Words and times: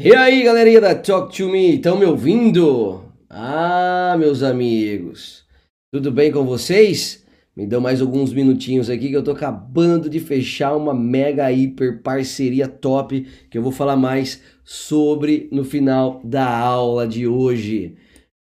E 0.00 0.14
aí, 0.14 0.44
galerinha 0.44 0.80
da 0.80 0.94
Talk 0.94 1.36
to 1.36 1.48
Me, 1.48 1.74
estão 1.74 1.98
me 1.98 2.04
ouvindo? 2.04 3.02
Ah, 3.28 4.14
meus 4.16 4.44
amigos, 4.44 5.44
tudo 5.92 6.12
bem 6.12 6.30
com 6.30 6.44
vocês? 6.44 7.26
Me 7.56 7.66
dão 7.66 7.80
mais 7.80 8.00
alguns 8.00 8.32
minutinhos 8.32 8.88
aqui 8.88 9.08
que 9.08 9.16
eu 9.16 9.24
tô 9.24 9.32
acabando 9.32 10.08
de 10.08 10.20
fechar 10.20 10.76
uma 10.76 10.94
mega 10.94 11.50
hiper 11.50 12.00
parceria 12.00 12.68
top 12.68 13.26
que 13.50 13.58
eu 13.58 13.62
vou 13.62 13.72
falar 13.72 13.96
mais 13.96 14.40
sobre 14.62 15.48
no 15.50 15.64
final 15.64 16.20
da 16.24 16.48
aula 16.48 17.04
de 17.04 17.26
hoje. 17.26 17.96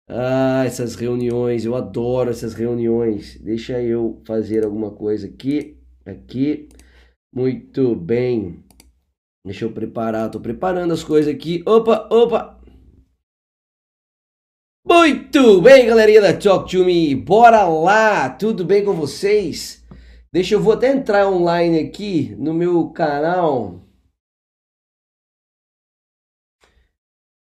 Ah, 0.08 0.62
essas 0.68 0.94
reuniões, 0.94 1.66
eu 1.66 1.74
adoro 1.74 2.30
essas 2.30 2.54
reuniões. 2.54 3.40
Deixa 3.42 3.82
eu 3.82 4.22
fazer 4.24 4.64
alguma 4.64 4.92
coisa 4.92 5.26
aqui, 5.26 5.78
aqui. 6.06 6.70
Muito 7.34 7.96
bem. 7.96 8.69
Deixa 9.46 9.66
eu 9.66 9.72
preparar, 9.72 10.30
tô 10.30 10.40
preparando 10.40 10.94
as 10.94 11.04
coisas 11.04 11.34
aqui. 11.34 11.64
Opa, 11.66 12.08
opa! 12.12 12.60
Muito 14.86 15.62
bem, 15.62 15.86
galerinha 15.86 16.22
da 16.22 16.38
Talk 16.38 16.70
to 16.70 16.84
Me, 16.84 17.16
bora 17.16 17.64
lá! 17.68 18.30
Tudo 18.30 18.66
bem 18.66 18.84
com 18.84 18.94
vocês? 18.94 19.86
Deixa 20.32 20.56
eu 20.56 20.62
vou 20.62 20.74
até 20.74 20.92
entrar 20.92 21.28
online 21.28 21.80
aqui 21.80 22.36
no 22.36 22.54
meu 22.54 22.90
canal. 22.92 23.82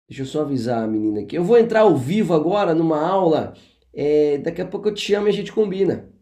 Deixa 0.08 0.22
eu 0.22 0.26
só 0.26 0.42
avisar 0.42 0.84
a 0.84 0.86
menina 0.86 1.20
aqui. 1.20 1.36
Eu 1.36 1.44
vou 1.44 1.58
entrar 1.58 1.80
ao 1.80 1.96
vivo 1.96 2.34
agora 2.34 2.74
numa 2.74 3.00
aula. 3.00 3.54
É, 3.92 4.38
daqui 4.38 4.60
a 4.60 4.66
pouco 4.66 4.88
eu 4.88 4.94
te 4.94 5.00
chamo 5.00 5.26
e 5.26 5.30
a 5.30 5.32
gente 5.32 5.52
combina. 5.52 6.12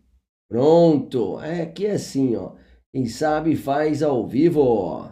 Pronto. 0.49 1.41
É, 1.41 1.63
aqui 1.63 1.87
é 1.87 1.93
assim, 1.93 2.37
ó. 2.37 2.55
Quem 2.93 3.07
sabe 3.07 3.57
faz 3.57 4.03
ao 4.03 4.27
vivo. 4.27 5.12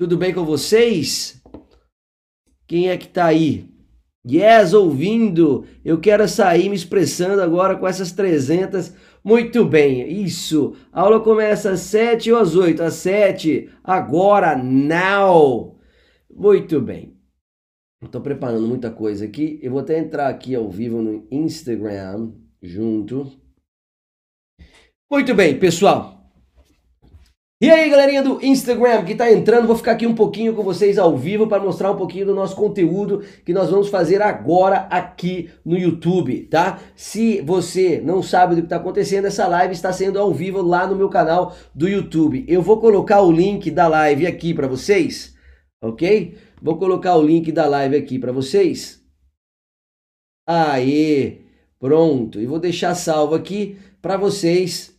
Tudo 0.00 0.16
bem 0.16 0.32
com 0.32 0.46
vocês? 0.46 1.42
Quem 2.66 2.88
é 2.88 2.96
que 2.96 3.06
tá 3.06 3.26
aí? 3.26 3.68
Yes, 4.26 4.72
ouvindo. 4.72 5.66
Eu 5.84 6.00
quero 6.00 6.26
sair 6.26 6.70
me 6.70 6.74
expressando 6.74 7.42
agora 7.42 7.76
com 7.76 7.86
essas 7.86 8.10
300. 8.10 8.94
Muito 9.22 9.62
bem, 9.62 10.10
isso. 10.22 10.74
A 10.90 11.02
aula 11.02 11.20
começa 11.20 11.72
às 11.72 11.80
7 11.80 12.32
ou 12.32 12.38
às 12.38 12.56
8? 12.56 12.82
Às 12.82 12.94
7. 12.94 13.68
Agora, 13.84 14.56
now. 14.56 15.78
Muito 16.34 16.80
bem. 16.80 17.14
Estou 18.02 18.22
preparando 18.22 18.66
muita 18.66 18.90
coisa 18.90 19.26
aqui. 19.26 19.60
Eu 19.62 19.72
vou 19.72 19.80
até 19.80 19.98
entrar 19.98 20.28
aqui 20.28 20.54
ao 20.54 20.70
vivo 20.70 21.02
no 21.02 21.28
Instagram 21.30 22.32
junto. 22.62 23.30
Muito 25.10 25.34
bem, 25.34 25.58
pessoal. 25.58 26.19
E 27.62 27.68
aí, 27.68 27.90
galerinha 27.90 28.22
do 28.22 28.42
Instagram 28.42 29.04
que 29.04 29.12
está 29.12 29.30
entrando, 29.30 29.66
vou 29.66 29.76
ficar 29.76 29.92
aqui 29.92 30.06
um 30.06 30.14
pouquinho 30.14 30.54
com 30.54 30.62
vocês 30.62 30.96
ao 30.96 31.14
vivo 31.14 31.46
para 31.46 31.62
mostrar 31.62 31.92
um 31.92 31.96
pouquinho 31.96 32.24
do 32.24 32.34
nosso 32.34 32.56
conteúdo 32.56 33.22
que 33.44 33.52
nós 33.52 33.68
vamos 33.68 33.90
fazer 33.90 34.22
agora 34.22 34.88
aqui 34.90 35.50
no 35.62 35.76
YouTube, 35.76 36.46
tá? 36.46 36.80
Se 36.96 37.42
você 37.42 38.00
não 38.02 38.22
sabe 38.22 38.54
do 38.54 38.62
que 38.62 38.66
está 38.66 38.76
acontecendo, 38.76 39.26
essa 39.26 39.46
live 39.46 39.74
está 39.74 39.92
sendo 39.92 40.18
ao 40.18 40.32
vivo 40.32 40.62
lá 40.62 40.86
no 40.86 40.96
meu 40.96 41.10
canal 41.10 41.54
do 41.74 41.86
YouTube. 41.86 42.46
Eu 42.48 42.62
vou 42.62 42.80
colocar 42.80 43.20
o 43.20 43.30
link 43.30 43.70
da 43.70 43.86
live 43.86 44.26
aqui 44.26 44.54
para 44.54 44.66
vocês, 44.66 45.34
ok? 45.82 46.38
Vou 46.62 46.78
colocar 46.78 47.14
o 47.16 47.22
link 47.22 47.52
da 47.52 47.66
live 47.66 47.94
aqui 47.94 48.18
para 48.18 48.32
vocês. 48.32 49.04
Aê, 50.48 51.42
pronto. 51.78 52.40
E 52.40 52.46
vou 52.46 52.58
deixar 52.58 52.94
salvo 52.94 53.34
aqui 53.34 53.76
para 54.00 54.16
vocês 54.16 54.98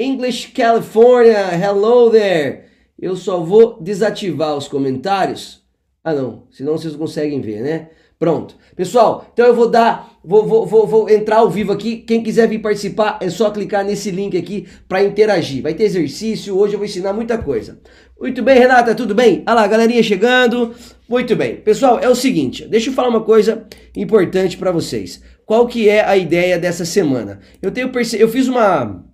English 0.00 0.52
California, 0.52 1.50
hello 1.52 2.10
there. 2.10 2.60
Eu 2.98 3.14
só 3.14 3.38
vou 3.40 3.78
desativar 3.82 4.56
os 4.56 4.66
comentários. 4.66 5.60
Ah 6.02 6.14
não, 6.14 6.44
senão 6.50 6.72
vocês 6.72 6.96
conseguem 6.96 7.42
ver, 7.42 7.60
né? 7.60 7.90
Pronto. 8.18 8.56
Pessoal, 8.74 9.28
então 9.30 9.46
eu 9.46 9.54
vou 9.54 9.68
dar, 9.68 10.18
vou, 10.24 10.46
vou, 10.46 10.64
vou, 10.64 10.86
vou 10.86 11.10
entrar 11.10 11.40
ao 11.40 11.50
vivo 11.50 11.70
aqui. 11.70 11.98
Quem 11.98 12.22
quiser 12.22 12.48
vir 12.48 12.60
participar, 12.60 13.18
é 13.20 13.28
só 13.28 13.50
clicar 13.50 13.84
nesse 13.84 14.10
link 14.10 14.38
aqui 14.38 14.66
para 14.88 15.04
interagir. 15.04 15.62
Vai 15.62 15.74
ter 15.74 15.84
exercício, 15.84 16.56
hoje 16.56 16.72
eu 16.72 16.78
vou 16.78 16.86
ensinar 16.86 17.12
muita 17.12 17.36
coisa. 17.36 17.78
Muito 18.18 18.42
bem, 18.42 18.58
Renata, 18.58 18.94
tudo 18.94 19.14
bem? 19.14 19.44
Olha 19.46 19.54
lá, 19.54 19.66
galerinha 19.66 20.02
chegando. 20.02 20.74
Muito 21.06 21.36
bem. 21.36 21.56
Pessoal, 21.56 21.98
é 21.98 22.08
o 22.08 22.14
seguinte, 22.14 22.66
deixa 22.66 22.88
eu 22.88 22.94
falar 22.94 23.10
uma 23.10 23.22
coisa 23.22 23.66
importante 23.94 24.56
para 24.56 24.72
vocês. 24.72 25.22
Qual 25.44 25.66
que 25.66 25.90
é 25.90 26.02
a 26.02 26.16
ideia 26.16 26.58
dessa 26.58 26.86
semana? 26.86 27.40
Eu 27.60 27.70
tenho 27.70 27.90
perce... 27.92 28.18
eu 28.18 28.30
fiz 28.30 28.48
uma 28.48 29.09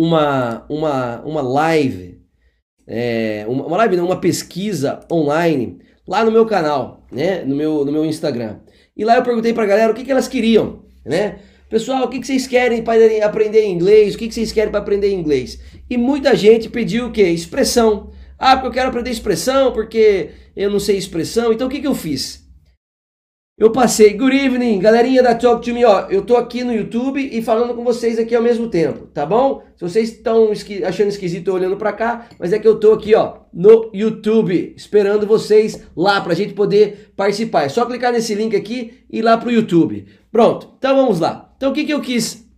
uma, 0.00 0.64
uma, 0.66 1.20
uma 1.26 1.42
live, 1.42 2.18
é, 2.86 3.44
uma, 3.46 3.76
live, 3.76 3.96
não, 3.96 4.06
uma 4.06 4.18
pesquisa 4.18 5.00
online 5.12 5.78
lá 6.08 6.24
no 6.24 6.32
meu 6.32 6.46
canal, 6.46 7.06
né, 7.12 7.44
no 7.44 7.54
meu, 7.54 7.84
no 7.84 7.92
meu 7.92 8.06
Instagram. 8.06 8.60
E 8.96 9.04
lá 9.04 9.16
eu 9.16 9.22
perguntei 9.22 9.52
pra 9.52 9.66
galera 9.66 9.92
o 9.92 9.94
que, 9.94 10.02
que 10.02 10.10
elas 10.10 10.26
queriam, 10.26 10.84
né? 11.04 11.40
Pessoal, 11.68 12.04
o 12.04 12.08
que, 12.08 12.18
que 12.18 12.26
vocês 12.26 12.46
querem 12.46 12.82
para 12.82 13.26
aprender 13.26 13.66
inglês? 13.66 14.14
O 14.14 14.18
que, 14.18 14.26
que 14.26 14.34
vocês 14.34 14.50
querem 14.52 14.70
para 14.70 14.80
aprender 14.80 15.12
inglês? 15.12 15.60
E 15.88 15.98
muita 15.98 16.34
gente 16.34 16.68
pediu 16.70 17.06
o 17.06 17.12
quê? 17.12 17.24
Expressão. 17.24 18.10
Ah, 18.38 18.56
porque 18.56 18.68
eu 18.68 18.72
quero 18.72 18.88
aprender 18.88 19.10
expressão, 19.10 19.70
porque 19.72 20.30
eu 20.56 20.70
não 20.70 20.80
sei 20.80 20.96
expressão. 20.96 21.52
Então 21.52 21.68
o 21.68 21.70
que, 21.70 21.80
que 21.80 21.86
eu 21.86 21.94
fiz? 21.94 22.49
Eu 23.60 23.70
passei, 23.70 24.14
good 24.14 24.34
evening, 24.34 24.78
galerinha 24.78 25.22
da 25.22 25.34
Talk 25.34 25.62
to 25.62 25.74
Me, 25.74 25.84
ó, 25.84 26.06
eu 26.08 26.22
tô 26.22 26.34
aqui 26.34 26.64
no 26.64 26.72
YouTube 26.72 27.20
e 27.20 27.42
falando 27.42 27.74
com 27.74 27.84
vocês 27.84 28.18
aqui 28.18 28.34
ao 28.34 28.42
mesmo 28.42 28.68
tempo, 28.68 29.06
tá 29.08 29.26
bom? 29.26 29.62
Se 29.76 29.82
vocês 29.82 30.08
estão 30.08 30.50
esqui 30.50 30.82
achando 30.82 31.08
esquisito 31.08 31.52
olhando 31.52 31.76
para 31.76 31.92
cá, 31.92 32.26
mas 32.38 32.54
é 32.54 32.58
que 32.58 32.66
eu 32.66 32.80
tô 32.80 32.94
aqui, 32.94 33.14
ó, 33.14 33.40
no 33.52 33.90
YouTube, 33.92 34.72
esperando 34.74 35.26
vocês 35.26 35.78
lá 35.94 36.22
pra 36.22 36.32
gente 36.32 36.54
poder 36.54 37.12
participar. 37.14 37.64
É 37.64 37.68
só 37.68 37.84
clicar 37.84 38.14
nesse 38.14 38.34
link 38.34 38.56
aqui 38.56 39.04
e 39.10 39.18
ir 39.18 39.22
lá 39.22 39.36
pro 39.36 39.50
YouTube. 39.50 40.06
Pronto, 40.32 40.70
então 40.78 40.96
vamos 40.96 41.20
lá. 41.20 41.52
Então 41.58 41.70
o 41.70 41.74
que 41.74 41.84
que 41.84 41.92
eu 41.92 42.00
quis 42.00 42.48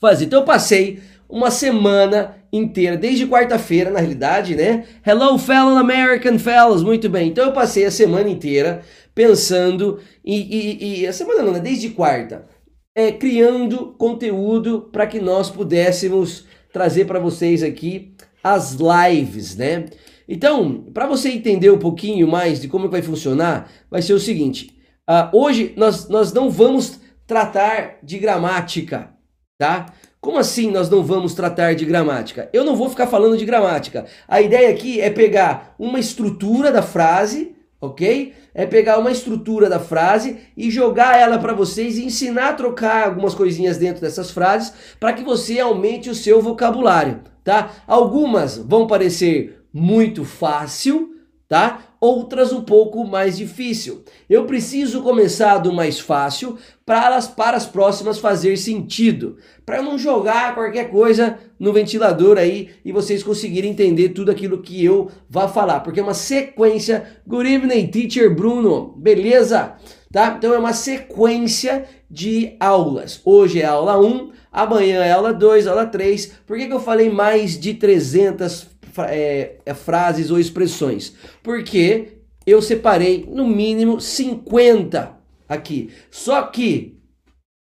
fazer? 0.00 0.24
Então 0.24 0.40
eu 0.40 0.46
passei 0.46 0.98
uma 1.28 1.50
semana 1.50 2.36
inteira, 2.52 2.96
desde 2.96 3.26
quarta-feira, 3.26 3.90
na 3.90 4.00
realidade, 4.00 4.54
né? 4.54 4.84
Hello, 5.06 5.38
fellow 5.38 5.76
American 5.76 6.38
fellows, 6.38 6.82
muito 6.82 7.08
bem. 7.08 7.28
Então 7.28 7.46
eu 7.46 7.52
passei 7.52 7.84
a 7.84 7.90
semana 7.90 8.28
inteira 8.28 8.82
pensando 9.14 10.00
e, 10.24 10.36
e, 10.36 11.00
e 11.00 11.06
a 11.06 11.12
semana 11.12 11.42
não, 11.42 11.52
né? 11.52 11.60
Desde 11.60 11.90
quarta, 11.90 12.46
é, 12.94 13.12
criando 13.12 13.94
conteúdo 13.98 14.88
para 14.92 15.06
que 15.06 15.20
nós 15.20 15.50
pudéssemos 15.50 16.46
trazer 16.72 17.04
para 17.04 17.18
vocês 17.18 17.62
aqui 17.62 18.14
as 18.42 18.76
lives, 18.76 19.56
né? 19.56 19.86
Então, 20.28 20.84
para 20.92 21.06
você 21.06 21.30
entender 21.30 21.70
um 21.70 21.78
pouquinho 21.78 22.28
mais 22.28 22.60
de 22.60 22.68
como 22.68 22.88
vai 22.88 23.00
funcionar, 23.02 23.70
vai 23.90 24.02
ser 24.02 24.12
o 24.12 24.20
seguinte: 24.20 24.70
uh, 25.08 25.36
hoje 25.36 25.72
nós, 25.76 26.08
nós 26.08 26.32
não 26.32 26.50
vamos 26.50 27.00
tratar 27.26 27.98
de 28.02 28.18
gramática, 28.18 29.10
tá? 29.58 29.86
Como 30.20 30.38
assim 30.38 30.70
nós 30.70 30.90
não 30.90 31.02
vamos 31.02 31.34
tratar 31.34 31.74
de 31.74 31.84
gramática? 31.84 32.48
Eu 32.52 32.64
não 32.64 32.76
vou 32.76 32.90
ficar 32.90 33.06
falando 33.06 33.36
de 33.36 33.44
gramática. 33.44 34.06
A 34.26 34.40
ideia 34.40 34.70
aqui 34.70 35.00
é 35.00 35.10
pegar 35.10 35.74
uma 35.78 35.98
estrutura 35.98 36.72
da 36.72 36.82
frase 36.82 37.56
ok? 37.80 38.34
É 38.54 38.66
pegar 38.66 38.98
uma 38.98 39.10
estrutura 39.10 39.68
da 39.68 39.78
frase 39.78 40.38
e 40.56 40.70
jogar 40.70 41.18
ela 41.18 41.38
para 41.38 41.52
vocês 41.52 41.96
e 41.96 42.04
ensinar 42.04 42.50
a 42.50 42.54
trocar 42.54 43.06
algumas 43.06 43.34
coisinhas 43.34 43.78
dentro 43.78 44.00
dessas 44.00 44.30
frases 44.30 44.72
para 44.98 45.12
que 45.12 45.22
você 45.22 45.60
aumente 45.60 46.10
o 46.10 46.14
seu 46.14 46.42
vocabulário, 46.42 47.20
tá? 47.44 47.70
Algumas 47.86 48.58
vão 48.58 48.86
parecer 48.86 49.62
muito 49.72 50.24
fácil, 50.24 51.14
tá? 51.48 51.82
Outras 52.00 52.52
um 52.52 52.62
pouco 52.62 53.04
mais 53.04 53.36
difícil. 53.36 54.04
Eu 54.30 54.44
preciso 54.44 55.02
começar 55.02 55.58
do 55.58 55.72
mais 55.72 55.98
fácil 55.98 56.56
para 56.86 57.06
elas 57.06 57.26
para 57.26 57.56
as 57.56 57.66
próximas 57.66 58.18
fazer 58.18 58.56
sentido, 58.56 59.36
para 59.66 59.82
não 59.82 59.98
jogar 59.98 60.54
qualquer 60.54 60.90
coisa 60.90 61.38
no 61.58 61.72
ventilador 61.72 62.38
aí 62.38 62.70
e 62.84 62.92
vocês 62.92 63.22
conseguirem 63.22 63.72
entender 63.72 64.10
tudo 64.10 64.30
aquilo 64.30 64.62
que 64.62 64.84
eu 64.84 65.10
vá 65.28 65.48
falar, 65.48 65.80
porque 65.80 65.98
é 65.98 66.02
uma 66.02 66.14
sequência. 66.14 67.20
Good 67.26 67.52
evening, 67.52 67.88
teacher 67.88 68.32
Bruno. 68.32 68.94
Beleza? 68.96 69.74
Tá? 70.12 70.36
Então 70.38 70.54
é 70.54 70.58
uma 70.58 70.72
sequência 70.72 71.84
de 72.08 72.56
aulas. 72.60 73.20
Hoje 73.24 73.60
é 73.60 73.66
aula 73.66 74.00
1, 74.00 74.30
amanhã 74.52 75.04
é 75.04 75.10
aula 75.10 75.34
2, 75.34 75.66
aula 75.66 75.84
3. 75.84 76.32
Por 76.46 76.56
que, 76.56 76.68
que 76.68 76.72
eu 76.72 76.80
falei 76.80 77.10
mais 77.10 77.58
de 77.58 77.74
300 77.74 78.77
é, 79.08 79.56
é, 79.64 79.74
frases 79.74 80.30
ou 80.30 80.38
expressões? 80.38 81.14
Porque 81.42 82.18
eu 82.46 82.62
separei 82.62 83.26
no 83.30 83.46
mínimo 83.46 84.00
50 84.00 85.16
aqui. 85.48 85.90
Só 86.10 86.42
que 86.42 86.98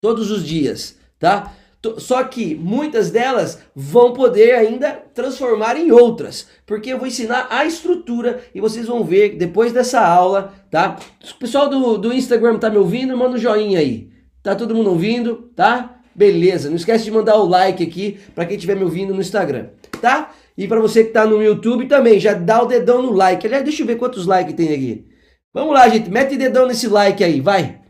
todos 0.02 0.32
os 0.32 0.46
dias, 0.46 0.98
tá? 1.20 1.54
Só 1.98 2.24
que 2.24 2.56
muitas 2.56 3.12
delas 3.12 3.60
vão 3.76 4.14
poder 4.14 4.56
ainda 4.56 4.92
transformar 5.14 5.78
em 5.78 5.92
outras, 5.92 6.48
porque 6.66 6.92
eu 6.92 6.98
vou 6.98 7.08
ensinar 7.08 7.48
a 7.50 7.66
estrutura 7.66 8.42
e 8.56 8.62
vocês 8.62 8.88
vão 8.88 9.04
ver 9.04 9.36
depois 9.36 9.72
dessa 9.72 10.02
aula, 10.02 10.54
tá? 10.72 10.98
O 11.24 11.40
pessoal 11.40 11.70
do, 11.70 11.98
do 11.98 12.14
Instagram 12.14 12.58
tá 12.58 12.70
me 12.70 12.78
ouvindo? 12.78 13.16
Manda 13.16 13.36
um 13.36 13.40
joinha 13.40 13.80
aí. 13.80 14.10
Tá 14.42 14.56
todo 14.56 14.76
mundo 14.76 14.90
ouvindo, 14.90 15.52
tá? 15.56 16.00
Beleza, 16.14 16.70
não 16.70 16.78
esquece 16.78 17.04
de 17.04 17.12
mandar 17.12 17.36
o 17.36 17.48
like 17.48 17.84
aqui 17.84 18.20
para 18.34 18.46
quem 18.46 18.56
estiver 18.56 18.76
me 18.76 18.84
ouvindo 18.84 19.14
no 19.14 19.20
Instagram, 19.20 19.68
tá? 20.02 20.34
E 20.58 20.68
para 20.68 20.80
você 20.80 21.04
que 21.04 21.10
está 21.10 21.26
no 21.26 21.44
YouTube 21.44 21.88
também, 21.88 22.20
já 22.20 22.34
dá 22.34 22.62
o 22.62 22.66
dedão 22.66 23.02
no 23.02 23.12
like. 23.12 23.46
Aliás, 23.46 23.64
deixa 23.64 23.84
eu 23.84 23.88
ver 23.88 23.98
quantos 23.98 24.26
likes 24.26 24.56
tem 24.56 24.74
aqui. 24.74 25.06
Vamos 25.54 25.74
lá, 25.74 25.88
gente. 25.90 26.10
Mete 26.10 26.38
dedão 26.38 26.66
nesse 26.66 26.88
like 26.88 27.24
aí, 27.24 27.42
vai. 27.42 27.82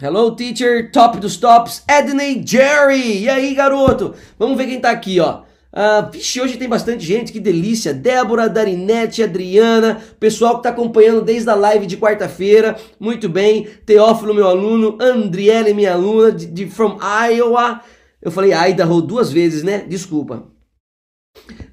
Hello, 0.00 0.34
teacher. 0.34 0.92
Top 0.92 1.18
dos 1.18 1.36
tops. 1.36 1.84
Edney 1.88 2.42
Jerry. 2.46 3.22
E 3.22 3.28
aí, 3.28 3.54
garoto? 3.54 4.14
Vamos 4.38 4.56
ver 4.56 4.66
quem 4.66 4.80
tá 4.80 4.90
aqui, 4.90 5.18
ó. 5.18 5.42
Ah, 5.76 6.02
vixe, 6.02 6.40
hoje 6.40 6.56
tem 6.56 6.68
bastante 6.68 7.04
gente, 7.04 7.32
que 7.32 7.40
delícia. 7.40 7.92
Débora, 7.92 8.48
Darinete, 8.48 9.24
Adriana, 9.24 10.00
pessoal 10.20 10.52
que 10.52 10.58
está 10.60 10.68
acompanhando 10.68 11.20
desde 11.20 11.50
a 11.50 11.54
live 11.56 11.84
de 11.84 11.96
quarta-feira. 11.96 12.76
Muito 13.00 13.28
bem. 13.28 13.66
Teófilo, 13.84 14.32
meu 14.32 14.46
aluno. 14.46 14.96
Andriele, 15.00 15.74
minha 15.74 15.94
aluna, 15.94 16.30
de, 16.30 16.46
de 16.46 16.66
from 16.68 16.96
Iowa. 17.02 17.80
Eu 18.24 18.30
falei 18.30 18.52
Idaho 18.52 19.02
duas 19.02 19.30
vezes, 19.30 19.62
né? 19.62 19.84
Desculpa. 19.86 20.44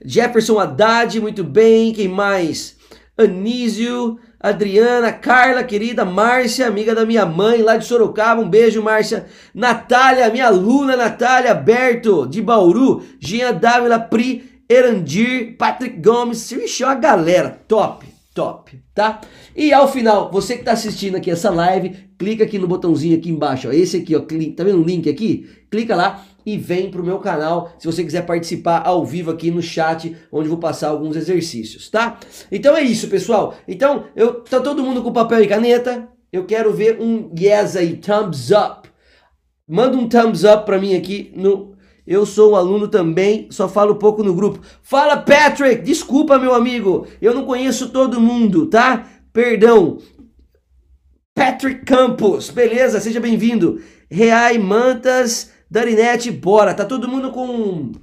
Jefferson 0.03 0.59
Haddad, 0.59 1.19
muito 1.21 1.43
bem. 1.43 1.93
Quem 1.93 2.07
mais? 2.07 2.75
Anísio. 3.17 4.19
Adriana, 4.43 5.13
Carla, 5.13 5.63
querida, 5.63 6.03
Márcia, 6.03 6.65
amiga 6.65 6.95
da 6.95 7.05
minha 7.05 7.27
mãe 7.27 7.61
lá 7.61 7.77
de 7.77 7.85
Sorocaba, 7.85 8.41
um 8.41 8.49
beijo, 8.49 8.81
Márcia. 8.81 9.27
Natália, 9.53 10.31
minha 10.31 10.47
aluna, 10.47 10.97
Natália, 10.97 11.53
Berto, 11.53 12.25
de 12.25 12.41
Bauru, 12.41 13.03
Jean 13.19 13.53
Dávila, 13.53 13.99
Pri, 13.99 14.63
Erandir, 14.67 15.57
Patrick 15.57 16.01
Gomes, 16.01 16.51
ixi, 16.51 16.83
uma 16.83 16.95
galera, 16.95 17.61
top, 17.67 18.07
top, 18.33 18.81
tá? 18.95 19.21
E 19.55 19.71
ao 19.71 19.87
final, 19.87 20.31
você 20.31 20.55
que 20.55 20.61
está 20.61 20.71
assistindo 20.71 21.17
aqui 21.17 21.29
essa 21.29 21.51
live, 21.51 22.09
clica 22.17 22.43
aqui 22.43 22.57
no 22.57 22.67
botãozinho 22.67 23.17
aqui 23.17 23.29
embaixo, 23.29 23.67
ó, 23.67 23.71
esse 23.71 23.97
aqui, 23.97 24.15
ó, 24.15 24.21
tá 24.21 24.63
vendo 24.63 24.81
o 24.81 24.83
link 24.83 25.07
aqui? 25.07 25.47
Clica 25.69 25.95
lá, 25.95 26.25
e 26.45 26.57
vem 26.57 26.89
para 26.89 27.01
o 27.01 27.05
meu 27.05 27.19
canal 27.19 27.73
se 27.77 27.85
você 27.85 28.03
quiser 28.03 28.25
participar 28.25 28.81
ao 28.85 29.05
vivo 29.05 29.31
aqui 29.31 29.51
no 29.51 29.61
chat, 29.61 30.15
onde 30.31 30.49
vou 30.49 30.57
passar 30.57 30.89
alguns 30.89 31.15
exercícios, 31.15 31.89
tá? 31.89 32.19
Então 32.51 32.75
é 32.75 32.81
isso, 32.81 33.07
pessoal. 33.07 33.55
Então, 33.67 34.05
eu 34.15 34.41
tá 34.41 34.59
todo 34.59 34.83
mundo 34.83 35.01
com 35.01 35.11
papel 35.11 35.43
e 35.43 35.47
caneta? 35.47 36.07
Eu 36.31 36.45
quero 36.45 36.71
ver 36.73 36.99
um 36.99 37.29
yes 37.37 37.75
aí, 37.75 37.95
thumbs 37.97 38.51
up. 38.51 38.89
Manda 39.67 39.97
um 39.97 40.07
thumbs 40.07 40.43
up 40.43 40.65
para 40.65 40.79
mim 40.79 40.95
aqui 40.95 41.31
no 41.35 41.71
eu 42.05 42.25
sou 42.25 42.51
um 42.51 42.55
aluno 42.55 42.87
também, 42.87 43.47
só 43.51 43.69
falo 43.69 43.95
pouco 43.95 44.23
no 44.23 44.33
grupo. 44.33 44.59
Fala, 44.81 45.17
Patrick! 45.17 45.83
Desculpa, 45.83 46.39
meu 46.39 46.53
amigo, 46.53 47.07
eu 47.21 47.33
não 47.33 47.45
conheço 47.45 47.89
todo 47.89 48.19
mundo, 48.19 48.65
tá? 48.65 49.07
Perdão. 49.31 49.99
Patrick 51.33 51.85
Campos, 51.85 52.49
beleza? 52.49 52.99
Seja 52.99 53.19
bem-vindo. 53.19 53.79
Reai 54.09 54.57
Mantas, 54.57 55.51
Darinete, 55.71 56.29
bora. 56.29 56.73
Tá 56.73 56.83
todo 56.83 57.07
mundo 57.07 57.31
com. 57.31 57.93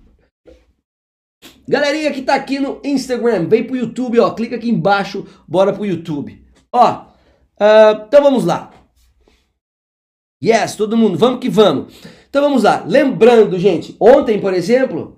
Galerinha 1.68 2.10
que 2.10 2.22
tá 2.22 2.34
aqui 2.34 2.58
no 2.58 2.80
Instagram, 2.82 3.46
vem 3.46 3.62
pro 3.62 3.76
YouTube, 3.76 4.18
ó. 4.18 4.30
Clica 4.30 4.56
aqui 4.56 4.70
embaixo, 4.70 5.26
bora 5.46 5.70
pro 5.70 5.84
YouTube. 5.84 6.42
Ó, 6.72 7.02
uh, 7.60 8.06
então 8.06 8.22
vamos 8.22 8.46
lá. 8.46 8.70
Yes, 10.42 10.76
todo 10.76 10.96
mundo, 10.96 11.18
vamos 11.18 11.40
que 11.40 11.50
vamos. 11.50 11.92
Então 12.30 12.40
vamos 12.40 12.62
lá. 12.62 12.82
Lembrando, 12.86 13.58
gente, 13.58 13.94
ontem, 14.00 14.40
por 14.40 14.54
exemplo, 14.54 15.16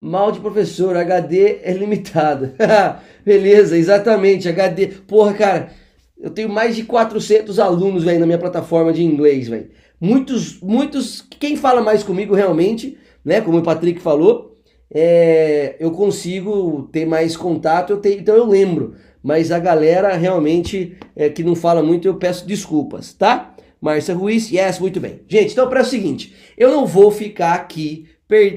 mal 0.00 0.30
de 0.30 0.38
professor, 0.38 0.96
HD 0.96 1.58
é 1.64 1.72
limitado. 1.72 2.52
Beleza, 3.26 3.76
exatamente, 3.76 4.48
HD. 4.48 4.86
Porra, 5.08 5.34
cara, 5.34 5.72
eu 6.16 6.30
tenho 6.30 6.48
mais 6.48 6.76
de 6.76 6.84
400 6.84 7.58
alunos, 7.58 8.04
velho, 8.04 8.20
na 8.20 8.26
minha 8.26 8.38
plataforma 8.38 8.92
de 8.92 9.02
inglês, 9.02 9.48
velho. 9.48 9.70
Muitos, 10.04 10.58
muitos, 10.60 11.24
quem 11.38 11.56
fala 11.56 11.80
mais 11.80 12.02
comigo 12.02 12.34
realmente, 12.34 12.98
né, 13.24 13.40
como 13.40 13.58
o 13.58 13.62
Patrick 13.62 14.00
falou, 14.00 14.58
é, 14.92 15.76
eu 15.78 15.92
consigo 15.92 16.88
ter 16.90 17.06
mais 17.06 17.36
contato, 17.36 17.90
eu 17.90 17.98
tenho, 17.98 18.18
então 18.18 18.34
eu 18.34 18.44
lembro. 18.44 18.96
Mas 19.22 19.52
a 19.52 19.60
galera 19.60 20.16
realmente 20.16 20.96
é, 21.14 21.28
que 21.28 21.44
não 21.44 21.54
fala 21.54 21.84
muito, 21.84 22.08
eu 22.08 22.16
peço 22.16 22.44
desculpas, 22.44 23.12
tá? 23.12 23.54
Márcia 23.80 24.12
Ruiz, 24.12 24.50
yes, 24.50 24.80
muito 24.80 24.98
bem. 24.98 25.20
Gente, 25.28 25.52
então 25.52 25.68
para 25.68 25.82
o 25.82 25.84
seguinte, 25.84 26.34
eu 26.58 26.72
não 26.72 26.84
vou 26.84 27.12
ficar 27.12 27.54
aqui 27.54 28.08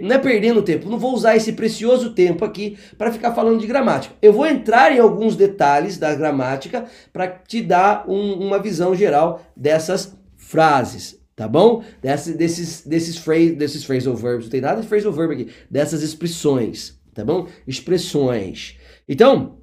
não 0.02 0.16
é 0.16 0.18
perdendo 0.18 0.64
tempo, 0.64 0.90
não 0.90 0.98
vou 0.98 1.14
usar 1.14 1.36
esse 1.36 1.52
precioso 1.52 2.14
tempo 2.14 2.46
aqui 2.46 2.78
para 2.98 3.12
ficar 3.12 3.34
falando 3.34 3.60
de 3.60 3.68
gramática. 3.68 4.16
Eu 4.22 4.32
vou 4.32 4.48
entrar 4.48 4.96
em 4.96 5.00
alguns 5.00 5.36
detalhes 5.36 5.98
da 5.98 6.16
gramática 6.16 6.86
para 7.12 7.28
te 7.28 7.62
dar 7.62 8.06
um, 8.08 8.34
uma 8.36 8.58
visão 8.58 8.96
geral 8.96 9.42
dessas 9.54 10.18
frases, 10.38 11.20
tá 11.36 11.48
bom? 11.48 11.84
Desse, 12.02 12.34
desses, 12.34 12.86
desses, 12.86 13.18
phrase, 13.18 13.56
desses 13.56 13.84
phrasal 13.84 14.16
verbs, 14.16 14.46
não 14.46 14.52
tem 14.52 14.62
nada 14.62 14.82
de 14.82 14.88
phrasal 14.88 15.12
verb 15.12 15.34
aqui, 15.34 15.54
dessas 15.70 16.02
expressões, 16.02 17.00
tá 17.14 17.26
bom? 17.26 17.48
Expressões. 17.68 18.78
Então, 19.08 19.62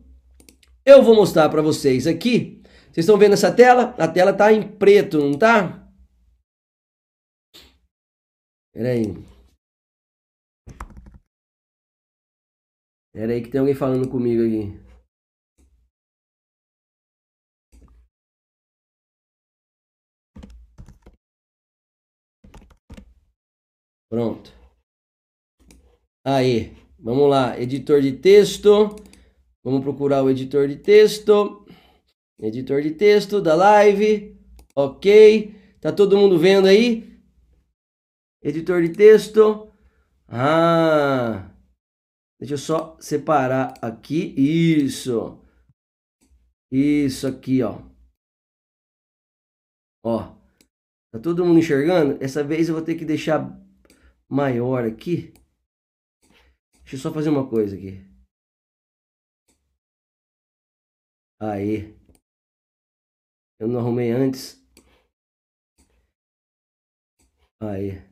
eu 0.84 1.02
vou 1.02 1.14
mostrar 1.14 1.48
para 1.48 1.62
vocês 1.62 2.06
aqui. 2.06 2.60
Vocês 2.92 3.04
estão 3.04 3.16
vendo 3.16 3.32
essa 3.32 3.50
tela? 3.50 3.94
A 3.98 4.06
tela 4.06 4.32
tá 4.32 4.52
em 4.52 4.62
preto, 4.62 5.19
não 5.19 5.38
tá? 5.38 5.88
Pera 8.72 8.90
aí. 8.90 9.14
Pera 13.12 13.32
aí 13.32 13.42
que 13.42 13.48
tem 13.48 13.60
alguém 13.60 13.74
falando 13.74 14.08
comigo 14.08 14.42
aqui. 14.42 14.81
Pronto. 24.12 24.52
Aí, 26.22 26.76
vamos 26.98 27.30
lá, 27.30 27.58
editor 27.58 28.02
de 28.02 28.12
texto. 28.12 28.94
Vamos 29.64 29.82
procurar 29.82 30.22
o 30.22 30.28
editor 30.28 30.68
de 30.68 30.76
texto. 30.76 31.64
Editor 32.38 32.82
de 32.82 32.90
texto 32.90 33.40
da 33.40 33.54
live. 33.54 34.38
Ok. 34.76 35.54
Tá 35.80 35.90
todo 35.90 36.18
mundo 36.18 36.38
vendo 36.38 36.68
aí? 36.68 37.18
Editor 38.42 38.82
de 38.82 38.90
texto. 38.90 39.72
Ah. 40.28 41.50
Deixa 42.38 42.52
eu 42.52 42.58
só 42.58 42.98
separar 43.00 43.72
aqui. 43.80 44.34
Isso. 44.36 45.40
Isso 46.70 47.26
aqui, 47.26 47.62
ó. 47.62 47.80
Ó. 50.04 50.36
Tá 51.10 51.18
todo 51.18 51.46
mundo 51.46 51.60
enxergando? 51.60 52.22
Essa 52.22 52.44
vez 52.44 52.68
eu 52.68 52.74
vou 52.74 52.84
ter 52.84 52.96
que 52.96 53.06
deixar 53.06 53.61
maior 54.32 54.84
aqui. 54.84 55.34
Deixa 56.81 56.96
eu 56.96 56.99
só 56.99 57.12
fazer 57.12 57.29
uma 57.29 57.49
coisa 57.49 57.76
aqui. 57.76 58.00
Aí. 61.39 61.94
Eu 63.60 63.69
não 63.69 63.81
arrumei 63.81 64.10
antes. 64.10 64.60
Aí. 67.60 68.03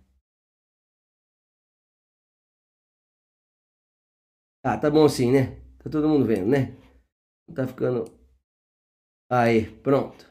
Ah, 4.63 4.77
tá 4.79 4.91
bom 4.91 5.05
assim, 5.07 5.33
né? 5.33 5.57
Tá 5.79 5.89
todo 5.91 6.09
mundo 6.09 6.27
vendo, 6.27 6.47
né? 6.51 6.77
Tá 7.55 7.67
ficando. 7.67 8.05
Aí, 9.31 9.71
pronto. 9.83 10.30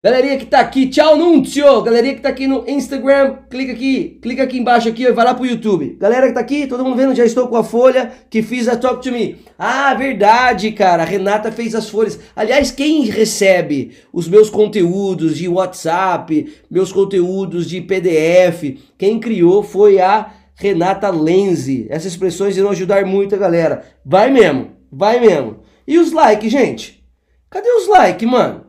Galerinha 0.00 0.38
que 0.38 0.46
tá 0.46 0.60
aqui, 0.60 0.86
tchau 0.86 1.16
Nuncio! 1.16 1.82
Galerinha 1.82 2.14
que 2.14 2.20
tá 2.20 2.28
aqui 2.28 2.46
no 2.46 2.62
Instagram, 2.70 3.38
clica 3.50 3.72
aqui, 3.72 4.20
clica 4.22 4.44
aqui 4.44 4.56
embaixo 4.56 4.88
aqui 4.88 5.02
e 5.02 5.10
vai 5.10 5.24
lá 5.24 5.34
pro 5.34 5.44
YouTube. 5.44 5.96
Galera 5.98 6.28
que 6.28 6.34
tá 6.34 6.38
aqui, 6.38 6.68
todo 6.68 6.84
mundo 6.84 6.94
vendo, 6.94 7.16
já 7.16 7.24
estou 7.24 7.48
com 7.48 7.56
a 7.56 7.64
folha 7.64 8.12
que 8.30 8.40
fiz 8.40 8.68
a 8.68 8.76
Talk 8.76 9.02
to 9.02 9.10
Me. 9.10 9.38
Ah, 9.58 9.92
verdade, 9.94 10.70
cara, 10.70 11.02
a 11.02 11.04
Renata 11.04 11.50
fez 11.50 11.74
as 11.74 11.88
folhas. 11.90 12.16
Aliás, 12.36 12.70
quem 12.70 13.06
recebe 13.06 13.90
os 14.12 14.28
meus 14.28 14.48
conteúdos 14.48 15.36
de 15.36 15.48
WhatsApp, 15.48 16.46
meus 16.70 16.92
conteúdos 16.92 17.68
de 17.68 17.80
PDF, 17.80 18.78
quem 18.96 19.18
criou 19.18 19.64
foi 19.64 19.98
a 19.98 20.32
Renata 20.54 21.10
Lenzi. 21.10 21.88
Essas 21.90 22.12
expressões 22.12 22.56
irão 22.56 22.70
ajudar 22.70 23.04
muito 23.04 23.34
a 23.34 23.38
galera. 23.38 23.82
Vai 24.06 24.30
mesmo, 24.30 24.76
vai 24.92 25.18
mesmo. 25.18 25.58
E 25.84 25.98
os 25.98 26.12
likes, 26.12 26.52
gente? 26.52 27.04
Cadê 27.50 27.68
os 27.68 27.88
likes, 27.88 28.30
mano? 28.30 28.67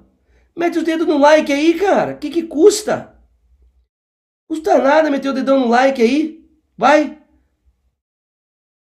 Mete 0.60 0.78
o 0.78 0.84
dedo 0.84 1.06
no 1.06 1.18
like 1.18 1.54
aí, 1.54 1.76
cara. 1.76 2.16
O 2.16 2.18
que, 2.18 2.30
que 2.30 2.44
custa? 2.44 3.16
Custa 4.46 4.78
nada 4.78 5.10
meter 5.10 5.30
o 5.30 5.34
dedão 5.34 5.58
no 5.58 5.70
like 5.70 6.02
aí. 6.02 6.44
Vai. 6.78 7.18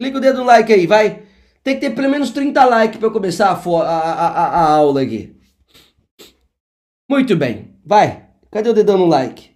Clica 0.00 0.16
o 0.16 0.20
dedo 0.20 0.38
no 0.38 0.44
like 0.44 0.72
aí, 0.72 0.86
vai. 0.86 1.24
Tem 1.62 1.74
que 1.74 1.82
ter 1.82 1.90
pelo 1.90 2.08
menos 2.08 2.30
30 2.30 2.64
likes 2.64 2.98
para 2.98 3.08
eu 3.08 3.12
começar 3.12 3.48
a, 3.48 3.52
a, 3.52 4.26
a, 4.26 4.46
a, 4.46 4.70
aula 4.70 5.02
aqui. 5.02 5.36
Muito 7.10 7.36
bem. 7.36 7.74
Vai. 7.84 8.24
Cadê 8.50 8.70
o 8.70 8.74
dedão 8.74 8.96
no 8.96 9.04
like? 9.04 9.50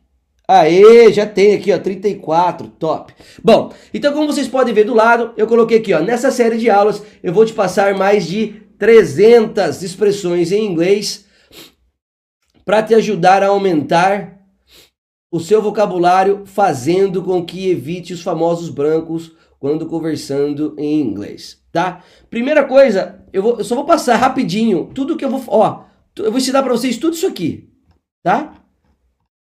Aê, 0.46 1.10
já 1.14 1.24
tem 1.24 1.54
aqui, 1.54 1.72
ó, 1.72 1.78
34, 1.78 2.68
top. 2.68 3.14
Bom, 3.42 3.72
então 3.94 4.12
como 4.12 4.26
vocês 4.26 4.46
podem 4.46 4.74
ver 4.74 4.84
do 4.84 4.92
lado, 4.92 5.32
eu 5.38 5.46
coloquei 5.46 5.78
aqui, 5.78 5.94
ó, 5.94 6.00
nessa 6.00 6.30
série 6.30 6.58
de 6.58 6.68
aulas, 6.68 7.02
eu 7.22 7.32
vou 7.32 7.46
te 7.46 7.54
passar 7.54 7.94
mais 7.94 8.26
de 8.26 8.60
300 8.78 9.82
expressões 9.82 10.52
em 10.52 10.66
inglês 10.66 11.29
para 12.70 12.84
te 12.84 12.94
ajudar 12.94 13.42
a 13.42 13.48
aumentar 13.48 14.46
o 15.28 15.40
seu 15.40 15.60
vocabulário 15.60 16.46
fazendo 16.46 17.20
com 17.20 17.44
que 17.44 17.68
evite 17.68 18.12
os 18.12 18.22
famosos 18.22 18.70
brancos 18.70 19.32
quando 19.58 19.86
conversando 19.86 20.76
em 20.78 21.00
inglês, 21.00 21.60
tá? 21.72 22.04
Primeira 22.30 22.62
coisa, 22.62 23.24
eu, 23.32 23.42
vou, 23.42 23.58
eu 23.58 23.64
só 23.64 23.74
vou 23.74 23.84
passar 23.84 24.14
rapidinho 24.14 24.88
tudo 24.94 25.16
que 25.16 25.24
eu 25.24 25.30
vou, 25.30 25.42
ó, 25.48 25.82
eu 26.16 26.30
vou 26.30 26.38
ensinar 26.38 26.62
para 26.62 26.72
vocês 26.72 26.96
tudo 26.96 27.14
isso 27.14 27.26
aqui, 27.26 27.68
tá? 28.22 28.62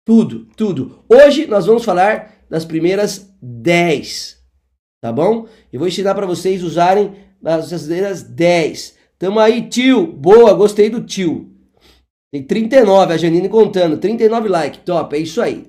Tudo, 0.06 0.48
tudo. 0.56 1.04
Hoje 1.10 1.46
nós 1.46 1.66
vamos 1.66 1.84
falar 1.84 2.36
das 2.50 2.64
primeiras 2.64 3.30
10, 3.42 4.38
tá 5.02 5.12
bom? 5.12 5.46
Eu 5.74 5.80
vou 5.80 5.90
ensinar 5.90 6.16
para 6.16 6.26
vocês 6.26 6.64
usarem 6.64 7.16
as 7.44 7.84
primeiras 7.84 8.24
10. 8.24 8.98
Tamo 9.18 9.42
aí, 9.42 9.68
tio. 9.68 10.08
Boa, 10.08 10.54
gostei 10.54 10.90
do 10.90 11.04
tio. 11.04 11.49
Tem 12.32 12.44
39, 12.44 13.14
a 13.14 13.18
Janine 13.18 13.50
contando. 13.50 13.98
39 13.98 14.50
likes, 14.50 14.82
top, 14.86 15.16
é 15.16 15.20
isso 15.20 15.42
aí. 15.42 15.66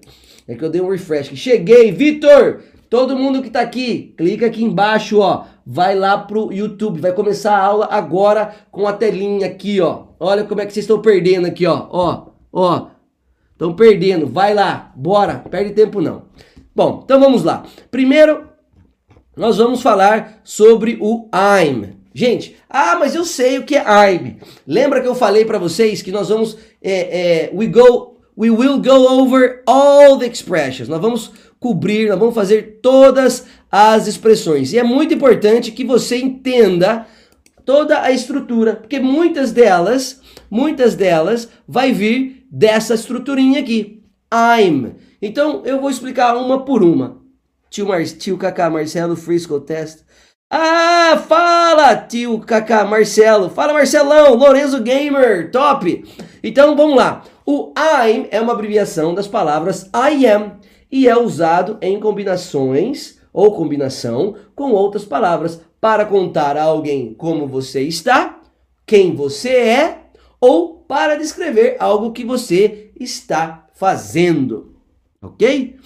É 0.47 0.55
que 0.55 0.65
eu 0.65 0.69
dei 0.69 0.81
um 0.81 0.91
refresh. 0.91 1.29
Cheguei, 1.35 1.91
Vitor! 1.91 2.63
Todo 2.91 3.17
mundo 3.17 3.41
que 3.41 3.49
tá 3.49 3.61
aqui, 3.61 4.13
clica 4.17 4.47
aqui 4.47 4.65
embaixo, 4.65 5.21
ó. 5.21 5.45
Vai 5.65 5.95
lá 5.95 6.19
pro 6.19 6.53
YouTube. 6.53 7.01
Vai 7.01 7.13
começar 7.13 7.57
a 7.57 7.65
aula 7.65 7.89
agora 7.89 8.53
com 8.73 8.85
a 8.87 8.93
telinha 8.93 9.47
aqui, 9.47 9.81
ó. 9.81 10.07
Olha 10.19 10.43
como 10.43 10.61
é 10.61 10.67
que 10.67 10.73
vocês 10.73 10.83
estão 10.83 11.01
perdendo 11.01 11.47
aqui, 11.47 11.65
ó. 11.67 11.87
Ó, 11.89 12.27
ó. 12.53 12.89
Estão 13.53 13.75
perdendo. 13.75 14.27
Vai 14.27 14.53
lá. 14.53 14.93
Bora. 14.97 15.39
Perde 15.49 15.73
tempo 15.73 16.01
não. 16.01 16.25
Bom, 16.75 17.03
então 17.05 17.21
vamos 17.21 17.45
lá. 17.45 17.65
Primeiro, 17.93 18.49
nós 19.37 19.59
vamos 19.59 19.81
falar 19.81 20.41
sobre 20.43 20.99
o 21.01 21.29
I'm. 21.33 22.00
Gente, 22.13 22.57
ah, 22.69 22.97
mas 22.99 23.15
eu 23.15 23.25
sei 23.25 23.59
o 23.59 23.65
que 23.65 23.77
é 23.77 23.85
I'm. 23.85 24.39
Lembra 24.67 25.01
que 25.01 25.07
eu 25.07 25.15
falei 25.15 25.45
para 25.45 25.59
vocês 25.59 26.03
que 26.03 26.11
nós 26.11 26.29
vamos, 26.29 26.57
é, 26.83 27.47
é, 27.47 27.51
we 27.55 27.67
go, 27.67 28.19
we 28.37 28.51
will 28.51 28.81
go 28.81 29.21
over 29.21 29.63
all 29.67 30.19
the 30.19 30.27
expressions. 30.27 30.89
Nós 30.89 31.01
vamos 31.01 31.31
cobrir, 31.61 32.09
nós 32.09 32.19
vamos 32.19 32.35
fazer 32.35 32.81
todas 32.83 33.47
as 33.71 34.07
expressões. 34.09 34.73
E 34.73 34.79
é 34.79 34.83
muito 34.83 35.15
importante 35.15 35.71
que 35.71 35.85
você 35.85 36.17
entenda 36.17 37.07
toda 37.65 38.03
a 38.03 38.11
estrutura, 38.11 38.75
porque 38.75 38.99
muitas 38.99 39.53
delas, 39.53 40.21
muitas 40.51 40.97
delas 40.97 41.49
vai 41.69 41.93
vir 41.93 42.47
dessa 42.51 42.95
estruturinha 42.95 43.61
aqui. 43.61 44.03
I'm. 44.33 44.97
Então 45.23 45.63
eu 45.65 45.81
vou 45.81 45.91
explicar 45.91 46.37
uma 46.37 46.65
por 46.65 46.83
uma. 46.83 47.21
Tio, 47.69 47.87
Mar 47.87 48.05
tio 48.05 48.37
Kaká 48.37 48.69
Marcelo 48.69 49.15
Frisco 49.15 49.61
Test. 49.61 50.01
Ah, 50.53 51.23
fala, 51.29 51.95
tio 51.95 52.41
Kaká 52.41 52.85
Marcelo. 52.85 53.49
Fala, 53.51 53.73
Marcelão. 53.73 54.35
Lorenzo 54.35 54.83
Gamer. 54.83 55.51
Top. 55.53 56.05
Então, 56.43 56.75
vamos 56.75 56.97
lá. 56.97 57.23
O 57.47 57.73
I'm 57.79 58.27
é 58.33 58.41
uma 58.41 58.53
abreviação 58.53 59.15
das 59.15 59.29
palavras 59.29 59.89
I 59.95 60.27
am 60.27 60.59
e 60.91 61.07
é 61.07 61.17
usado 61.17 61.79
em 61.81 62.01
combinações 62.01 63.21
ou 63.33 63.55
combinação 63.55 64.35
com 64.57 64.73
outras 64.73 65.05
palavras 65.05 65.61
para 65.81 66.05
contar 66.05 66.57
a 66.57 66.65
alguém 66.65 67.15
como 67.15 67.47
você 67.47 67.83
está, 67.83 68.41
quem 68.85 69.15
você 69.15 69.51
é 69.51 70.05
ou 70.41 70.81
para 70.81 71.17
descrever 71.17 71.77
algo 71.79 72.13
que 72.13 72.25
você 72.25 72.91
está 72.99 73.69
fazendo. 73.73 74.77
Ok? 75.23 75.79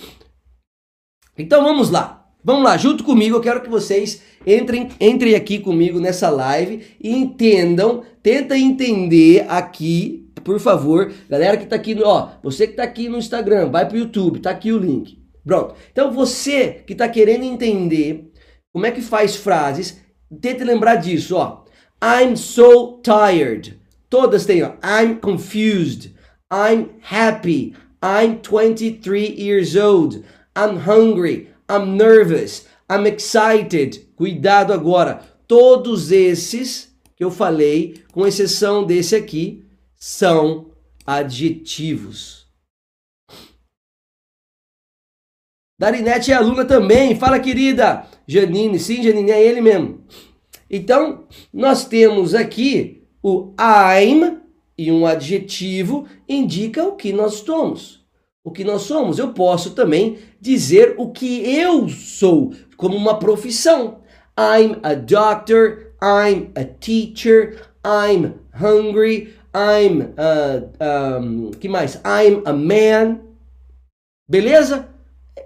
Então 1.36 1.62
vamos 1.62 1.90
lá. 1.90 2.23
Vamos 2.46 2.62
lá, 2.62 2.76
junto 2.76 3.04
comigo, 3.04 3.36
eu 3.36 3.40
quero 3.40 3.62
que 3.62 3.70
vocês 3.70 4.20
entrem, 4.46 4.90
entrem 5.00 5.34
aqui 5.34 5.58
comigo 5.58 5.98
nessa 5.98 6.28
live 6.28 6.84
e 7.00 7.10
entendam, 7.10 8.02
tenta 8.22 8.54
entender 8.54 9.46
aqui, 9.48 10.30
por 10.44 10.60
favor, 10.60 11.10
galera 11.26 11.56
que 11.56 11.64
tá 11.64 11.76
aqui, 11.76 11.94
no, 11.94 12.06
ó, 12.06 12.32
você 12.42 12.66
que 12.66 12.74
tá 12.74 12.82
aqui 12.82 13.08
no 13.08 13.16
Instagram, 13.16 13.70
vai 13.70 13.88
pro 13.88 13.96
YouTube, 13.96 14.40
tá 14.40 14.50
aqui 14.50 14.72
o 14.72 14.78
link. 14.78 15.18
Pronto. 15.42 15.74
Então 15.90 16.12
você 16.12 16.82
que 16.86 16.94
tá 16.94 17.08
querendo 17.08 17.44
entender 17.44 18.30
como 18.74 18.84
é 18.84 18.90
que 18.90 19.00
faz 19.00 19.36
frases, 19.36 19.98
tente 20.38 20.62
lembrar 20.64 20.96
disso, 20.96 21.36
ó. 21.36 21.64
I'm 22.02 22.36
so 22.36 23.00
tired. 23.02 23.80
Todas 24.10 24.44
têm, 24.44 24.62
ó. 24.62 24.72
I'm 24.84 25.16
confused. 25.16 26.14
I'm 26.52 26.90
happy. 27.00 27.74
I'm 28.02 28.38
23 28.42 29.34
years 29.34 29.74
old. 29.76 30.22
I'm 30.54 30.76
hungry. 30.76 31.53
I'm 31.68 31.96
nervous. 31.96 32.66
I'm 32.90 33.06
excited. 33.06 34.08
Cuidado 34.16 34.72
agora. 34.72 35.22
Todos 35.46 36.10
esses 36.10 36.94
que 37.16 37.24
eu 37.24 37.30
falei, 37.30 38.02
com 38.12 38.26
exceção 38.26 38.84
desse 38.84 39.14
aqui, 39.14 39.64
são 39.94 40.70
adjetivos. 41.06 42.46
Darinete 45.78 46.32
é 46.32 46.34
aluna 46.34 46.64
também. 46.64 47.16
Fala, 47.16 47.38
querida. 47.38 48.06
Janine, 48.26 48.78
sim, 48.78 49.02
Janine, 49.02 49.30
é 49.30 49.42
ele 49.42 49.60
mesmo. 49.60 50.04
Então, 50.70 51.26
nós 51.52 51.86
temos 51.86 52.34
aqui 52.34 53.02
o 53.22 53.54
I'm 53.60 54.40
e 54.76 54.90
um 54.90 55.06
adjetivo 55.06 56.06
indica 56.28 56.84
o 56.84 56.96
que 56.96 57.12
nós 57.12 57.34
somos. 57.34 58.03
O 58.44 58.50
que 58.50 58.62
nós 58.62 58.82
somos. 58.82 59.18
Eu 59.18 59.32
posso 59.32 59.70
também 59.70 60.18
dizer 60.38 60.94
o 60.98 61.10
que 61.10 61.56
eu 61.58 61.88
sou, 61.88 62.52
como 62.76 62.94
uma 62.94 63.18
profissão. 63.18 64.00
I'm 64.38 64.76
a 64.82 64.94
doctor, 64.94 65.94
I'm 66.02 66.50
a 66.54 66.64
teacher, 66.64 67.70
I'm 67.82 68.34
hungry, 68.52 69.34
I'm 69.54 70.12
a, 70.18 71.18
um, 71.18 71.52
que 71.52 71.68
mais? 71.68 71.94
I'm 72.04 72.42
a 72.44 72.52
man. 72.52 73.20
Beleza? 74.28 74.88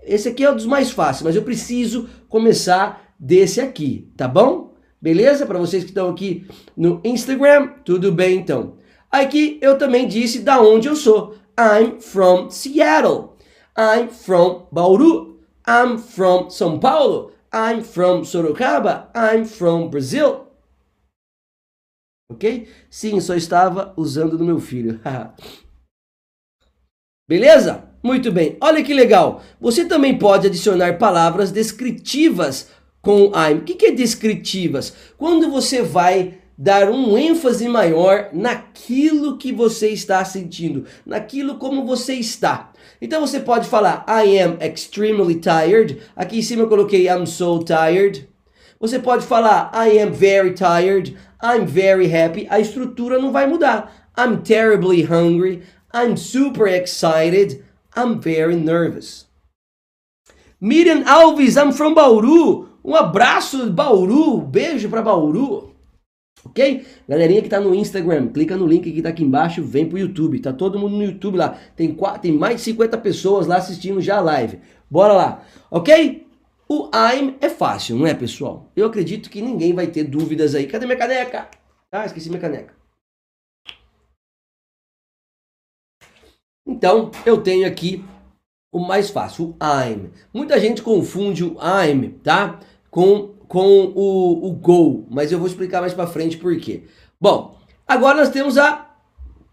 Esse 0.02 0.30
aqui 0.30 0.42
é 0.42 0.50
um 0.50 0.56
dos 0.56 0.66
mais 0.66 0.90
fáceis, 0.90 1.22
mas 1.22 1.36
eu 1.36 1.42
preciso 1.42 2.08
começar 2.28 3.14
desse 3.18 3.60
aqui, 3.60 4.10
tá 4.16 4.26
bom? 4.26 4.74
Beleza? 5.00 5.46
Para 5.46 5.58
vocês 5.58 5.84
que 5.84 5.90
estão 5.90 6.08
aqui 6.08 6.46
no 6.76 7.00
Instagram, 7.04 7.68
tudo 7.84 8.10
bem 8.10 8.38
então. 8.38 8.74
Aqui 9.10 9.58
eu 9.60 9.78
também 9.78 10.08
disse 10.08 10.40
da 10.40 10.60
onde 10.60 10.88
eu 10.88 10.96
sou. 10.96 11.36
I'm 11.58 12.00
from 12.00 12.52
Seattle. 12.52 13.36
I'm 13.76 14.08
from 14.08 14.68
Bauru. 14.70 15.40
I'm 15.66 15.98
from 15.98 16.50
São 16.50 16.80
Paulo. 16.80 17.32
I'm 17.52 17.82
from 17.82 18.22
Sorocaba. 18.22 19.08
I'm 19.12 19.44
from 19.44 19.90
Brazil. 19.90 20.46
Ok? 22.30 22.68
Sim, 22.88 23.20
só 23.20 23.34
estava 23.34 23.92
usando 23.96 24.38
do 24.38 24.44
meu 24.44 24.60
filho. 24.60 25.00
Beleza? 27.28 27.88
Muito 28.02 28.30
bem. 28.30 28.56
Olha 28.60 28.84
que 28.84 28.94
legal. 28.94 29.42
Você 29.60 29.84
também 29.84 30.16
pode 30.16 30.46
adicionar 30.46 30.96
palavras 30.96 31.50
descritivas 31.50 32.70
com 33.02 33.32
I'm. 33.34 33.58
O 33.58 33.64
que 33.64 33.86
é 33.86 33.90
descritivas? 33.90 34.94
Quando 35.16 35.50
você 35.50 35.82
vai 35.82 36.37
dar 36.58 36.90
um 36.90 37.16
ênfase 37.16 37.68
maior 37.68 38.30
naquilo 38.32 39.38
que 39.38 39.52
você 39.52 39.90
está 39.90 40.24
sentindo, 40.24 40.86
naquilo 41.06 41.54
como 41.54 41.86
você 41.86 42.14
está. 42.14 42.72
Então 43.00 43.20
você 43.20 43.38
pode 43.38 43.68
falar 43.68 44.04
I 44.08 44.40
am 44.40 44.58
extremely 44.60 45.36
tired. 45.36 46.02
Aqui 46.16 46.40
em 46.40 46.42
cima 46.42 46.64
eu 46.64 46.68
coloquei 46.68 47.08
I'm 47.08 47.26
so 47.26 47.60
tired. 47.60 48.28
Você 48.80 48.98
pode 48.98 49.24
falar 49.24 49.70
I 49.72 50.00
am 50.00 50.10
very 50.10 50.52
tired. 50.52 51.16
I'm 51.40 51.64
very 51.64 52.12
happy. 52.12 52.48
A 52.50 52.58
estrutura 52.58 53.20
não 53.20 53.30
vai 53.30 53.46
mudar. 53.46 54.10
I'm 54.18 54.38
terribly 54.38 55.02
hungry. 55.02 55.62
I'm 55.94 56.16
super 56.16 56.66
excited. 56.66 57.64
I'm 57.96 58.20
very 58.20 58.56
nervous. 58.56 59.28
Miriam 60.60 61.04
Alves, 61.06 61.56
I'm 61.56 61.72
from 61.72 61.94
Bauru. 61.94 62.68
Um 62.84 62.96
abraço, 62.96 63.70
Bauru. 63.70 64.40
Beijo 64.40 64.88
para 64.88 65.02
Bauru. 65.02 65.67
Ok? 66.44 66.86
Galerinha 67.08 67.42
que 67.42 67.48
tá 67.48 67.60
no 67.60 67.74
Instagram, 67.74 68.28
clica 68.28 68.56
no 68.56 68.66
link 68.66 68.90
que 68.90 69.02
tá 69.02 69.08
aqui 69.08 69.24
embaixo, 69.24 69.62
vem 69.62 69.86
pro 69.86 69.98
YouTube. 69.98 70.40
Tá 70.40 70.52
todo 70.52 70.78
mundo 70.78 70.96
no 70.96 71.04
YouTube 71.04 71.36
lá. 71.36 71.58
Tem, 71.76 71.92
quatro, 71.94 72.22
tem 72.22 72.32
mais 72.32 72.56
de 72.56 72.62
50 72.62 72.96
pessoas 72.98 73.46
lá 73.46 73.56
assistindo 73.56 74.00
já 74.00 74.18
a 74.18 74.20
live. 74.20 74.58
Bora 74.90 75.12
lá. 75.12 75.44
Ok? 75.70 76.26
O 76.68 76.90
I'm 76.94 77.36
é 77.40 77.48
fácil, 77.48 77.96
não 77.96 78.06
é, 78.06 78.14
pessoal? 78.14 78.70
Eu 78.76 78.86
acredito 78.86 79.30
que 79.30 79.40
ninguém 79.40 79.72
vai 79.72 79.86
ter 79.86 80.04
dúvidas 80.04 80.54
aí. 80.54 80.66
Cadê 80.66 80.84
minha 80.84 80.98
caneca? 80.98 81.48
Ah, 81.90 82.04
esqueci 82.04 82.28
minha 82.28 82.40
caneca. 82.40 82.74
Então, 86.66 87.10
eu 87.24 87.42
tenho 87.42 87.66
aqui 87.66 88.04
o 88.70 88.78
mais 88.78 89.08
fácil, 89.08 89.46
o 89.46 89.56
I'm. 89.64 90.10
Muita 90.32 90.60
gente 90.60 90.82
confunde 90.82 91.42
o 91.42 91.56
I'm, 91.62 92.10
tá? 92.22 92.60
Com, 92.90 93.34
com 93.48 93.92
o, 93.94 94.46
o 94.46 94.52
go, 94.52 95.06
mas 95.10 95.32
eu 95.32 95.38
vou 95.38 95.48
explicar 95.48 95.80
mais 95.80 95.94
para 95.94 96.06
frente 96.06 96.36
por 96.36 96.56
quê. 96.58 96.84
Bom, 97.20 97.58
agora 97.86 98.18
nós 98.18 98.28
temos 98.28 98.58
a, 98.58 98.94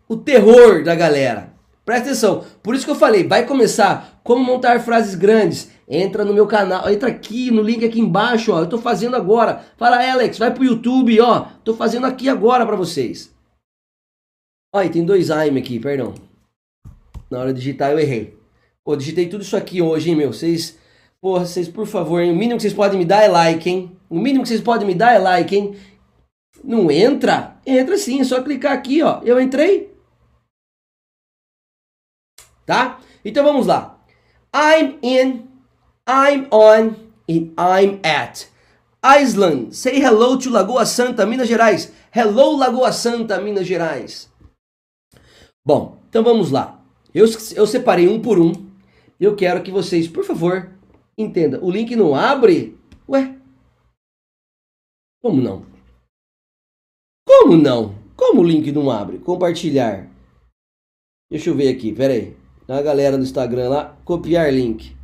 o 0.08 0.18
terror 0.18 0.84
da 0.84 0.94
galera. 0.94 1.54
Presta 1.86 2.10
atenção, 2.10 2.44
por 2.62 2.75
isso 2.75 2.84
que 2.84 2.92
eu 2.92 2.96
falei, 2.96 3.25
vai 3.25 3.46
começar 3.46 4.20
como 4.24 4.44
montar 4.44 4.80
frases 4.82 5.16
grandes. 5.16 5.72
Entra 5.88 6.25
no 6.25 6.34
meu 6.34 6.48
canal, 6.48 6.90
entra 6.90 7.10
aqui 7.10 7.52
no 7.52 7.62
link 7.62 7.86
aqui 7.86 8.00
embaixo, 8.00 8.52
ó. 8.52 8.60
Eu 8.60 8.68
tô 8.68 8.80
fazendo 8.80 9.16
agora. 9.16 9.64
Fala, 9.78 9.98
Alex, 10.12 10.40
vai 10.40 10.52
pro 10.52 10.64
YouTube, 10.64 11.22
ó. 11.22 11.46
Tô 11.64 11.75
fazendo 11.75 12.08
aqui 12.08 12.28
agora 12.28 12.66
para 12.66 12.75
vocês. 12.75 13.32
Olha, 14.74 14.90
tem 14.90 15.06
dois 15.06 15.30
I'm 15.30 15.60
aqui, 15.60 15.80
perdão. 15.80 16.16
Na 17.30 17.40
hora 17.40 17.54
de 17.54 17.60
digitar 17.60 17.92
eu 17.92 18.00
errei. 18.00 18.36
Pô, 18.84 18.96
digitei 18.96 19.30
tudo 19.30 19.42
isso 19.42 19.56
aqui 19.56 19.80
hoje, 19.80 20.10
hein, 20.10 20.16
meu? 20.16 20.34
Vocês, 20.34 20.78
porra, 21.25 21.44
vocês, 21.44 21.67
por 21.67 21.88
favor, 21.88 22.22
hein? 22.22 22.32
o 22.32 22.36
mínimo 22.36 22.58
que 22.58 22.62
vocês 22.62 22.74
podem 22.74 23.00
me 23.00 23.03
dar 23.03 23.24
é 23.24 23.27
like, 23.27 23.67
hein? 23.67 23.98
O 24.08 24.20
mínimo 24.20 24.44
que 24.44 24.50
vocês 24.50 24.62
podem 24.62 24.86
me 24.86 24.94
dar 24.94 25.15
é 25.15 25.17
like, 25.17 25.55
hein? 25.55 25.75
Não 26.63 26.91
entra? 26.91 27.58
Entra 27.65 27.98
sim, 27.98 28.22
é 28.22 28.24
só 28.24 28.44
clicar 28.44 28.74
aqui, 28.74 29.01
ó. 29.01 29.22
Eu 29.24 29.41
entrei. 29.41 29.91
Tá? 32.63 33.00
Então 33.25 33.44
vamos 33.44 33.65
lá. 33.65 34.00
I'm 34.55 35.00
in, 35.01 35.48
I'm 36.08 36.48
on 36.51 36.94
e 37.27 37.51
I'm 37.58 38.00
at. 38.03 38.46
Iceland. 39.01 39.75
Say 39.75 40.00
hello 40.00 40.38
to 40.38 40.51
Lagoa 40.51 40.86
Santa, 40.86 41.25
Minas 41.25 41.48
Gerais. 41.48 41.91
Hello, 42.15 42.55
Lagoa 42.55 42.91
Santa, 42.91 43.41
Minas 43.41 43.65
Gerais. 43.65 44.32
Bom, 45.65 45.98
então 46.08 46.24
vamos 46.24 46.51
lá. 46.51 46.79
Eu, 47.12 47.25
eu 47.55 47.65
separei 47.65 48.08
um 48.08 48.22
por 48.22 48.38
um. 48.38 48.53
Eu 49.20 49.36
quero 49.36 49.63
que 49.63 49.72
vocês, 49.72 50.08
por 50.08 50.24
favor, 50.24 50.75
entendam. 51.17 51.63
O 51.63 51.72
link 51.72 51.95
não 51.95 52.15
abre? 52.15 52.77
Ué? 53.07 53.36
Como 55.22 55.41
não? 55.41 55.65
Como 57.27 57.57
não? 57.57 57.95
Como 58.15 58.41
o 58.41 58.43
link 58.43 58.72
não 58.72 58.89
abre? 58.89 59.19
Compartilhar. 59.19 60.10
Deixa 61.29 61.50
eu 61.50 61.55
ver 61.55 61.69
aqui, 61.69 61.93
pera 61.93 62.13
aí. 62.13 62.36
A 62.67 62.81
galera 62.81 63.17
do 63.17 63.24
Instagram 63.24 63.69
lá, 63.69 63.98
copiar 64.03 64.51
link. 64.51 64.95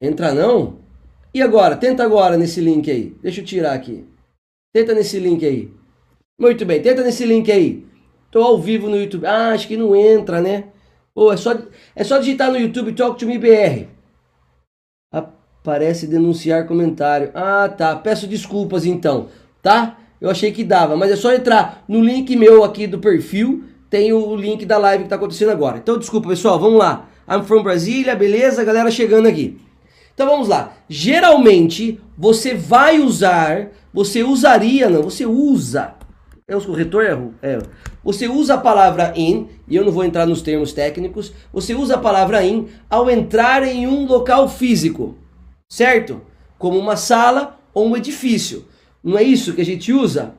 Entra 0.00 0.34
não? 0.34 0.78
E 1.32 1.42
agora? 1.42 1.76
Tenta 1.76 2.02
agora 2.02 2.36
nesse 2.36 2.60
link 2.60 2.90
aí. 2.90 3.10
Deixa 3.22 3.40
eu 3.40 3.44
tirar 3.44 3.74
aqui. 3.74 4.06
Tenta 4.72 4.94
nesse 4.94 5.18
link 5.18 5.44
aí. 5.44 5.72
Muito 6.38 6.64
bem, 6.64 6.80
tenta 6.80 7.02
nesse 7.02 7.24
link 7.24 7.50
aí. 7.50 7.86
Tô 8.30 8.42
ao 8.42 8.60
vivo 8.60 8.88
no 8.88 8.96
YouTube. 8.96 9.26
Ah, 9.26 9.52
acho 9.52 9.68
que 9.68 9.76
não 9.76 9.94
entra, 9.94 10.40
né? 10.40 10.72
Pô, 11.14 11.32
é 11.32 11.36
só, 11.36 11.56
é 11.94 12.04
só 12.04 12.18
digitar 12.18 12.50
no 12.50 12.58
YouTube 12.58 12.92
Talk 12.92 13.18
to 13.18 13.26
Me 13.26 13.38
BR. 13.38 13.86
Aparece 15.12 16.06
denunciar 16.06 16.66
comentário. 16.66 17.30
Ah, 17.34 17.68
tá. 17.68 17.96
Peço 17.96 18.26
desculpas 18.26 18.86
então, 18.86 19.28
tá? 19.62 19.98
Eu 20.20 20.30
achei 20.30 20.52
que 20.52 20.62
dava, 20.62 20.96
mas 20.96 21.10
é 21.10 21.16
só 21.16 21.32
entrar 21.32 21.84
no 21.88 22.00
link 22.00 22.34
meu 22.36 22.62
aqui 22.62 22.86
do 22.86 22.98
perfil. 22.98 23.64
Tem 23.88 24.12
o 24.12 24.36
link 24.36 24.64
da 24.64 24.78
live 24.78 25.04
que 25.04 25.10
tá 25.10 25.16
acontecendo 25.16 25.50
agora. 25.50 25.78
Então, 25.78 25.98
desculpa, 25.98 26.28
pessoal. 26.28 26.58
Vamos 26.60 26.78
lá. 26.78 27.08
I'm 27.28 27.44
from 27.44 27.62
Brasília, 27.62 28.14
beleza? 28.14 28.64
Galera 28.64 28.90
chegando 28.90 29.26
aqui. 29.26 29.58
Então 30.14 30.28
vamos 30.28 30.48
lá. 30.48 30.74
Geralmente 30.88 31.98
você 32.18 32.54
vai 32.54 33.00
usar, 33.00 33.68
você 33.92 34.22
usaria, 34.22 34.90
não, 34.90 35.04
você 35.04 35.24
usa. 35.24 35.94
É 36.50 36.56
o 36.56 36.60
corretor 36.60 37.04
erro? 37.04 37.32
É. 37.40 37.58
Você 38.02 38.26
usa 38.26 38.54
a 38.54 38.58
palavra 38.58 39.12
in, 39.14 39.48
e 39.68 39.76
eu 39.76 39.84
não 39.84 39.92
vou 39.92 40.02
entrar 40.02 40.26
nos 40.26 40.42
termos 40.42 40.72
técnicos, 40.72 41.32
você 41.52 41.74
usa 41.74 41.94
a 41.94 41.98
palavra 41.98 42.44
in 42.44 42.66
ao 42.90 43.08
entrar 43.08 43.62
em 43.62 43.86
um 43.86 44.04
local 44.04 44.48
físico, 44.48 45.16
certo? 45.70 46.20
Como 46.58 46.76
uma 46.76 46.96
sala 46.96 47.56
ou 47.72 47.86
um 47.86 47.96
edifício. 47.96 48.66
Não 49.02 49.16
é 49.16 49.22
isso 49.22 49.54
que 49.54 49.60
a 49.60 49.64
gente 49.64 49.92
usa? 49.92 50.34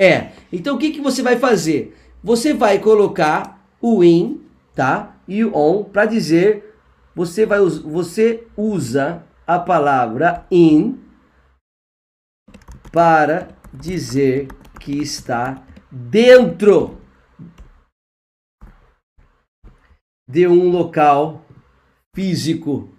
É. 0.00 0.28
Então 0.50 0.76
o 0.76 0.78
que, 0.78 0.92
que 0.92 1.00
você 1.02 1.22
vai 1.22 1.36
fazer? 1.36 1.94
Você 2.22 2.54
vai 2.54 2.78
colocar 2.78 3.68
o 3.82 4.02
in, 4.02 4.40
tá? 4.74 5.18
E 5.28 5.44
o 5.44 5.54
on 5.54 5.84
para 5.84 6.06
dizer 6.06 6.74
você, 7.14 7.44
vai, 7.44 7.60
você 7.60 8.46
usa 8.56 9.22
a 9.46 9.58
palavra 9.58 10.46
in 10.50 10.98
para 12.90 13.48
dizer 13.74 14.48
que 14.84 14.98
está 14.98 15.62
dentro 15.90 16.98
de 20.28 20.46
um 20.46 20.70
local 20.70 21.42
físico, 22.14 22.90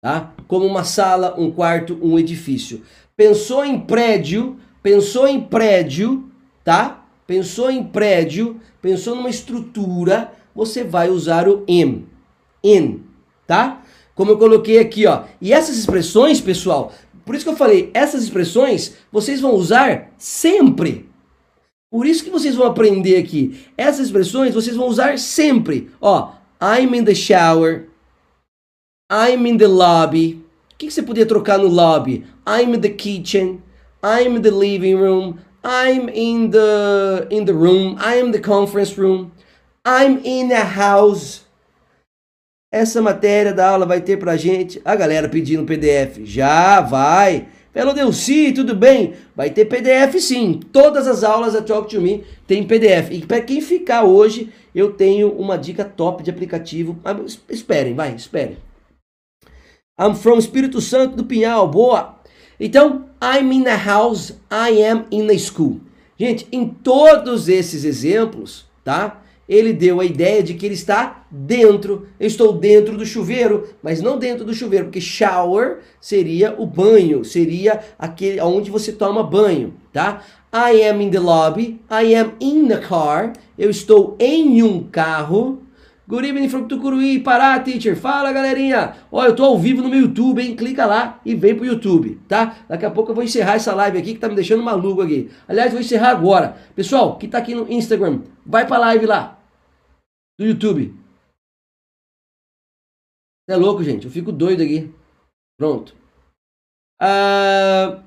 tá? 0.00 0.32
Como 0.46 0.64
uma 0.64 0.84
sala, 0.84 1.34
um 1.38 1.50
quarto, 1.50 1.98
um 2.00 2.16
edifício. 2.16 2.84
Pensou 3.16 3.64
em 3.64 3.80
prédio, 3.80 4.56
pensou 4.80 5.26
em 5.26 5.40
prédio, 5.40 6.30
tá? 6.62 7.04
Pensou 7.26 7.70
em 7.70 7.82
prédio, 7.82 8.60
pensou 8.80 9.16
numa 9.16 9.28
estrutura, 9.28 10.32
você 10.54 10.84
vai 10.84 11.10
usar 11.10 11.48
o 11.48 11.64
in 11.66 12.06
in, 12.62 13.04
tá? 13.48 13.82
Como 14.14 14.32
eu 14.32 14.38
coloquei 14.38 14.78
aqui, 14.78 15.06
ó. 15.06 15.24
E 15.40 15.52
essas 15.52 15.76
expressões, 15.76 16.40
pessoal, 16.40 16.92
por 17.28 17.34
isso 17.34 17.44
que 17.44 17.50
eu 17.50 17.56
falei, 17.56 17.90
essas 17.92 18.22
expressões 18.22 18.96
vocês 19.12 19.38
vão 19.38 19.52
usar 19.52 20.14
sempre. 20.16 21.06
Por 21.90 22.06
isso 22.06 22.24
que 22.24 22.30
vocês 22.30 22.54
vão 22.54 22.66
aprender 22.66 23.18
aqui. 23.18 23.66
Essas 23.76 24.06
expressões 24.06 24.54
vocês 24.54 24.74
vão 24.74 24.88
usar 24.88 25.18
sempre. 25.18 25.90
Ó, 26.00 26.32
I'm 26.58 26.96
in 26.96 27.04
the 27.04 27.14
shower. 27.14 27.84
I'm 29.12 29.46
in 29.46 29.58
the 29.58 29.66
lobby. 29.66 30.42
O 30.72 30.78
que, 30.78 30.86
que 30.86 30.90
você 30.90 31.02
podia 31.02 31.26
trocar 31.26 31.58
no 31.58 31.68
lobby? 31.68 32.24
I'm 32.46 32.74
in 32.74 32.80
the 32.80 32.88
kitchen. 32.88 33.62
I'm 34.02 34.38
in 34.38 34.40
the 34.40 34.50
living 34.50 34.96
room. 34.96 35.38
I'm 35.62 36.08
in 36.08 36.48
the 36.50 37.28
in 37.30 37.44
the 37.44 37.52
room. 37.52 37.98
I'm 38.00 38.28
in 38.28 38.32
the 38.32 38.40
conference 38.40 38.96
room. 38.96 39.32
I'm 39.84 40.24
in 40.24 40.50
a 40.50 40.64
house. 40.64 41.44
Essa 42.70 43.00
matéria 43.00 43.54
da 43.54 43.70
aula 43.70 43.86
vai 43.86 44.02
ter 44.02 44.18
pra 44.18 44.36
gente 44.36 44.78
a 44.84 44.94
galera 44.94 45.26
pedindo 45.26 45.64
PDF. 45.64 46.20
Já 46.24 46.82
vai. 46.82 47.48
Pelo 47.72 47.94
Delci, 47.94 48.52
tudo 48.52 48.74
bem? 48.74 49.14
Vai 49.34 49.48
ter 49.48 49.64
PDF 49.64 50.20
sim. 50.20 50.60
Todas 50.70 51.06
as 51.06 51.24
aulas 51.24 51.54
da 51.54 51.62
Talk 51.62 51.88
to 51.88 52.00
Me 52.00 52.24
tem 52.46 52.66
PDF. 52.66 53.10
E 53.10 53.24
para 53.24 53.40
quem 53.40 53.62
ficar 53.62 54.04
hoje, 54.04 54.52
eu 54.74 54.92
tenho 54.92 55.30
uma 55.32 55.56
dica 55.56 55.82
top 55.82 56.22
de 56.22 56.30
aplicativo. 56.30 56.98
esperem, 57.48 57.94
vai, 57.94 58.14
esperem. 58.14 58.58
I'm 59.98 60.14
from 60.14 60.38
Espírito 60.38 60.80
Santo 60.82 61.16
do 61.16 61.24
Pinhal. 61.24 61.66
Boa. 61.68 62.18
Então, 62.60 63.06
I'm 63.22 63.50
in 63.50 63.66
a 63.66 63.76
house, 63.76 64.32
I 64.52 64.82
am 64.84 65.06
in 65.10 65.30
a 65.30 65.38
school. 65.38 65.80
Gente, 66.18 66.46
em 66.52 66.68
todos 66.68 67.48
esses 67.48 67.84
exemplos, 67.84 68.66
tá? 68.84 69.22
Ele 69.48 69.72
deu 69.72 70.00
a 70.00 70.04
ideia 70.04 70.42
de 70.42 70.54
que 70.54 70.66
ele 70.66 70.74
está 70.74 71.24
dentro. 71.30 72.06
Eu 72.20 72.26
estou 72.26 72.52
dentro 72.52 72.96
do 72.96 73.06
chuveiro, 73.06 73.68
mas 73.82 74.02
não 74.02 74.18
dentro 74.18 74.44
do 74.44 74.52
chuveiro, 74.52 74.86
porque 74.86 75.00
shower 75.00 75.78
seria 76.00 76.54
o 76.58 76.66
banho, 76.66 77.24
seria 77.24 77.80
aquele 77.98 78.40
onde 78.40 78.70
você 78.70 78.92
toma 78.92 79.22
banho, 79.22 79.74
tá? 79.92 80.22
I 80.52 80.82
am 80.84 81.02
in 81.02 81.10
the 81.10 81.20
lobby, 81.20 81.80
I 81.90 82.14
am 82.14 82.32
in 82.40 82.68
the 82.68 82.78
car. 82.78 83.32
Eu 83.58 83.70
estou 83.70 84.16
em 84.18 84.62
um 84.62 84.82
carro. 84.84 85.62
Good 86.06 86.26
evening 86.26 86.48
from 86.48 86.66
Tucuruí, 86.66 87.18
Pará, 87.18 87.58
teacher. 87.60 87.94
Fala, 87.94 88.32
galerinha. 88.32 88.94
Ó, 89.12 89.22
eu 89.26 89.36
tô 89.36 89.44
ao 89.44 89.58
vivo 89.58 89.82
no 89.82 89.90
meu 89.90 90.00
YouTube, 90.00 90.40
hein? 90.40 90.56
Clica 90.56 90.86
lá 90.86 91.20
e 91.22 91.34
vem 91.34 91.54
pro 91.54 91.66
YouTube, 91.66 92.18
tá? 92.26 92.56
Daqui 92.66 92.86
a 92.86 92.90
pouco 92.90 93.10
eu 93.10 93.14
vou 93.14 93.22
encerrar 93.22 93.56
essa 93.56 93.74
live 93.74 93.98
aqui 93.98 94.14
que 94.14 94.18
tá 94.18 94.26
me 94.26 94.34
deixando 94.34 94.62
maluco 94.62 95.02
aqui. 95.02 95.28
Aliás, 95.46 95.70
vou 95.70 95.82
encerrar 95.82 96.08
agora. 96.08 96.56
Pessoal, 96.74 97.18
que 97.18 97.28
tá 97.28 97.36
aqui 97.36 97.54
no 97.54 97.70
Instagram, 97.70 98.20
vai 98.46 98.66
pra 98.66 98.78
live 98.78 99.04
lá 99.04 99.37
do 100.38 100.46
YouTube. 100.46 100.94
É 103.48 103.56
louco, 103.56 103.82
gente. 103.82 104.04
Eu 104.04 104.10
fico 104.10 104.30
doido 104.30 104.62
aqui. 104.62 104.92
Pronto. 105.58 105.96
Ah, 107.00 108.02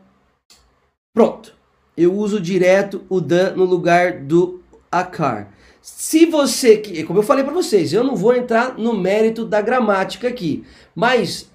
pronto. 1.14 1.54
Eu 1.98 2.16
uso 2.16 2.40
direto 2.40 3.06
o 3.10 3.20
dan 3.20 3.56
no 3.56 3.66
lugar 3.66 4.22
do 4.22 4.64
acar. 4.90 5.54
Se 5.82 6.26
você, 6.26 7.04
como 7.04 7.20
eu 7.20 7.24
falei 7.24 7.44
para 7.44 7.54
vocês, 7.54 7.92
eu 7.92 8.04
não 8.04 8.16
vou 8.16 8.36
entrar 8.36 8.78
no 8.78 8.94
mérito 8.94 9.46
da 9.46 9.62
gramática 9.62 10.28
aqui, 10.28 10.64
mas 10.96 11.52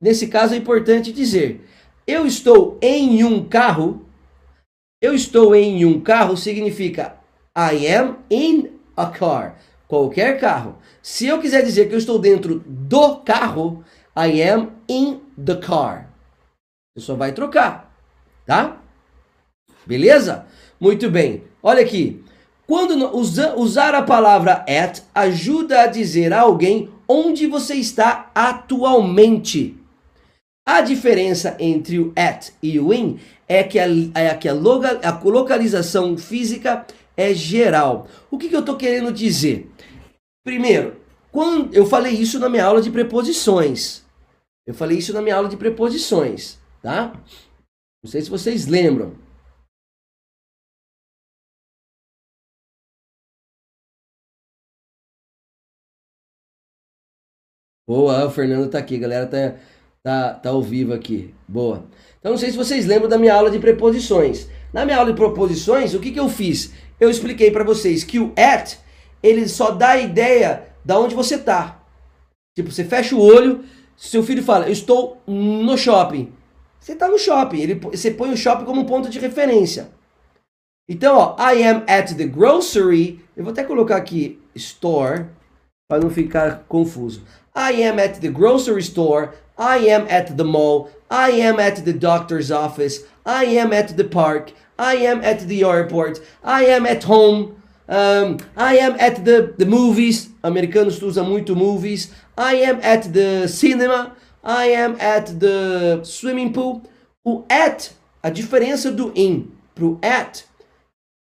nesse 0.00 0.28
caso 0.28 0.54
é 0.54 0.56
importante 0.56 1.12
dizer: 1.12 1.60
eu 2.06 2.26
estou 2.26 2.78
em 2.82 3.22
um 3.22 3.46
carro. 3.46 4.04
Eu 5.00 5.14
estou 5.14 5.54
em 5.54 5.84
um 5.84 6.00
carro 6.00 6.38
significa 6.38 7.20
I 7.54 7.86
am 7.86 8.16
in 8.30 8.70
a 8.96 9.06
car 9.06 9.58
qualquer 9.88 10.38
carro. 10.38 10.78
Se 11.02 11.26
eu 11.26 11.40
quiser 11.40 11.62
dizer 11.62 11.88
que 11.88 11.94
eu 11.94 11.98
estou 11.98 12.18
dentro 12.18 12.62
do 12.66 13.16
carro, 13.18 13.84
I 14.16 14.42
am 14.42 14.70
in 14.88 15.20
the 15.42 15.56
car. 15.56 16.10
Você 16.94 17.04
só 17.04 17.14
vai 17.14 17.32
trocar, 17.32 17.94
tá? 18.46 18.80
Beleza? 19.86 20.46
Muito 20.80 21.10
bem. 21.10 21.44
Olha 21.62 21.82
aqui. 21.82 22.24
Quando 22.66 23.16
usa, 23.16 23.54
usar 23.56 23.94
a 23.94 24.02
palavra 24.02 24.64
at 24.68 25.00
ajuda 25.14 25.82
a 25.82 25.86
dizer 25.86 26.32
a 26.32 26.40
alguém 26.40 26.90
onde 27.08 27.46
você 27.46 27.74
está 27.74 28.30
atualmente. 28.34 29.76
A 30.66 30.80
diferença 30.80 31.56
entre 31.60 32.00
o 32.00 32.12
at 32.16 32.50
e 32.60 32.80
o 32.80 32.92
in 32.92 33.20
é 33.48 33.62
que 33.62 33.78
a, 33.78 33.86
é 34.14 34.34
que 34.34 34.48
a, 34.48 34.52
a 34.52 35.20
localização 35.22 36.18
física 36.18 36.84
é 37.16 37.32
geral. 37.32 38.08
O 38.28 38.36
que, 38.36 38.48
que 38.48 38.56
eu 38.56 38.60
estou 38.60 38.76
querendo 38.76 39.12
dizer? 39.12 39.70
Primeiro, 40.46 40.96
quando 41.32 41.74
eu 41.74 41.84
falei 41.84 42.12
isso 42.12 42.38
na 42.38 42.48
minha 42.48 42.64
aula 42.64 42.80
de 42.80 42.88
preposições. 42.88 44.06
Eu 44.64 44.74
falei 44.74 44.98
isso 44.98 45.12
na 45.12 45.20
minha 45.20 45.34
aula 45.34 45.48
de 45.48 45.56
preposições, 45.56 46.60
tá? 46.80 47.20
Não 48.00 48.08
sei 48.08 48.22
se 48.22 48.30
vocês 48.30 48.68
lembram. 48.68 49.18
Boa, 57.88 58.26
o 58.26 58.30
Fernando 58.30 58.70
tá 58.70 58.78
aqui, 58.78 58.98
galera 58.98 59.26
tá, 59.26 59.58
tá, 60.04 60.34
tá 60.34 60.50
ao 60.50 60.62
vivo 60.62 60.92
aqui. 60.92 61.34
Boa. 61.48 61.84
Então 62.20 62.30
não 62.30 62.38
sei 62.38 62.52
se 62.52 62.56
vocês 62.56 62.86
lembram 62.86 63.08
da 63.08 63.18
minha 63.18 63.34
aula 63.34 63.50
de 63.50 63.58
preposições. 63.58 64.48
Na 64.72 64.84
minha 64.84 64.98
aula 64.98 65.10
de 65.10 65.16
preposições, 65.16 65.92
o 65.92 65.98
que, 65.98 66.12
que 66.12 66.20
eu 66.20 66.28
fiz? 66.28 66.72
Eu 67.00 67.10
expliquei 67.10 67.50
para 67.50 67.64
vocês 67.64 68.04
que 68.04 68.20
o 68.20 68.32
at, 68.36 68.85
ele 69.22 69.48
só 69.48 69.70
dá 69.70 69.90
a 69.90 70.00
ideia 70.00 70.68
da 70.84 70.98
onde 70.98 71.14
você 71.14 71.38
tá. 71.38 71.80
Tipo, 72.56 72.70
você 72.70 72.84
fecha 72.84 73.14
o 73.14 73.20
olho, 73.20 73.64
seu 73.96 74.22
filho 74.22 74.42
fala, 74.42 74.66
eu 74.66 74.72
estou 74.72 75.20
no 75.26 75.76
shopping. 75.76 76.32
Você 76.80 76.92
está 76.92 77.08
no 77.08 77.18
shopping, 77.18 77.60
ele, 77.60 77.74
você 77.74 78.10
põe 78.10 78.32
o 78.32 78.36
shopping 78.36 78.64
como 78.64 78.80
um 78.80 78.86
ponto 78.86 79.08
de 79.08 79.18
referência. 79.18 79.90
Então, 80.88 81.16
ó, 81.16 81.36
I 81.38 81.64
am 81.64 81.84
at 81.88 82.14
the 82.16 82.26
grocery. 82.26 83.20
Eu 83.36 83.42
vou 83.42 83.52
até 83.52 83.64
colocar 83.64 83.96
aqui 83.96 84.40
store 84.54 85.26
para 85.88 86.00
não 86.00 86.10
ficar 86.10 86.64
confuso. 86.68 87.22
I 87.54 87.82
am 87.84 87.98
at 87.98 88.20
the 88.20 88.28
grocery 88.28 88.80
store. 88.80 89.30
I 89.58 89.90
am 89.90 90.06
at 90.08 90.36
the 90.36 90.44
mall. 90.44 90.90
I 91.10 91.42
am 91.42 91.58
at 91.58 91.82
the 91.82 91.92
doctor's 91.92 92.50
office. 92.50 93.04
I 93.24 93.58
am 93.58 93.72
at 93.72 93.94
the 93.94 94.04
park. 94.04 94.52
I 94.78 95.06
am 95.06 95.22
at 95.24 95.46
the 95.46 95.64
airport. 95.64 96.20
I 96.44 96.66
am 96.66 96.86
at 96.86 97.04
home. 97.04 97.56
Um, 97.88 98.38
I 98.56 98.78
am 98.78 98.96
at 98.98 99.22
the, 99.24 99.54
the 99.58 99.64
movies. 99.64 100.30
Americanos 100.42 101.00
usam 101.02 101.24
muito 101.24 101.54
movies. 101.54 102.10
I 102.36 102.62
am 102.64 102.80
at 102.82 103.08
the 103.12 103.48
cinema. 103.48 104.16
I 104.42 104.74
am 104.74 104.96
at 105.00 105.38
the 105.38 106.04
swimming 106.04 106.52
pool. 106.52 106.82
O 107.24 107.44
at, 107.50 107.90
a 108.22 108.30
diferença 108.30 108.90
do 108.90 109.12
in 109.16 109.50
pro 109.74 109.98
at, 110.02 110.44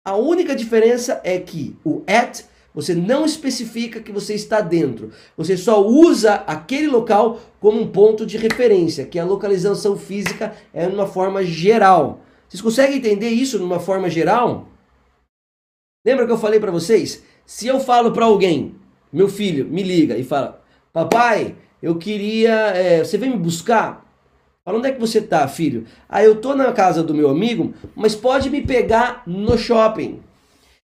a 0.06 0.16
única 0.18 0.54
diferença 0.54 1.22
é 1.24 1.40
que 1.40 1.76
o 1.86 2.04
at 2.08 2.44
você 2.74 2.96
não 2.96 3.24
especifica 3.24 4.00
que 4.00 4.12
você 4.12 4.34
está 4.34 4.60
dentro. 4.60 5.12
Você 5.38 5.56
só 5.56 5.86
usa 5.86 6.34
aquele 6.48 6.88
local 6.88 7.40
como 7.60 7.80
um 7.80 7.88
ponto 7.88 8.26
de 8.26 8.38
referência, 8.38 9.06
que 9.06 9.20
a 9.20 9.24
localização 9.24 9.96
física 9.96 10.56
é 10.74 10.88
numa 10.88 11.06
forma 11.06 11.44
geral. 11.44 12.22
Vocês 12.50 12.62
conseguem 12.62 12.98
entender 12.98 13.30
isso 13.30 13.60
numa 13.60 13.80
forma 13.80 14.10
geral? 14.10 14.68
Lembra 16.06 16.26
que 16.26 16.32
eu 16.32 16.38
falei 16.38 16.60
para 16.60 16.72
vocês? 16.72 17.24
Se 17.46 17.68
eu 17.68 17.80
falo 17.80 18.12
para 18.12 18.26
alguém, 18.26 18.76
meu 19.12 19.30
filho 19.30 19.66
me 19.66 19.82
liga 19.84 20.18
e 20.18 20.24
fala: 20.24 20.62
Papai, 20.92 21.56
eu 21.82 21.96
queria. 21.96 22.52
É, 22.52 23.04
você 23.04 23.18
vem 23.18 23.30
me 23.30 23.38
buscar? 23.38 24.04
Fala, 24.66 24.78
onde 24.78 24.88
é 24.90 24.92
que 24.92 25.00
você 25.00 25.22
tá, 25.22 25.48
filho? 25.48 25.86
Ah, 26.08 26.24
eu 26.24 26.38
tô 26.40 26.56
na 26.56 26.72
casa 26.72 27.04
do 27.04 27.14
meu 27.14 27.30
amigo, 27.30 27.74
mas 27.96 28.16
pode 28.16 28.50
me 28.50 28.62
pegar 28.62 29.24
no 29.28 29.58
shopping. 29.58 30.22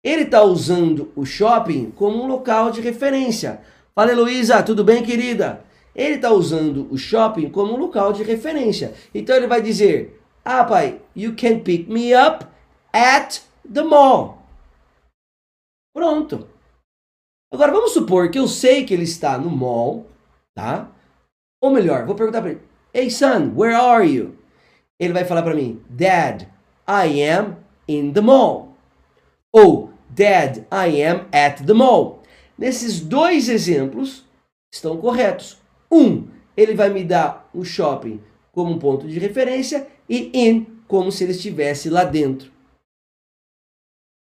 Ele 0.02 0.22
está 0.22 0.42
usando 0.42 1.10
o 1.14 1.24
shopping 1.24 1.90
como 1.90 2.22
um 2.22 2.26
local 2.26 2.70
de 2.70 2.80
referência. 2.80 3.60
Fala, 3.94 4.12
Heloísa, 4.12 4.62
tudo 4.62 4.84
bem, 4.84 5.02
querida? 5.02 5.64
Ele 5.94 6.14
está 6.14 6.30
usando 6.30 6.86
o 6.90 6.96
shopping 6.96 7.50
como 7.50 7.74
um 7.74 7.76
local 7.76 8.12
de 8.12 8.22
referência. 8.22 8.94
Então 9.14 9.34
ele 9.36 9.46
vai 9.46 9.60
dizer: 9.60 10.20
Ah, 10.44 10.64
pai, 10.64 11.00
you 11.16 11.34
can 11.36 11.58
pick 11.60 11.88
me 11.88 12.14
up 12.14 12.46
at 12.92 13.40
the 13.70 13.82
mall. 13.82 14.37
Pronto. 15.94 16.48
Agora 17.52 17.72
vamos 17.72 17.92
supor 17.92 18.30
que 18.30 18.38
eu 18.38 18.46
sei 18.46 18.84
que 18.84 18.92
ele 18.92 19.04
está 19.04 19.38
no 19.38 19.50
mall, 19.50 20.06
tá? 20.54 20.90
Ou 21.60 21.70
melhor, 21.70 22.04
vou 22.04 22.14
perguntar 22.14 22.42
para 22.42 22.50
ele: 22.52 22.60
Hey 22.92 23.10
son, 23.10 23.52
where 23.56 23.74
are 23.74 24.06
you? 24.06 24.36
Ele 25.00 25.12
vai 25.12 25.24
falar 25.24 25.42
para 25.42 25.54
mim: 25.54 25.82
Dad, 25.88 26.42
I 26.86 27.22
am 27.22 27.56
in 27.86 28.12
the 28.12 28.20
mall. 28.20 28.76
Ou 29.52 29.90
Dad, 30.10 30.66
I 30.70 31.02
am 31.02 31.26
at 31.32 31.64
the 31.64 31.72
mall. 31.72 32.22
Nesses 32.56 33.00
dois 33.00 33.48
exemplos 33.48 34.26
estão 34.72 34.96
corretos. 34.96 35.58
Um, 35.90 36.28
ele 36.56 36.74
vai 36.74 36.90
me 36.90 37.04
dar 37.04 37.48
o 37.54 37.64
shopping 37.64 38.20
como 38.52 38.72
um 38.72 38.78
ponto 38.78 39.06
de 39.06 39.18
referência 39.18 39.86
e 40.08 40.30
in 40.34 40.66
como 40.86 41.12
se 41.12 41.24
ele 41.24 41.32
estivesse 41.32 41.88
lá 41.88 42.04
dentro. 42.04 42.50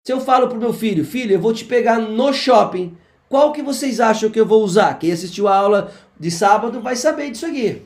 Se 0.08 0.12
eu 0.14 0.22
falo 0.22 0.48
para 0.48 0.56
o 0.56 0.58
meu 0.58 0.72
filho, 0.72 1.04
filho, 1.04 1.34
eu 1.34 1.38
vou 1.38 1.52
te 1.52 1.66
pegar 1.66 1.98
no 1.98 2.32
shopping, 2.32 2.96
qual 3.28 3.52
que 3.52 3.60
vocês 3.60 4.00
acham 4.00 4.30
que 4.30 4.40
eu 4.40 4.46
vou 4.46 4.64
usar? 4.64 4.98
Quem 4.98 5.12
assistiu 5.12 5.46
a 5.46 5.54
aula 5.54 5.92
de 6.18 6.30
sábado 6.30 6.80
vai 6.80 6.96
saber 6.96 7.30
disso 7.30 7.44
aqui. 7.44 7.82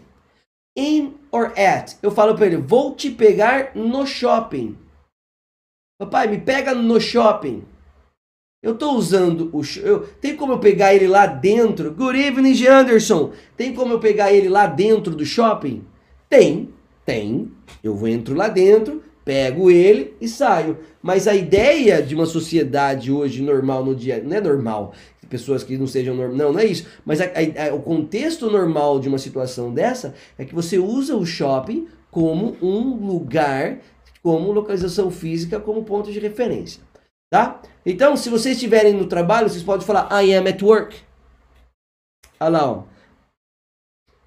In 0.77 1.15
or 1.33 1.47
at. 1.59 1.97
Eu 2.01 2.13
falo 2.13 2.37
para 2.37 2.47
ele, 2.47 2.59
vou 2.59 2.95
te 2.95 3.11
pegar 3.11 3.73
no 3.75 4.07
shopping. 4.07 4.79
Papai, 5.99 6.29
me 6.29 6.39
pega 6.39 6.73
no 6.77 7.01
shopping. 7.01 7.65
Eu 8.63 8.75
estou 8.75 8.95
usando 8.95 9.51
o. 9.53 9.61
Eu, 9.81 10.07
tem 10.21 10.37
como 10.37 10.53
eu 10.53 10.61
pegar 10.61 10.95
ele 10.95 11.09
lá 11.09 11.27
dentro? 11.27 11.93
Good 11.93 12.21
evening, 12.21 12.67
Anderson. 12.69 13.33
Tem 13.57 13.75
como 13.75 13.95
eu 13.95 13.99
pegar 13.99 14.33
ele 14.33 14.49
lá 14.49 14.69
dentro 14.69 15.13
do 15.17 15.27
shopping? 15.27 15.85
Tem, 16.29 16.73
tem. 17.05 17.51
Eu 17.83 18.07
entro 18.07 18.37
lá 18.37 18.47
dentro, 18.47 19.03
pego 19.25 19.71
ele 19.71 20.15
e 20.21 20.29
saio. 20.29 20.79
Mas 21.03 21.27
a 21.27 21.35
ideia 21.35 22.03
de 22.03 22.15
uma 22.15 22.27
sociedade 22.27 23.11
hoje 23.11 23.43
normal 23.43 23.85
no 23.85 23.95
dia. 23.95 24.23
Não 24.23 24.37
é 24.37 24.41
normal. 24.41 24.95
Pessoas 25.29 25.65
que 25.65 25.79
não 25.79 25.87
sejam 25.87 26.15
normal. 26.15 26.37
Não, 26.37 26.53
não 26.53 26.61
é 26.61 26.67
isso. 26.67 26.87
Mas 27.05 27.21
a, 27.21 27.25
a, 27.25 27.75
o 27.75 27.81
contexto 27.81 28.51
normal 28.51 29.01
de 29.01 29.09
uma 29.09 29.19
situação 29.19 29.73
dessa 29.73 30.15
é 30.39 30.45
que 30.45 30.55
você 30.55 30.79
usa 30.79 31.17
o 31.17 31.25
shopping 31.25 31.89
como 32.11 32.57
um 32.61 33.07
lugar, 33.07 33.79
como 34.23 34.53
localização 34.53 35.11
física, 35.11 35.59
como 35.59 35.85
ponto 35.85 36.13
de 36.13 36.21
referência. 36.21 36.83
Tá? 37.31 37.63
Então, 37.87 38.15
se 38.15 38.29
vocês 38.29 38.57
estiverem 38.57 38.93
no 38.93 39.07
trabalho, 39.07 39.49
vocês 39.49 39.63
podem 39.63 39.87
falar 39.87 40.23
I 40.23 40.35
am 40.35 40.47
at 40.47 40.61
work. 40.61 40.95
Olha 42.39 42.51
lá, 42.51 42.71
ó. 42.71 42.85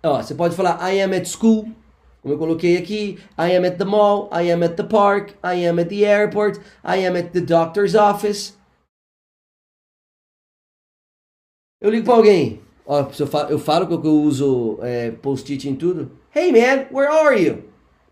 ó. 0.03 0.23
Você 0.23 0.33
pode 0.33 0.55
falar 0.55 0.91
I 0.91 1.01
am 1.01 1.15
at 1.15 1.27
school. 1.27 1.69
Como 2.25 2.33
eu 2.33 2.39
coloquei 2.39 2.75
aqui, 2.75 3.19
I 3.37 3.55
am 3.55 3.65
at 3.65 3.77
the 3.77 3.85
mall, 3.85 4.27
I 4.33 4.49
am 4.51 4.63
at 4.63 4.77
the 4.77 4.83
park, 4.83 5.35
I 5.43 5.63
am 5.63 5.77
at 5.77 5.89
the 5.89 6.05
airport, 6.05 6.59
I 6.83 7.05
am 7.05 7.15
at 7.15 7.33
the 7.33 7.39
doctor's 7.39 7.93
office. 7.93 8.57
Eu 11.79 11.91
ligo 11.91 12.03
para 12.03 12.15
alguém. 12.15 12.63
Ó, 12.83 13.01
eu 13.19 13.27
falo, 13.27 13.49
eu 13.51 13.59
falo 13.59 13.85
que 13.85 14.07
eu 14.07 14.21
uso 14.23 14.79
é, 14.81 15.11
post-it 15.11 15.69
em 15.69 15.75
tudo. 15.75 16.09
Hey 16.33 16.51
man, 16.51 16.87
where 16.91 17.07
are 17.07 17.39
you? 17.39 17.63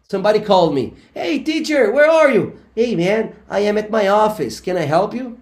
Somebody 0.07 0.41
called 0.41 0.75
me. 0.75 0.93
Hey 1.15 1.39
teacher, 1.39 1.91
where 1.91 2.07
are 2.07 2.31
you? 2.31 2.53
Hey 2.75 2.95
man, 2.95 3.33
I 3.49 3.67
am 3.67 3.79
at 3.79 3.89
my 3.89 4.07
office. 4.09 4.61
Can 4.61 4.77
I 4.77 4.85
help 4.85 5.15
you? 5.15 5.39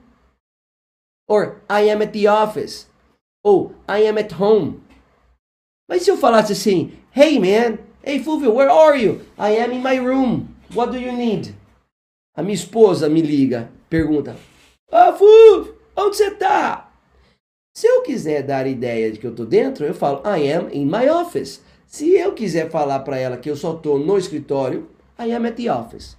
Or 1.27 1.61
I 1.69 1.89
am 1.89 2.01
at 2.01 2.13
the 2.13 2.25
office. 2.27 2.85
Ou 3.43 3.75
I 3.89 4.07
am 4.07 4.17
at 4.17 4.31
home. 4.39 4.81
Mas 5.89 6.03
se 6.03 6.09
eu 6.09 6.15
falasse 6.15 6.53
assim, 6.53 6.93
Hey 7.13 7.37
man, 7.37 7.90
hey 8.03 8.19
Fulvio, 8.19 8.53
where 8.53 8.69
are 8.69 8.97
you? 8.97 9.21
I 9.37 9.57
am 9.57 9.71
in 9.71 9.81
my 9.81 9.97
room. 9.97 10.55
What 10.73 10.91
do 10.91 10.99
you 10.99 11.11
need? 11.11 11.55
A 12.35 12.41
minha 12.41 12.55
esposa 12.55 13.09
me 13.09 13.21
liga, 13.21 13.69
pergunta: 13.89 14.35
Ah, 14.91 15.13
Fulvio, 15.13 15.75
onde 15.95 16.17
você 16.17 16.31
tá? 16.31 16.91
Se 17.75 17.87
eu 17.87 18.01
quiser 18.01 18.43
dar 18.43 18.67
ideia 18.67 19.11
de 19.11 19.19
que 19.19 19.25
eu 19.25 19.35
tô 19.35 19.45
dentro, 19.45 19.85
eu 19.85 19.93
falo 19.93 20.21
I 20.25 20.51
am 20.51 20.69
in 20.71 20.85
my 20.85 21.09
office. 21.09 21.61
Se 21.85 22.09
eu 22.13 22.33
quiser 22.33 22.69
falar 22.69 22.99
para 22.99 23.17
ela 23.17 23.37
que 23.37 23.49
eu 23.49 23.55
só 23.55 23.73
tô 23.73 23.97
no 23.97 24.17
escritório, 24.17 24.89
I 25.19 25.31
am 25.33 25.45
at 25.47 25.55
the 25.55 25.71
office. 25.71 26.17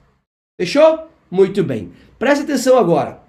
Fechou? 0.58 1.08
Muito 1.30 1.64
bem. 1.64 1.92
Preste 2.18 2.44
atenção 2.44 2.78
agora. 2.78 3.20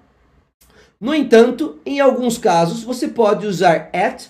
No 1.00 1.14
entanto, 1.14 1.78
em 1.84 2.00
alguns 2.00 2.38
casos, 2.38 2.82
você 2.82 3.08
pode 3.08 3.46
usar 3.46 3.90
at 3.92 4.26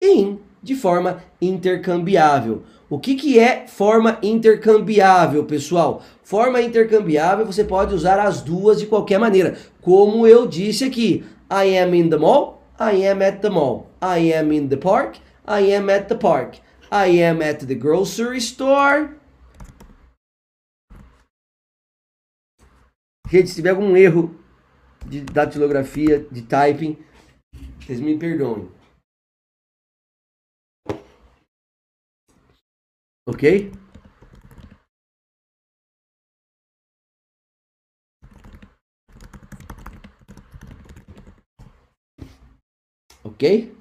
e 0.00 0.20
in 0.20 0.38
de 0.62 0.74
forma 0.74 1.22
intercambiável. 1.40 2.62
O 2.88 3.00
que, 3.00 3.16
que 3.16 3.38
é 3.38 3.66
forma 3.66 4.16
intercambiável, 4.22 5.44
pessoal? 5.44 6.02
Forma 6.22 6.62
intercambiável 6.62 7.44
você 7.44 7.64
pode 7.64 7.92
usar 7.92 8.20
as 8.20 8.42
duas 8.42 8.78
de 8.78 8.86
qualquer 8.86 9.18
maneira. 9.18 9.58
Como 9.80 10.24
eu 10.24 10.46
disse 10.46 10.84
aqui, 10.84 11.24
I 11.50 11.76
am 11.78 11.94
in 11.94 12.08
the 12.08 12.16
mall, 12.16 12.62
I 12.78 13.04
am 13.06 13.22
at 13.22 13.40
the 13.40 13.50
mall. 13.50 13.90
I 14.00 14.32
am 14.32 14.52
in 14.52 14.68
the 14.68 14.76
park, 14.76 15.18
I 15.44 15.74
am 15.74 15.90
at 15.90 16.06
the 16.06 16.14
park. 16.14 16.58
I 16.92 17.20
am 17.20 17.42
at 17.42 17.66
the 17.66 17.74
grocery 17.74 18.38
store. 18.38 19.10
Gente, 23.28 23.48
se 23.48 23.56
tiver 23.56 23.70
algum 23.70 23.96
erro 23.96 24.38
de 25.04 25.20
datilografia, 25.22 26.24
de 26.30 26.42
typing, 26.42 26.96
vocês 27.80 28.00
me 28.00 28.16
perdoem. 28.16 28.75
Ok? 33.28 33.72
Ok? 43.24 43.74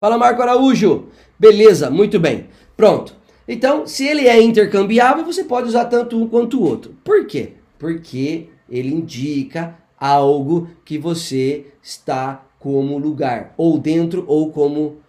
Fala 0.00 0.16
Marco 0.16 0.42
Araújo. 0.42 1.08
Beleza, 1.36 1.90
muito 1.90 2.20
bem. 2.20 2.48
Pronto. 2.76 3.16
Então, 3.48 3.84
se 3.84 4.06
ele 4.06 4.28
é 4.28 4.40
intercambiável, 4.40 5.24
você 5.24 5.42
pode 5.42 5.66
usar 5.66 5.86
tanto 5.86 6.16
um 6.16 6.28
quanto 6.28 6.60
o 6.60 6.62
outro. 6.62 6.94
Por 7.02 7.26
quê? 7.26 7.54
Porque 7.78 8.48
ele 8.68 8.94
indica 8.94 9.76
algo 9.98 10.70
que 10.84 10.96
você 10.96 11.66
está 11.82 12.46
como 12.60 12.96
lugar, 12.96 13.52
ou 13.56 13.76
dentro 13.76 14.24
ou 14.28 14.52
como 14.52 15.02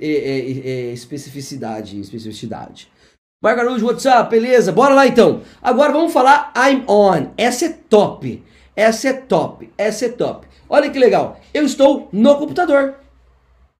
é, 0.00 0.06
é, 0.06 0.68
é, 0.68 0.92
especificidade, 0.92 2.00
especificidade. 2.00 2.90
Margarude, 3.42 3.84
what's 3.84 4.04
up? 4.06 4.30
Beleza? 4.30 4.72
Bora 4.72 4.94
lá 4.94 5.06
então. 5.06 5.42
Agora 5.62 5.92
vamos 5.92 6.12
falar 6.12 6.52
I'm 6.56 6.84
on. 6.88 7.32
Essa 7.36 7.66
é 7.66 7.72
top. 7.72 8.42
Essa 8.74 9.08
é 9.08 9.12
top. 9.12 9.70
Essa 9.76 10.06
é 10.06 10.08
top. 10.10 10.46
Olha 10.68 10.90
que 10.90 10.98
legal. 10.98 11.40
Eu 11.52 11.64
estou 11.64 12.08
no 12.12 12.38
computador. 12.38 12.98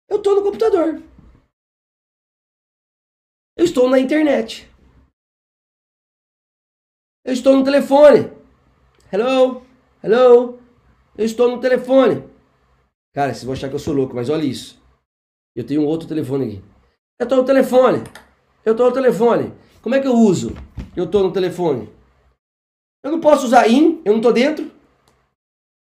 Eu 0.09 0.19
estou 0.19 0.37
no 0.37 0.43
computador. 0.43 1.03
Eu 3.57 3.65
estou 3.65 3.89
na 3.89 3.99
internet. 3.99 4.71
Eu 7.25 7.33
estou 7.33 7.57
no 7.57 7.65
telefone. 7.65 8.31
Hello? 9.13 9.67
Hello? 10.03 10.61
Eu 11.17 11.25
estou 11.25 11.51
no 11.51 11.61
telefone. 11.61 12.23
Cara, 13.13 13.33
vocês 13.33 13.45
vão 13.45 13.55
achar 13.55 13.69
que 13.69 13.75
eu 13.75 13.81
sou 13.81 13.95
louco, 13.95 14.15
mas 14.15 14.29
olha 14.29 14.45
isso. 14.45 14.81
Eu 15.57 15.65
tenho 15.65 15.81
um 15.81 15.87
outro 15.87 16.07
telefone 16.07 16.45
aqui. 16.45 16.65
Eu 17.19 17.25
estou 17.25 17.39
no 17.39 17.45
telefone. 17.45 18.05
Eu 18.63 18.73
estou 18.73 18.87
no 18.87 18.93
telefone. 18.93 19.55
Como 19.81 19.95
é 19.95 20.01
que 20.01 20.07
eu 20.07 20.13
uso? 20.13 20.55
Eu 20.95 21.05
estou 21.05 21.25
no 21.25 21.33
telefone. 21.33 21.89
Eu 23.03 23.11
não 23.11 23.21
posso 23.21 23.47
usar 23.47 23.67
in, 23.67 24.03
eu 24.05 24.13
não 24.13 24.19
estou 24.19 24.35
dentro. 24.35 24.71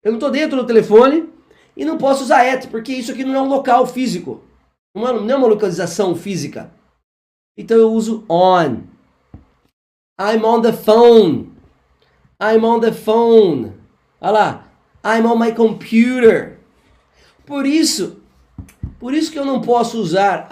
Eu 0.02 0.12
não 0.12 0.18
estou 0.18 0.30
dentro 0.30 0.56
do 0.56 0.66
telefone. 0.66 1.28
E 1.76 1.84
não 1.84 1.98
posso 1.98 2.24
usar 2.24 2.50
at, 2.50 2.68
porque 2.68 2.92
isso 2.92 3.12
aqui 3.12 3.22
não 3.22 3.34
é 3.34 3.42
um 3.42 3.48
local 3.48 3.86
físico. 3.86 4.42
Não 4.94 5.06
é, 5.06 5.12
não 5.12 5.30
é 5.30 5.36
uma 5.36 5.46
localização 5.46 6.16
física. 6.16 6.72
Então 7.56 7.76
eu 7.76 7.92
uso 7.92 8.24
on. 8.28 8.84
I'm 10.18 10.44
on 10.44 10.62
the 10.62 10.72
phone. 10.72 11.52
I'm 12.42 12.64
on 12.64 12.80
the 12.80 12.92
phone. 12.92 13.74
Olha 14.20 14.30
lá. 14.32 14.68
I'm 15.04 15.26
on 15.26 15.36
my 15.36 15.52
computer. 15.52 16.58
Por 17.44 17.66
isso, 17.66 18.17
por 18.98 19.14
isso 19.14 19.30
que 19.30 19.38
eu 19.38 19.44
não 19.44 19.60
posso 19.60 20.00
usar. 20.00 20.48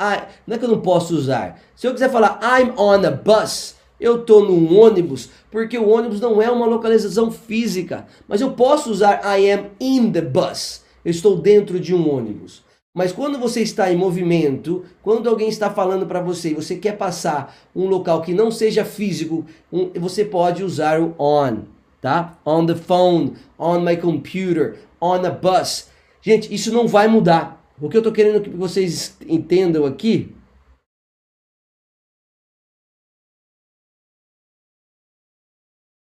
não 0.47 0.55
é 0.57 0.59
que 0.59 0.65
eu 0.65 0.69
não 0.69 0.81
posso 0.81 1.15
usar. 1.15 1.61
Se 1.75 1.87
eu 1.87 1.93
quiser 1.93 2.11
falar 2.11 2.41
I'm 2.43 2.73
on 2.77 3.05
a 3.05 3.11
bus, 3.11 3.75
eu 3.99 4.21
estou 4.21 4.45
num 4.45 4.79
ônibus, 4.79 5.31
porque 5.51 5.79
o 5.79 5.89
ônibus 5.89 6.21
não 6.21 6.41
é 6.41 6.51
uma 6.51 6.67
localização 6.67 7.31
física. 7.31 8.07
Mas 8.29 8.41
eu 8.41 8.53
posso 8.53 8.91
usar 8.91 9.21
I 9.25 9.51
am 9.51 9.67
in 9.81 10.13
the 10.13 10.21
bus. 10.21 10.83
Eu 11.05 11.11
estou 11.11 11.37
dentro 11.37 11.81
de 11.81 11.95
um 11.95 12.09
ônibus. 12.09 12.65
Mas 12.97 13.13
quando 13.13 13.39
você 13.39 13.61
está 13.61 13.93
em 13.93 13.97
movimento, 13.97 14.85
quando 15.03 15.29
alguém 15.29 15.49
está 15.49 15.69
falando 15.69 16.07
para 16.07 16.21
você 16.21 16.51
e 16.51 16.55
você 16.55 16.77
quer 16.77 16.97
passar 16.97 17.55
um 17.75 17.87
local 17.87 18.23
que 18.23 18.33
não 18.33 18.51
seja 18.51 18.87
físico, 18.87 19.45
um, 19.71 19.91
você 20.01 20.25
pode 20.25 20.65
usar 20.65 20.99
o 20.99 21.15
on, 21.19 21.65
tá? 22.01 22.39
On 22.45 22.65
the 22.65 22.75
phone, 22.75 23.35
on 23.59 23.81
my 23.81 23.99
computer, 23.99 24.77
on 24.99 25.27
a 25.27 25.31
bus. 25.31 25.89
Gente, 26.23 26.53
isso 26.55 26.73
não 26.73 26.89
vai 26.89 27.07
mudar. 27.07 27.66
O 27.81 27.89
que 27.89 27.97
eu 27.97 28.01
estou 28.01 28.12
querendo 28.12 28.43
que 28.43 28.51
vocês 28.51 29.17
entendam 29.29 29.85
aqui 29.85 30.35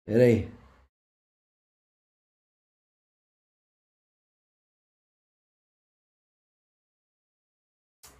Peraí. 0.09 0.47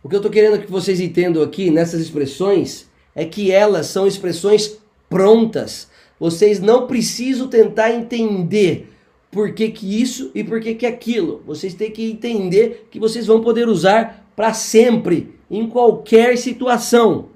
O 0.04 0.08
que 0.08 0.14
eu 0.16 0.20
estou 0.20 0.32
querendo 0.32 0.62
que 0.62 0.72
vocês 0.72 1.00
entendam 1.00 1.42
aqui 1.42 1.72
nessas 1.72 2.00
expressões 2.00 2.88
é 3.16 3.26
que 3.26 3.52
elas 3.52 3.88
são 3.88 4.06
expressões 4.06 4.80
prontas. 5.10 5.90
Vocês 6.20 6.60
não 6.60 6.86
precisam 6.86 7.50
tentar 7.50 7.92
entender 7.92 8.94
por 9.32 9.54
que, 9.54 9.70
que 9.70 10.02
isso 10.02 10.32
e 10.34 10.44
por 10.44 10.60
que, 10.60 10.76
que 10.76 10.86
aquilo. 10.86 11.44
Vocês 11.46 11.74
têm 11.74 11.92
que 11.92 12.12
entender 12.12 12.88
que 12.90 13.00
vocês 13.00 13.28
vão 13.28 13.42
poder 13.42 13.68
usar 13.68 14.26
para 14.36 14.54
sempre, 14.54 15.36
em 15.50 15.68
qualquer 15.68 16.38
situação. 16.38 17.30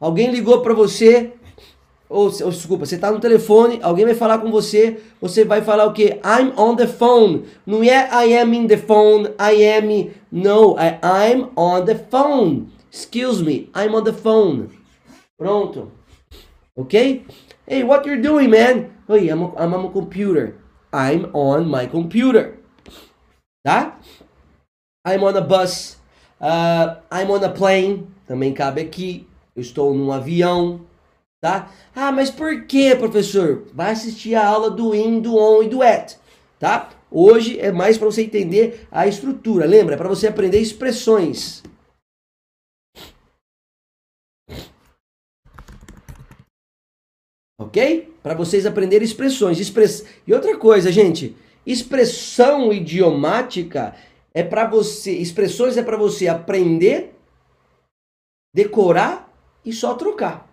Alguém 0.00 0.30
ligou 0.30 0.62
para 0.62 0.74
você 0.74 1.32
ou, 2.08 2.24
ou 2.24 2.50
desculpa, 2.50 2.86
você 2.86 2.94
está 2.94 3.12
no 3.12 3.20
telefone, 3.20 3.80
alguém 3.82 4.06
vai 4.06 4.14
falar 4.14 4.38
com 4.38 4.50
você, 4.50 4.98
você 5.20 5.44
vai 5.44 5.60
falar 5.60 5.84
o 5.84 5.92
quê? 5.92 6.18
I'm 6.24 6.52
on 6.56 6.74
the 6.74 6.86
phone. 6.86 7.44
Não 7.66 7.82
é 7.82 8.08
I 8.26 8.38
am 8.38 8.54
in 8.54 8.66
the 8.66 8.78
phone, 8.78 9.28
I 9.38 9.64
am. 9.66 10.10
No, 10.32 10.78
é 10.78 10.98
I'm 11.02 11.48
on 11.54 11.84
the 11.84 11.94
phone. 11.94 12.68
Excuse 12.90 13.42
me, 13.44 13.70
I'm 13.76 13.94
on 13.94 14.04
the 14.04 14.12
phone. 14.12 14.68
Pronto. 15.36 15.92
Ok? 16.74 17.24
Hey, 17.66 17.84
what 17.84 18.08
you're 18.08 18.22
doing, 18.22 18.48
man? 18.48 18.97
Hey, 19.08 19.28
I'm, 19.28 19.56
I'm 19.56 19.74
on 19.74 19.92
computer. 19.92 20.56
I'm 20.92 21.30
on 21.32 21.66
my 21.66 21.86
computer. 21.86 22.58
Tá? 23.64 23.96
I'm 25.04 25.24
on 25.24 25.36
a 25.36 25.40
bus. 25.40 25.96
Uh, 26.40 26.96
I'm 27.10 27.30
on 27.30 27.42
a 27.42 27.48
plane. 27.48 28.06
Também 28.26 28.52
cabe 28.52 28.82
aqui. 28.82 29.26
Eu 29.56 29.62
estou 29.62 29.94
num 29.94 30.12
avião 30.12 30.86
tá? 31.40 31.70
Ah, 31.94 32.12
mas 32.12 32.30
por 32.30 32.64
que, 32.64 32.94
professor? 32.96 33.64
Vai 33.72 33.92
assistir 33.92 34.34
a 34.34 34.46
aula 34.46 34.70
do 34.70 34.94
in, 34.94 35.20
do 35.20 35.36
on 35.36 35.62
e 35.62 35.68
do 35.68 35.82
at, 35.82 36.16
tá? 36.58 36.90
Hoje 37.10 37.58
é 37.60 37.72
mais 37.72 37.96
para 37.96 38.06
você 38.06 38.22
entender 38.22 38.86
a 38.90 39.06
estrutura, 39.06 39.64
lembra? 39.64 39.94
É 39.94 39.98
para 39.98 40.08
você 40.08 40.26
aprender 40.26 40.58
expressões. 40.58 41.62
Ok? 47.58 48.14
Para 48.22 48.34
vocês 48.34 48.64
aprenderem 48.64 49.04
expressões. 49.04 49.58
Express... 49.58 50.06
E 50.26 50.32
outra 50.32 50.56
coisa, 50.56 50.92
gente, 50.92 51.36
expressão 51.66 52.72
idiomática 52.72 53.96
é 54.32 54.42
para 54.42 54.66
você, 54.66 55.12
expressões 55.12 55.76
é 55.76 55.82
para 55.82 55.96
você 55.96 56.28
aprender, 56.28 57.14
decorar 58.54 59.32
e 59.64 59.72
só 59.72 59.94
trocar. 59.94 60.48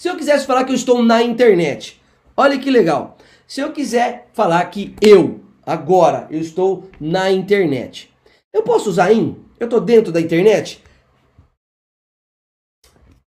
Se 0.00 0.08
eu 0.08 0.16
quisesse 0.16 0.46
falar 0.46 0.64
que 0.64 0.70
eu 0.70 0.76
estou 0.76 1.02
na 1.02 1.22
internet, 1.22 2.00
olha 2.36 2.58
que 2.58 2.70
legal. 2.70 3.18
Se 3.46 3.60
eu 3.60 3.72
quiser 3.72 4.28
falar 4.32 4.64
que 4.66 4.94
eu, 5.00 5.40
agora, 5.66 6.28
eu 6.30 6.40
estou 6.40 6.88
na 7.00 7.30
internet, 7.32 8.14
eu 8.52 8.62
posso 8.62 8.88
usar 8.90 9.12
in? 9.12 9.44
Eu 9.58 9.64
estou 9.64 9.80
dentro 9.80 10.12
da 10.12 10.20
internet? 10.20 10.82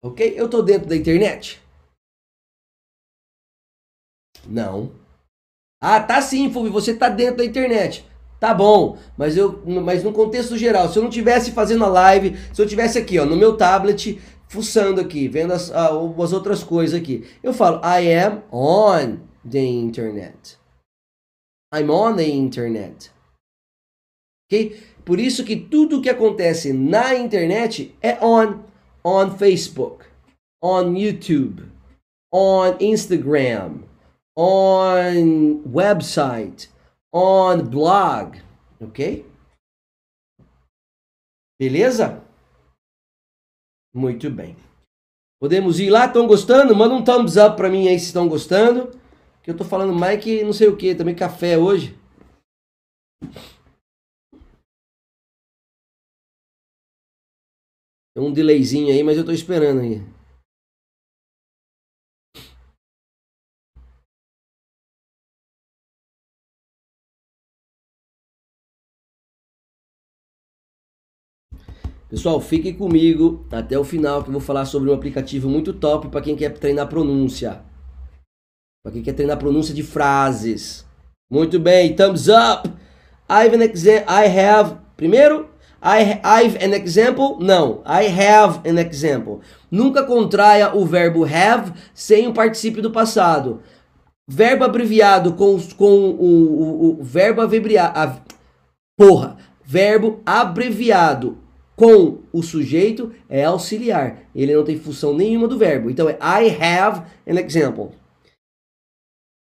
Ok? 0.03 0.35
Eu 0.37 0.47
estou 0.47 0.63
dentro 0.63 0.89
da 0.89 0.97
internet? 0.97 1.60
Não. 4.47 4.93
Ah, 5.81 6.01
tá 6.01 6.21
sim, 6.21 6.53
Fulvio, 6.53 6.73
você 6.73 6.95
tá 6.95 7.09
dentro 7.09 7.39
da 7.39 7.45
internet. 7.45 8.05
Tá 8.39 8.55
bom, 8.55 8.97
mas 9.19 9.37
eu, 9.37 9.63
mas 9.67 10.03
no 10.03 10.13
contexto 10.13 10.57
geral, 10.57 10.89
se 10.89 10.99
eu 10.99 11.03
não 11.03 11.11
tivesse 11.11 11.53
fazendo 11.53 11.85
a 11.85 11.89
live, 11.89 12.39
se 12.53 12.61
eu 12.61 12.67
tivesse 12.67 12.99
aqui, 12.99 13.19
ó, 13.19 13.27
no 13.27 13.37
meu 13.37 13.57
tablet, 13.57 14.19
fuçando 14.49 15.01
aqui, 15.01 15.29
vendo 15.29 15.53
as, 15.53 15.71
as 15.71 16.33
outras 16.33 16.63
coisas 16.63 16.99
aqui. 16.99 17.29
Eu 17.43 17.53
falo, 17.53 17.81
I 17.85 18.13
am 18.15 18.43
on 18.51 19.19
the 19.49 19.63
internet. 19.63 20.59
I'm 21.75 21.91
on 21.91 22.17
the 22.17 22.27
internet. 22.27 23.13
Ok? 24.47 24.83
Por 25.05 25.21
isso 25.21 25.45
que 25.45 25.57
tudo 25.57 26.01
que 26.01 26.09
acontece 26.09 26.73
na 26.73 27.15
internet 27.15 27.95
é 28.03 28.25
on. 28.25 28.71
On 29.03 29.31
Facebook, 29.31 30.05
on 30.63 30.95
YouTube, 30.95 31.63
on 32.31 32.77
Instagram, 32.81 33.79
on 34.37 35.63
website, 35.67 36.71
on 37.13 37.63
blog. 37.69 38.43
Ok? 38.81 39.27
Beleza? 41.59 42.25
Muito 43.95 44.31
bem. 44.31 44.57
Podemos 45.41 45.81
ir 45.81 45.91
lá? 45.91 46.07
Estão 46.07 46.27
gostando? 46.27 46.75
Manda 46.75 46.95
um 46.95 47.05
thumbs 47.05 47.37
up 47.37 47.57
para 47.57 47.69
mim 47.69 47.89
aí 47.89 47.99
se 47.99 48.07
estão 48.07 48.29
gostando. 48.29 48.91
Que 49.43 49.51
eu 49.51 49.57
tô 49.57 49.65
falando 49.65 49.93
mais 49.93 50.23
que 50.23 50.45
não 50.45 50.53
sei 50.53 50.69
o 50.69 50.77
que, 50.77 50.95
também 50.95 51.15
café 51.15 51.57
hoje. 51.57 51.99
Tem 58.15 58.23
um 58.23 58.33
delayzinho 58.33 58.93
aí, 58.93 59.03
mas 59.03 59.17
eu 59.17 59.25
tô 59.25 59.33
esperando 59.33 59.81
aí. 59.81 60.20
Pessoal, 72.11 72.41
fiquem 72.41 72.75
comigo 72.75 73.47
até 73.53 73.79
o 73.79 73.85
final 73.85 74.21
que 74.21 74.31
eu 74.31 74.33
vou 74.33 74.41
falar 74.41 74.65
sobre 74.65 74.91
um 74.91 74.93
aplicativo 74.93 75.49
muito 75.49 75.73
top 75.73 76.09
para 76.09 76.21
quem 76.21 76.35
quer 76.35 76.51
treinar 76.59 76.89
pronúncia. 76.89 77.61
Para 78.83 78.95
quem 78.95 79.01
quer 79.01 79.13
treinar 79.13 79.39
pronúncia 79.39 79.73
de 79.73 79.85
frases. 79.85 80.85
Muito 81.31 81.61
bem, 81.61 81.95
thumbs 81.95 82.27
up. 82.27 82.69
I 83.29 83.47
have 83.47 83.55
an. 83.55 83.63
I 83.63 84.27
have. 84.27 84.77
Primeiro, 84.97 85.51
I 85.81 86.19
have 86.25 86.57
an 86.57 86.75
example. 86.75 87.39
Não, 87.39 87.81
I 87.87 88.09
have 88.09 88.69
an 88.69 88.81
example. 88.81 89.39
Nunca 89.71 90.03
contraia 90.03 90.75
o 90.75 90.85
verbo 90.85 91.25
have 91.25 91.73
sem 91.95 92.27
o 92.27 92.35
particípio 92.35 92.83
do 92.83 92.91
passado. 92.91 93.63
Verbo 94.29 94.65
abreviado 94.65 95.35
com, 95.35 95.61
com 95.77 96.11
o, 96.11 96.97
o, 96.97 97.01
o 97.01 97.05
verbo 97.05 97.41
abreviado. 97.41 98.21
Porra! 98.99 99.39
verbo 99.71 100.21
abreviado 100.27 101.39
com 101.81 102.19
o 102.31 102.43
sujeito 102.43 103.11
é 103.27 103.43
auxiliar. 103.43 104.19
Ele 104.35 104.55
não 104.55 104.63
tem 104.63 104.79
função 104.79 105.17
nenhuma 105.17 105.49
do 105.49 105.57
verbo. 105.57 105.89
Então 105.89 106.11
é 106.11 106.19
I 106.21 106.51
have 106.63 107.07
an 107.27 107.41
example. 107.41 107.93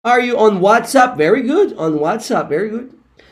Are 0.04 0.26
you 0.26 0.36
on 0.36 0.58
WhatsApp? 0.60 1.16
Very 1.16 1.42
good. 1.42 1.76
On 1.78 2.00
WhatsApp, 2.00 2.48
very 2.48 2.68
good. 2.68 2.88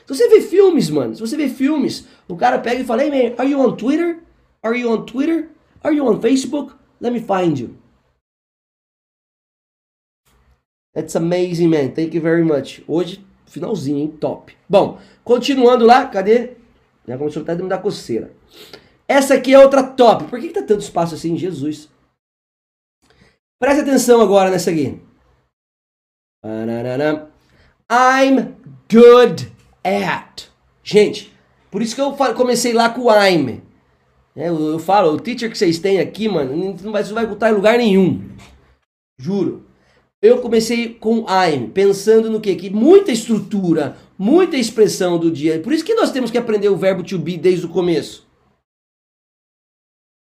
Se 0.07 0.15
você 0.15 0.29
vê 0.29 0.41
filmes, 0.43 0.91
mano, 0.91 1.13
se 1.17 1.21
você 1.21 1.37
vê 1.37 1.49
filmes, 1.49 2.07
o 2.29 2.37
cara 2.37 2.61
pega 2.61 2.83
e 2.83 2.85
fala, 2.85 3.03
hey 3.03 3.11
man, 3.11 3.35
are 3.37 3.51
you 3.51 3.59
on 3.59 3.75
Twitter? 3.75 4.21
Are 4.63 4.79
you 4.79 4.89
on 4.89 5.05
Twitter? 5.05 5.49
Are 5.83 5.93
you 5.93 6.07
on 6.07 6.21
Facebook? 6.21 6.75
Let 7.01 7.13
me 7.13 7.19
find 7.19 7.59
you. 7.59 7.75
That's 10.95 11.17
amazing, 11.17 11.69
man. 11.69 11.91
Thank 11.95 12.15
you 12.15 12.23
very 12.23 12.45
much. 12.45 12.85
Hoje, 12.87 13.25
finalzinho, 13.45 13.99
hein? 13.99 14.17
Top. 14.21 14.53
Bom, 14.69 15.01
continuando 15.25 15.85
lá, 15.85 16.07
cadê? 16.07 16.53
Já 17.09 17.19
começou 17.19 17.43
até 17.43 17.53
a 17.53 17.57
me 17.57 17.69
dar 17.69 17.79
coceira. 17.83 18.31
Essa 19.07 19.35
aqui 19.35 19.53
é 19.53 19.59
outra 19.59 19.83
top. 19.83 20.25
Por 20.25 20.41
que, 20.41 20.49
que 20.49 20.55
tá 20.55 20.63
tanto 20.63 20.81
espaço 20.81 21.15
assim? 21.15 21.37
Jesus. 21.37 21.89
Presta 23.59 23.83
atenção 23.83 24.21
agora 24.21 24.51
nessa 24.51 24.71
aqui. 24.71 25.01
I'm 27.91 28.55
good 28.91 29.53
at. 29.85 30.49
Gente, 30.83 31.33
por 31.71 31.83
isso 31.83 31.95
que 31.95 32.01
eu 32.01 32.13
comecei 32.35 32.73
lá 32.73 32.89
com 32.91 33.03
o 33.03 33.11
I'm. 33.11 33.63
É, 34.37 34.49
eu, 34.49 34.79
falo, 34.79 35.13
o 35.13 35.21
teacher 35.21 35.51
que 35.51 35.57
vocês 35.57 35.79
têm 35.79 36.01
aqui, 36.01 36.29
mano, 36.29 36.75
não 36.83 36.93
vai, 36.93 37.05
não 37.05 37.15
vai 37.15 37.27
botar 37.27 37.51
em 37.51 37.55
lugar 37.55 37.79
nenhum. 37.79 38.31
Juro. 39.19 39.65
Eu 40.21 40.41
comecei 40.41 40.89
com 40.89 41.25
I'm, 41.29 41.69
pensando 41.69 42.31
no 42.31 42.41
quê? 42.41 42.55
Que 42.57 42.71
muita 42.71 43.13
estrutura, 43.13 43.97
muita 44.19 44.57
expressão 44.57 45.19
do 45.19 45.31
dia. 45.31 45.61
Por 45.61 45.73
isso 45.73 45.85
que 45.85 45.95
nós 45.95 46.11
temos 46.11 46.31
que 46.31 46.39
aprender 46.39 46.69
o 46.69 46.77
verbo 46.77 47.03
to 47.03 47.19
be 47.19 47.37
desde 47.37 47.67
o 47.67 47.69
começo. 47.69 48.27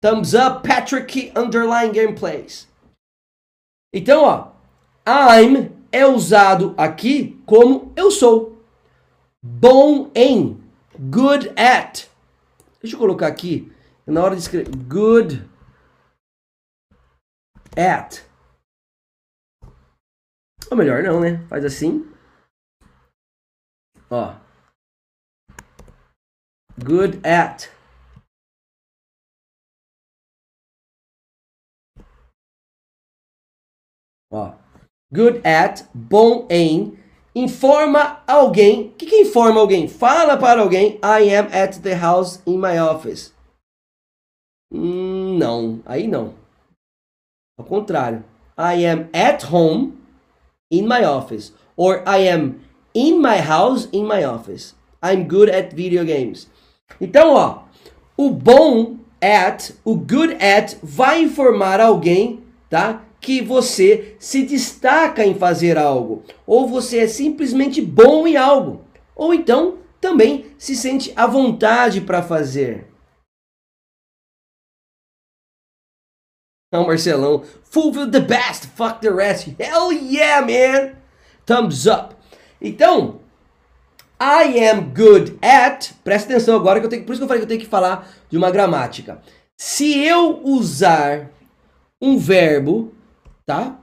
Thumbs 0.03 0.35
up, 0.35 0.67
Patrick 0.67 1.33
Underline 1.37 1.93
Gameplays. 1.93 2.69
Então, 3.95 4.25
ó, 4.25 4.53
I'm 5.07 5.71
é 5.93 6.05
usado 6.05 6.75
aqui 6.77 7.41
como 7.47 7.93
eu 7.95 8.11
sou. 8.11 8.61
Bom 9.41 10.11
em, 10.15 10.61
good 10.99 11.51
at. 11.51 12.09
Deixa 12.81 12.97
eu 12.97 12.99
colocar 12.99 13.29
aqui, 13.29 13.73
na 14.05 14.25
hora 14.25 14.35
de 14.35 14.43
escrever, 14.43 14.75
good 14.75 15.49
at. 17.77 18.25
Ou 20.69 20.77
melhor, 20.77 21.03
não, 21.03 21.21
né? 21.21 21.47
Faz 21.49 21.65
assim. 21.65 22.11
Ó. 24.11 24.35
Good 26.83 27.21
at. 27.25 27.72
Ó. 34.33 34.53
Good 35.13 35.43
at, 35.47 35.85
bom 35.93 36.47
em. 36.49 36.99
Informa 37.35 38.23
alguém. 38.27 38.89
O 38.89 38.91
que, 38.93 39.07
que 39.07 39.21
informa 39.21 39.61
alguém? 39.61 39.87
Fala 39.87 40.37
para 40.37 40.63
alguém. 40.63 40.99
I 41.03 41.35
am 41.35 41.49
at 41.53 41.81
the 41.83 41.95
house 41.95 42.41
in 42.47 42.57
my 42.59 42.79
office. 42.81 43.33
Hum, 44.73 45.37
não, 45.39 45.81
aí 45.85 46.09
não. 46.09 46.35
Ao 47.59 47.65
contrário. 47.65 48.25
I 48.59 48.87
am 48.87 49.09
at 49.13 49.45
home 49.45 49.99
in 50.71 50.83
my 50.83 51.05
office. 51.05 51.53
Or 51.77 52.03
I 52.07 52.29
am 52.29 52.61
in 52.95 53.21
my 53.21 53.39
house 53.39 53.89
in 53.93 54.05
my 54.07 54.25
office. 54.25 54.75
I'm 55.03 55.27
good 55.27 55.51
at 55.51 55.75
video 55.75 56.05
games. 56.05 56.49
Então, 57.01 57.35
ó, 57.35 57.65
o 58.17 58.31
bom 58.31 58.99
at, 59.21 59.73
o 59.85 59.97
good 59.97 60.35
at 60.35 60.77
vai 60.83 61.23
informar 61.23 61.81
alguém, 61.81 62.43
tá? 62.69 63.03
Que 63.23 63.41
você 63.41 64.17
se 64.19 64.43
destaca 64.43 65.25
em 65.25 65.35
fazer 65.35 65.79
algo, 65.79 66.25
ou 66.47 66.69
você 66.69 66.99
é 66.99 67.07
simplesmente 67.07 67.81
bom 67.81 68.27
em 68.27 68.37
algo, 68.37 68.85
ou 69.17 69.33
então 69.33 69.79
também 70.01 70.53
se 70.59 70.77
sente 70.77 71.13
à 71.15 71.27
vontade 71.27 72.01
para 72.01 72.21
fazer. 72.23 72.93
Não, 76.73 76.87
Marcelão. 76.87 77.45
Fulfill 77.65 78.11
the 78.11 78.21
best, 78.21 78.67
fuck 78.75 79.01
the 79.01 79.11
rest. 79.11 79.49
Hell 79.59 79.93
yeah, 79.93 80.41
man. 80.41 80.97
Thumbs 81.45 81.87
up. 81.87 82.17
Então, 82.61 83.21
I 84.19 84.69
am 84.69 84.93
good 84.95 85.39
at. 85.43 85.93
Presta 86.03 86.33
atenção 86.33 86.57
agora 86.57 86.81
que 86.81 86.87
eu 86.87 86.91
tenho. 86.91 87.05
Por 87.05 87.13
isso 87.13 87.21
que 87.21 87.25
eu 87.25 87.29
falei 87.29 87.41
que 87.41 87.45
eu 87.45 87.49
tenho 87.49 87.61
que 87.61 87.67
falar 87.67 88.09
de 88.31 88.39
uma 88.39 88.51
gramática. 88.51 89.21
Se 89.57 89.99
eu 89.99 90.41
usar 90.43 91.31
um 92.01 92.17
verbo, 92.17 92.95
tá? 93.47 93.79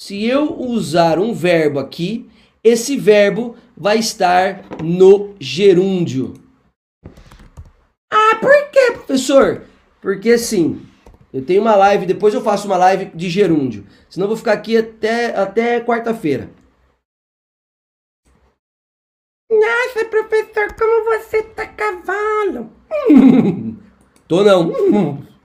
Se 0.00 0.24
eu 0.24 0.60
usar 0.60 1.18
um 1.18 1.34
verbo 1.34 1.78
aqui, 1.78 2.30
esse 2.62 2.96
verbo 2.96 3.56
vai 3.76 3.98
estar 3.98 4.64
no 4.82 5.34
gerúndio. 5.40 6.34
Ah, 8.12 8.36
por 8.40 8.70
quê, 8.70 8.92
professor? 8.92 9.64
Porque 10.00 10.30
assim, 10.30 10.86
eu 11.32 11.44
tenho 11.44 11.62
uma 11.62 11.76
live, 11.76 12.06
depois 12.06 12.32
eu 12.32 12.40
faço 12.40 12.66
uma 12.66 12.76
live 12.76 13.06
de 13.14 13.28
gerúndio. 13.28 13.86
Senão 14.08 14.24
eu 14.24 14.28
vou 14.28 14.36
ficar 14.36 14.52
aqui 14.52 14.76
até, 14.76 15.36
até 15.36 15.80
quarta-feira. 15.80 16.50
Nossa, 19.50 20.04
professor, 20.10 20.74
como 20.74 21.04
você 21.04 21.42
tá 21.42 21.66
cavalo? 21.66 22.70
Tô 24.28 24.44
não. 24.44 25.26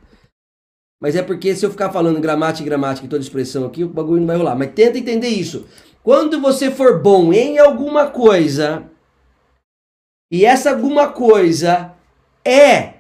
Mas 1.04 1.18
é 1.18 1.22
porque 1.22 1.54
se 1.54 1.66
eu 1.66 1.70
ficar 1.70 1.92
falando 1.92 2.22
gramática, 2.22 2.64
gramática 2.64 3.06
e 3.06 3.10
toda 3.10 3.22
expressão 3.22 3.66
aqui, 3.66 3.84
o 3.84 3.90
bagulho 3.90 4.22
não 4.22 4.28
vai 4.28 4.38
rolar. 4.38 4.56
Mas 4.56 4.72
tenta 4.74 4.98
entender 4.98 5.28
isso. 5.28 5.68
Quando 6.02 6.40
você 6.40 6.72
for 6.72 7.02
bom 7.02 7.34
em 7.34 7.60
alguma 7.60 8.10
coisa, 8.10 8.86
e 10.32 10.46
essa 10.46 10.72
alguma 10.72 11.10
coisa 11.10 11.94
é 12.46 12.94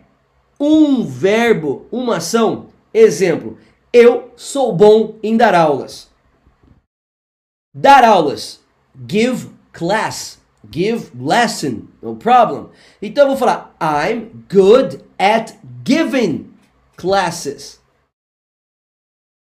um 0.60 1.06
verbo, 1.06 1.88
uma 1.90 2.18
ação, 2.18 2.68
Exemplo, 2.94 3.58
eu 3.92 4.32
sou 4.36 4.72
bom 4.72 5.16
em 5.24 5.36
dar 5.36 5.56
aulas. 5.56 6.12
Dar 7.74 8.04
aulas. 8.04 8.60
Give 9.10 9.50
class. 9.72 10.40
Give 10.72 11.10
lesson. 11.20 11.88
No 12.00 12.16
problem. 12.16 12.70
Então 13.02 13.24
eu 13.24 13.30
vou 13.30 13.38
falar 13.38 13.76
I'm 13.82 14.46
good 14.48 15.04
at 15.18 15.54
giving 15.84 16.54
classes. 16.96 17.83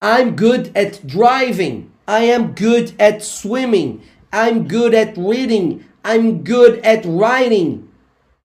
I'm 0.02 0.36
good 0.36 0.72
at 0.76 1.06
driving. 1.06 1.92
I 2.08 2.26
am 2.26 2.54
good 2.54 2.94
at 3.00 3.24
swimming. 3.24 4.02
I'm 4.32 4.68
good 4.68 4.94
at 4.94 5.18
reading. 5.18 5.86
I'm 6.04 6.44
good 6.44 6.80
at 6.86 7.06
writing. 7.06 7.90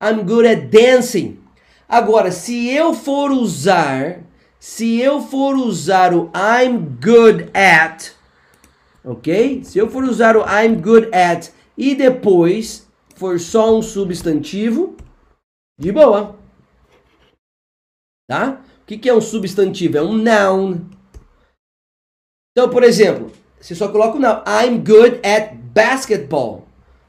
I'm 0.01 0.25
good 0.25 0.47
at 0.47 0.71
dancing. 0.71 1.39
Agora, 1.89 2.31
se 2.31 2.71
eu 2.71 2.95
for 2.95 3.31
usar 3.33 4.25
se 4.61 5.01
eu 5.01 5.23
for 5.23 5.57
usar 5.57 6.15
o 6.15 6.31
I'm 6.35 6.99
good 7.03 7.51
at, 7.55 8.13
ok? 9.03 9.65
Se 9.65 9.79
eu 9.79 9.89
for 9.89 10.05
usar 10.05 10.37
o 10.37 10.43
I'm 10.43 10.83
good 10.83 11.09
at 11.15 11.51
e 11.79 11.95
depois 11.95 12.87
for 13.17 13.41
só 13.41 13.75
um 13.75 13.81
substantivo, 13.81 14.97
de 15.79 15.91
boa. 15.91 16.39
Tá? 18.29 18.61
O 18.83 18.87
que, 18.87 18.99
que 18.99 19.09
é 19.09 19.15
um 19.15 19.21
substantivo? 19.21 19.97
É 19.97 20.03
um 20.03 20.13
noun. 20.13 20.91
Então, 22.53 22.69
por 22.69 22.83
exemplo, 22.83 23.31
você 23.61 23.77
só 23.77 23.89
coloca 23.89 24.17
o 24.17 24.21
noun. 24.21 24.43
I'm 24.45 24.79
good 24.79 25.21
at 25.25 25.55
basketball. 25.73 26.67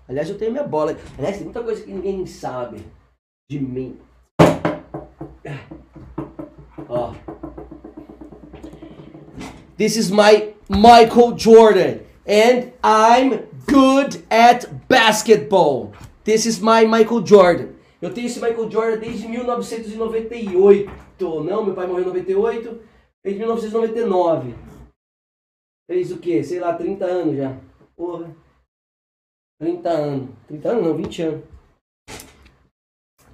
Aliás, 0.08 0.30
eu 0.30 0.38
tenho 0.38 0.52
minha 0.52 0.64
bola. 0.64 0.96
Aliás, 1.18 1.38
tem 1.38 1.46
muita 1.46 1.64
coisa 1.64 1.82
que 1.82 1.92
ninguém 1.92 2.26
sabe 2.28 2.86
de 3.50 3.60
mim. 3.60 3.98
Ó. 6.88 7.14
This 9.78 9.96
is 9.96 10.12
my 10.12 10.54
Michael 10.70 11.36
Jordan. 11.36 12.02
And 12.28 12.72
I'm 12.84 13.48
good 13.66 14.24
at 14.30 14.68
basketball. 14.88 15.92
This 16.24 16.46
is 16.46 16.60
my 16.60 16.86
Michael 16.86 17.26
Jordan. 17.26 17.70
Eu 18.00 18.14
tenho 18.14 18.28
esse 18.28 18.40
Michael 18.40 18.70
Jordan 18.70 19.00
desde 19.00 19.28
1998. 19.28 20.92
Não, 21.20 21.66
meu 21.66 21.74
pai 21.74 21.88
morreu 21.88 22.04
em 22.04 22.08
98. 22.08 22.80
Desde 23.24 23.40
1999. 23.40 24.54
Fez 25.88 26.12
o 26.12 26.18
quê? 26.18 26.44
Sei 26.44 26.60
lá, 26.60 26.74
30 26.74 27.06
anos 27.06 27.38
já. 27.38 27.56
Porra. 27.96 28.36
30 29.60 29.90
anos. 29.90 30.30
30 30.48 30.70
anos 30.70 30.84
não, 30.84 30.98
20 30.98 31.22
anos. 31.22 31.44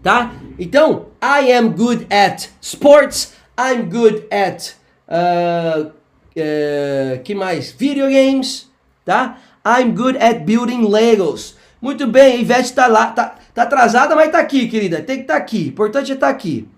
Tá? 0.02 0.32
Então, 0.58 1.08
I 1.22 1.52
am 1.52 1.70
good 1.70 2.08
at 2.14 2.50
sports. 2.62 3.36
I'm 3.58 3.90
good 3.90 4.28
at 4.32 4.76
uh, 5.08 5.88
uh, 5.90 7.24
que 7.24 7.34
mais? 7.34 7.72
Video 7.72 8.08
games, 8.08 8.70
tá? 9.04 9.40
I'm 9.66 9.94
good 9.94 10.18
at 10.18 10.46
building 10.46 10.88
Legos. 10.88 11.58
Muito 11.82 12.08
bem, 12.08 12.34
a 12.34 12.36
Ivete 12.38 12.74
tá 12.74 12.88
lá, 12.88 13.12
tá, 13.12 13.38
Tá 13.58 13.64
atrasada, 13.64 14.16
mas 14.16 14.32
tá 14.32 14.38
aqui, 14.38 14.68
querida. 14.68 15.02
Tem 15.02 15.16
que 15.16 15.22
estar 15.24 15.34
tá 15.34 15.40
aqui. 15.40 15.70
Importante 15.70 16.12
é 16.12 16.14
estar 16.14 16.28
tá 16.28 16.32
aqui. 16.32 16.70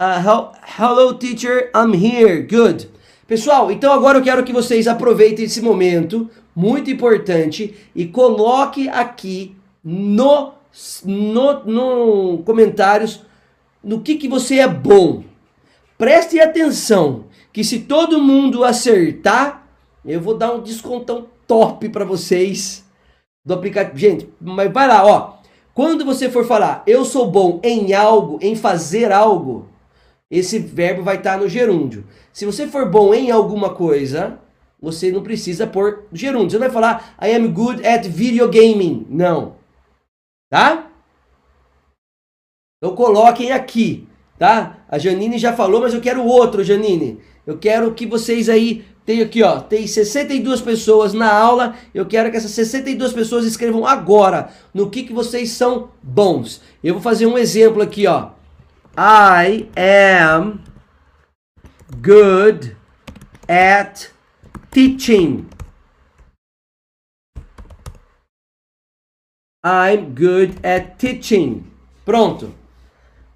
Uh, 0.00 0.50
hello, 0.78 1.12
teacher. 1.12 1.70
I'm 1.76 1.92
here. 1.94 2.40
Good. 2.40 2.88
Pessoal, 3.26 3.70
então 3.70 3.90
agora 3.92 4.18
eu 4.18 4.22
quero 4.22 4.44
que 4.44 4.52
vocês 4.52 4.86
aproveitem 4.86 5.46
esse 5.46 5.62
momento 5.62 6.28
muito 6.54 6.90
importante 6.90 7.74
e 7.94 8.06
coloque 8.06 8.86
aqui 8.88 9.56
no, 9.82 10.52
no, 11.04 11.64
no 11.64 12.38
comentários 12.44 13.22
no 13.82 14.00
que, 14.00 14.16
que 14.16 14.28
você 14.28 14.58
é 14.58 14.68
bom. 14.68 15.24
Preste 15.96 16.38
atenção 16.38 17.24
que 17.50 17.64
se 17.64 17.80
todo 17.80 18.20
mundo 18.20 18.62
acertar, 18.62 19.66
eu 20.04 20.20
vou 20.20 20.36
dar 20.36 20.52
um 20.52 20.62
descontão 20.62 21.26
top 21.46 21.88
para 21.88 22.04
vocês 22.04 22.84
do 23.44 23.54
aplicativo. 23.54 23.96
Gente, 23.96 24.28
mas 24.38 24.70
vai 24.70 24.86
lá, 24.86 25.06
ó. 25.06 25.34
Quando 25.72 26.04
você 26.04 26.30
for 26.30 26.44
falar, 26.44 26.82
eu 26.86 27.04
sou 27.04 27.30
bom 27.30 27.58
em 27.62 27.94
algo, 27.94 28.38
em 28.40 28.54
fazer 28.54 29.10
algo, 29.10 29.68
esse 30.30 30.58
verbo 30.58 31.02
vai 31.02 31.16
estar 31.16 31.38
no 31.38 31.48
gerúndio. 31.48 32.04
Se 32.32 32.44
você 32.44 32.66
for 32.66 32.88
bom 32.88 33.14
em 33.14 33.30
alguma 33.30 33.74
coisa, 33.74 34.38
você 34.80 35.10
não 35.10 35.22
precisa 35.22 35.66
pôr 35.66 36.04
gerúndio. 36.12 36.50
Você 36.50 36.58
não 36.58 36.66
vai 36.66 36.70
falar 36.70 37.16
I 37.22 37.34
am 37.34 37.48
good 37.48 37.86
at 37.86 38.06
video 38.06 38.48
gaming. 38.48 39.06
Não. 39.08 39.56
Tá? 40.50 40.90
Então 42.78 42.94
coloquem 42.94 43.50
aqui, 43.50 44.06
tá? 44.38 44.84
A 44.88 44.98
Janine 44.98 45.38
já 45.38 45.54
falou, 45.54 45.80
mas 45.80 45.94
eu 45.94 46.00
quero 46.00 46.24
outro, 46.24 46.62
Janine. 46.62 47.18
Eu 47.46 47.56
quero 47.58 47.94
que 47.94 48.06
vocês 48.06 48.48
aí 48.48 48.84
tem 49.06 49.20
aqui, 49.20 49.42
ó, 49.42 49.60
tem 49.60 49.86
62 49.86 50.60
pessoas 50.62 51.12
na 51.12 51.32
aula. 51.32 51.74
Eu 51.94 52.06
quero 52.06 52.30
que 52.30 52.36
essas 52.36 52.50
62 52.52 53.12
pessoas 53.12 53.44
escrevam 53.44 53.86
agora 53.86 54.50
no 54.72 54.90
que 54.90 55.02
que 55.02 55.12
vocês 55.12 55.50
são 55.50 55.90
bons. 56.02 56.60
Eu 56.82 56.94
vou 56.94 57.02
fazer 57.02 57.26
um 57.26 57.36
exemplo 57.36 57.82
aqui, 57.82 58.06
ó. 58.06 58.30
I 58.96 59.68
am 59.76 60.62
good 62.00 62.76
at 63.48 64.10
teaching. 64.70 65.50
I'm 69.64 70.14
good 70.14 70.64
at 70.64 71.00
teaching. 71.00 71.72
Pronto. 72.04 72.54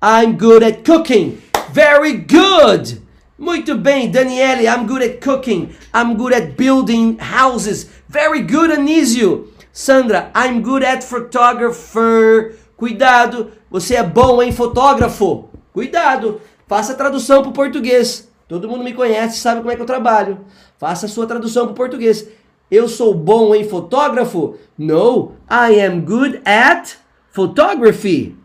I'm 0.00 0.36
good 0.36 0.62
at 0.62 0.84
cooking. 0.84 1.42
Very 1.72 2.12
good. 2.12 3.02
Muito 3.36 3.76
bem, 3.82 4.12
Daniele. 4.12 4.68
I'm 4.68 4.86
good 4.86 5.02
at 5.02 5.20
cooking. 5.20 5.74
I'm 5.92 6.16
good 6.16 6.32
at 6.32 6.56
building 6.56 7.18
houses. 7.18 7.84
Very 8.08 8.42
good, 8.42 8.70
Anísio. 8.70 9.48
Sandra, 9.72 10.30
I'm 10.34 10.62
good 10.62 10.84
at 10.84 11.02
photographer. 11.02 12.57
Cuidado, 12.78 13.50
você 13.68 13.96
é 13.96 14.04
bom 14.04 14.40
em 14.40 14.52
fotógrafo. 14.52 15.48
Cuidado, 15.72 16.40
faça 16.68 16.92
a 16.92 16.96
tradução 16.96 17.42
para 17.42 17.50
o 17.50 17.52
português. 17.52 18.30
Todo 18.46 18.68
mundo 18.68 18.84
me 18.84 18.94
conhece, 18.94 19.40
sabe 19.40 19.60
como 19.60 19.72
é 19.72 19.74
que 19.74 19.82
eu 19.82 19.86
trabalho. 19.86 20.44
Faça 20.78 21.06
a 21.06 21.08
sua 21.08 21.26
tradução 21.26 21.64
para 21.64 21.72
o 21.72 21.74
português. 21.74 22.28
Eu 22.70 22.88
sou 22.88 23.12
bom 23.12 23.52
em 23.52 23.68
fotógrafo? 23.68 24.56
No, 24.78 25.32
I 25.50 25.80
am 25.80 26.02
good 26.02 26.40
at 26.44 26.92
photography. 27.32 28.36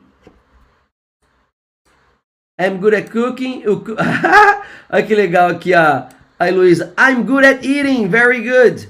I'm 2.60 2.80
good 2.80 2.96
at 2.96 3.12
cooking. 3.12 3.64
Olha 4.90 5.04
que 5.06 5.14
legal 5.14 5.50
aqui 5.50 5.76
a, 5.76 6.10
a 6.40 6.48
Heloísa. 6.48 6.92
I'm 6.98 7.22
good 7.22 7.46
at 7.46 7.64
eating. 7.64 8.08
Very 8.08 8.42
good. 8.42 8.90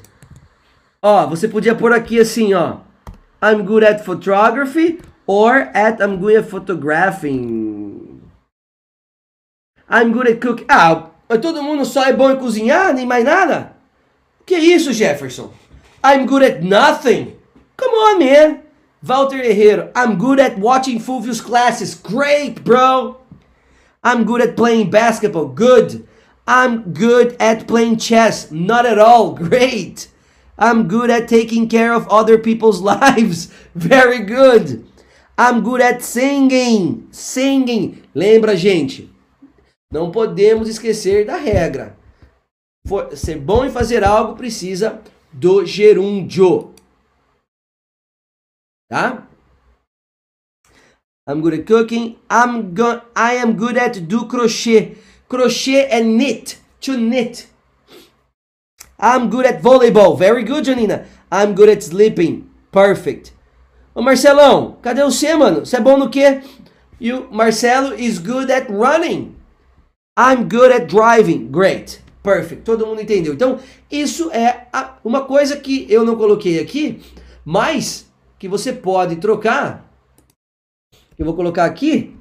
Ó, 1.01 1.27
você 1.27 1.49
podia 1.49 1.75
pôr 1.75 1.91
aqui 1.91 2.17
assim, 2.17 2.53
ó. 2.53 2.77
I'm 3.43 3.63
good 3.63 3.85
at 3.85 4.05
photography 4.05 5.01
or 5.27 5.57
at 5.73 6.01
I'm 6.01 6.19
good 6.19 6.43
at 6.43 6.49
photographing. 6.49 8.29
I'm 9.89 10.11
good 10.11 10.27
at 10.27 10.41
cooking. 10.41 10.65
Ah, 10.69 11.11
todo 11.29 11.61
mundo 11.61 11.85
só 11.85 12.05
é 12.05 12.13
bom 12.13 12.31
em 12.31 12.37
cozinhar, 12.37 12.93
nem 12.93 13.05
mais 13.05 13.23
nada? 13.23 13.73
Que 14.45 14.55
isso, 14.57 14.91
Jefferson? 14.93 15.51
I'm 16.03 16.25
good 16.25 16.43
at 16.43 16.61
nothing. 16.63 17.35
Come 17.77 17.93
on, 17.93 18.19
man. 18.19 18.59
Walter 19.05 19.37
Herrero, 19.37 19.91
I'm 19.95 20.17
good 20.17 20.39
at 20.39 20.57
watching 20.57 20.99
Fulvio's 20.99 21.41
classes. 21.41 21.93
Great, 21.93 22.63
bro. 22.63 23.17
I'm 24.03 24.23
good 24.25 24.41
at 24.41 24.55
playing 24.55 24.89
basketball. 24.89 25.47
Good. 25.47 26.07
I'm 26.47 26.93
good 26.93 27.35
at 27.39 27.67
playing 27.67 27.97
chess. 27.97 28.51
Not 28.51 28.85
at 28.85 28.99
all. 28.99 29.33
Great. 29.35 30.07
I'm 30.57 30.87
good 30.87 31.09
at 31.09 31.27
taking 31.27 31.67
care 31.67 31.93
of 31.93 32.07
other 32.09 32.37
people's 32.37 32.81
lives. 32.93 33.51
Very 33.75 34.19
good. 34.19 34.85
I'm 35.37 35.61
good 35.61 35.81
at 35.81 36.01
singing. 36.01 37.07
Singing. 37.11 38.03
Lembra, 38.13 38.55
gente? 38.55 39.09
Não 39.91 40.11
podemos 40.11 40.67
esquecer 40.67 41.25
da 41.25 41.35
regra. 41.35 41.97
For, 42.85 43.15
ser 43.15 43.39
bom 43.39 43.65
em 43.65 43.71
fazer 43.71 44.03
algo 44.03 44.35
precisa 44.35 45.01
do 45.31 45.65
gerúndio. 45.65 46.73
Tá? 48.89 49.27
I'm 51.27 51.41
good 51.41 51.59
at 51.59 51.65
cooking. 51.65 52.17
I'm 52.29 52.73
go 52.73 53.01
I 53.15 53.37
am 53.37 53.53
good 53.55 53.77
at 53.77 53.99
do 54.01 54.27
crochet. 54.27 54.97
Crochet 55.29 55.89
and 55.91 56.17
knit. 56.17 56.59
To 56.81 56.97
knit. 56.97 57.47
I'm 58.99 59.29
good 59.29 59.45
at 59.45 59.61
volleyball. 59.61 60.17
Very 60.17 60.43
good, 60.43 60.65
Janina. 60.65 61.05
I'm 61.31 61.55
good 61.55 61.69
at 61.69 61.81
sleeping. 61.83 62.49
Perfect. 62.71 63.32
Ô 63.95 64.01
Marcelão, 64.01 64.77
cadê 64.81 65.03
você, 65.03 65.35
mano? 65.35 65.65
Você 65.65 65.77
é 65.77 65.81
bom 65.81 65.97
no 65.97 66.09
quê? 66.09 66.41
E 66.99 67.13
o 67.13 67.31
Marcelo 67.31 67.93
is 67.93 68.17
good 68.17 68.51
at 68.51 68.67
running. 68.69 69.35
I'm 70.17 70.43
good 70.43 70.73
at 70.73 70.87
driving. 70.87 71.51
Great. 71.51 72.01
Perfect. 72.23 72.63
Todo 72.63 72.87
mundo 72.87 73.01
entendeu. 73.01 73.33
Então, 73.33 73.59
isso 73.91 74.31
é 74.31 74.67
uma 75.03 75.25
coisa 75.25 75.57
que 75.57 75.85
eu 75.89 76.03
não 76.03 76.15
coloquei 76.15 76.59
aqui, 76.59 77.03
mas 77.45 78.11
que 78.39 78.47
você 78.47 78.73
pode 78.73 79.17
trocar. 79.17 79.85
Eu 81.17 81.25
vou 81.25 81.35
colocar 81.35 81.65
aqui 81.65 82.15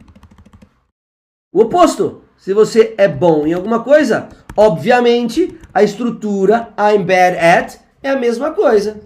o 1.55 1.62
oposto. 1.62 2.23
Se 2.37 2.53
você 2.53 2.95
é 2.99 3.09
bom 3.09 3.47
em 3.47 3.55
alguma 3.55 3.83
coisa, 3.83 4.29
obviamente 4.57 5.59
a 5.73 5.83
estrutura 5.83 6.75
I'm 6.77 7.05
bad 7.05 7.39
at 7.39 7.77
é 8.03 8.11
a 8.11 8.16
mesma 8.16 8.51
coisa. 8.51 9.01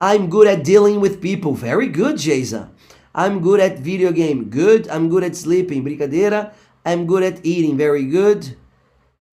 I'm 0.00 0.28
good 0.28 0.46
at 0.46 0.62
dealing 0.62 1.00
with 1.00 1.20
people. 1.20 1.54
Very 1.54 1.88
good, 1.88 2.18
Jason. 2.18 2.70
I'm 3.14 3.40
good 3.40 3.60
at 3.60 3.78
video 3.78 4.12
game. 4.12 4.50
Good. 4.50 4.88
I'm 4.88 5.08
good 5.08 5.24
at 5.24 5.34
sleeping. 5.34 5.82
Brincadeira. 5.82 6.52
I'm 6.84 7.06
good 7.06 7.22
at 7.22 7.44
eating. 7.44 7.76
Very 7.76 8.04
good. 8.04 8.56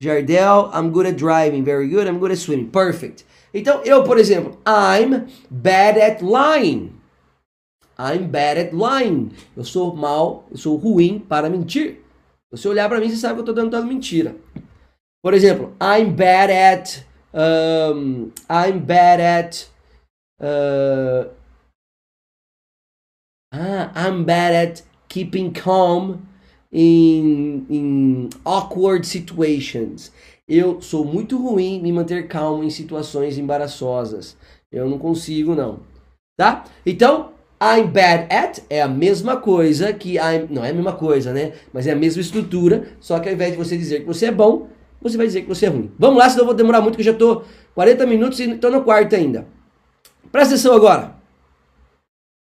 Jardel, 0.02 0.70
I'm 0.74 0.92
good 0.92 1.06
at 1.06 1.18
driving. 1.18 1.64
Very 1.64 1.88
good. 1.88 2.08
I'm 2.08 2.20
good 2.20 2.32
at 2.32 2.38
swimming. 2.38 2.70
Perfect. 2.70 3.26
Então, 3.54 3.82
eu, 3.86 4.04
por 4.04 4.18
exemplo, 4.18 4.58
I'm 4.66 5.28
bad 5.52 5.98
at 5.98 6.22
lying. 6.22 7.00
I'm 7.98 8.28
bad 8.28 8.58
at 8.58 8.74
lying. 8.74 9.32
Eu 9.56 9.64
sou 9.64 9.96
mal, 9.96 10.48
eu 10.50 10.58
sou 10.58 10.76
ruim 10.76 11.20
para 11.20 11.50
mentir. 11.50 12.00
Você 12.52 12.68
olhar 12.68 12.90
para 12.90 13.00
mim, 13.00 13.10
você 13.10 13.18
sabe 13.18 13.36
que 13.36 13.40
eu 13.50 13.52
estou 13.52 13.70
dando 13.70 13.86
mentira. 13.86 14.36
Por 15.22 15.34
exemplo, 15.34 15.74
I'm 15.80 16.12
bad 16.12 16.52
at. 16.52 17.06
Um, 17.34 18.32
I'm 18.50 18.80
bad 18.80 19.22
at. 19.22 19.73
Uh, 20.40 21.30
ah, 23.52 23.92
I'm 23.96 24.26
bad 24.26 24.54
at 24.54 24.82
keeping 25.08 25.54
calm 25.54 26.28
in, 26.72 27.66
in 27.70 28.30
awkward 28.46 29.06
situations. 29.06 30.12
Eu 30.48 30.82
sou 30.82 31.06
muito 31.06 31.38
ruim 31.38 31.76
em 31.78 31.82
me 31.82 31.92
manter 31.92 32.28
calmo 32.28 32.64
em 32.64 32.70
situações 32.70 33.38
embaraçosas. 33.38 34.36
Eu 34.72 34.90
não 34.90 34.98
consigo, 34.98 35.56
não. 35.56 35.80
Tá? 36.36 36.66
Então, 36.86 37.32
I'm 37.62 37.88
bad 37.88 38.28
at 38.34 38.60
é 38.70 38.82
a 38.82 38.88
mesma 38.88 39.38
coisa 39.38 39.94
que 39.94 40.16
I'm. 40.18 40.48
Não 40.50 40.66
é 40.66 40.72
a 40.72 40.74
mesma 40.74 40.94
coisa, 40.94 41.32
né? 41.32 41.54
Mas 41.72 41.88
é 41.88 41.92
a 41.92 41.96
mesma 41.96 42.22
estrutura. 42.22 42.90
Só 43.00 43.20
que 43.20 43.30
ao 43.30 43.36
invés 43.36 43.52
de 43.52 43.58
você 43.58 43.78
dizer 43.78 44.02
que 44.02 44.06
você 44.06 44.26
é 44.26 44.32
bom, 44.32 44.68
você 45.02 45.16
vai 45.16 45.28
dizer 45.28 45.44
que 45.44 45.48
você 45.48 45.68
é 45.68 45.70
ruim. 45.70 45.92
Vamos 45.98 46.18
lá, 46.18 46.30
senão 46.30 46.42
eu 46.42 46.48
vou 46.48 46.56
demorar 46.56 46.82
muito, 46.82 46.96
que 46.96 47.02
eu 47.02 47.06
já 47.06 47.14
tô 47.14 47.44
40 47.76 48.06
minutos 48.06 48.40
e 48.40 48.50
estou 48.50 48.72
no 48.72 48.84
quarto 48.84 49.16
ainda. 49.16 49.48
Presta 50.32 50.56
atenção 50.56 50.76
agora. 50.76 51.16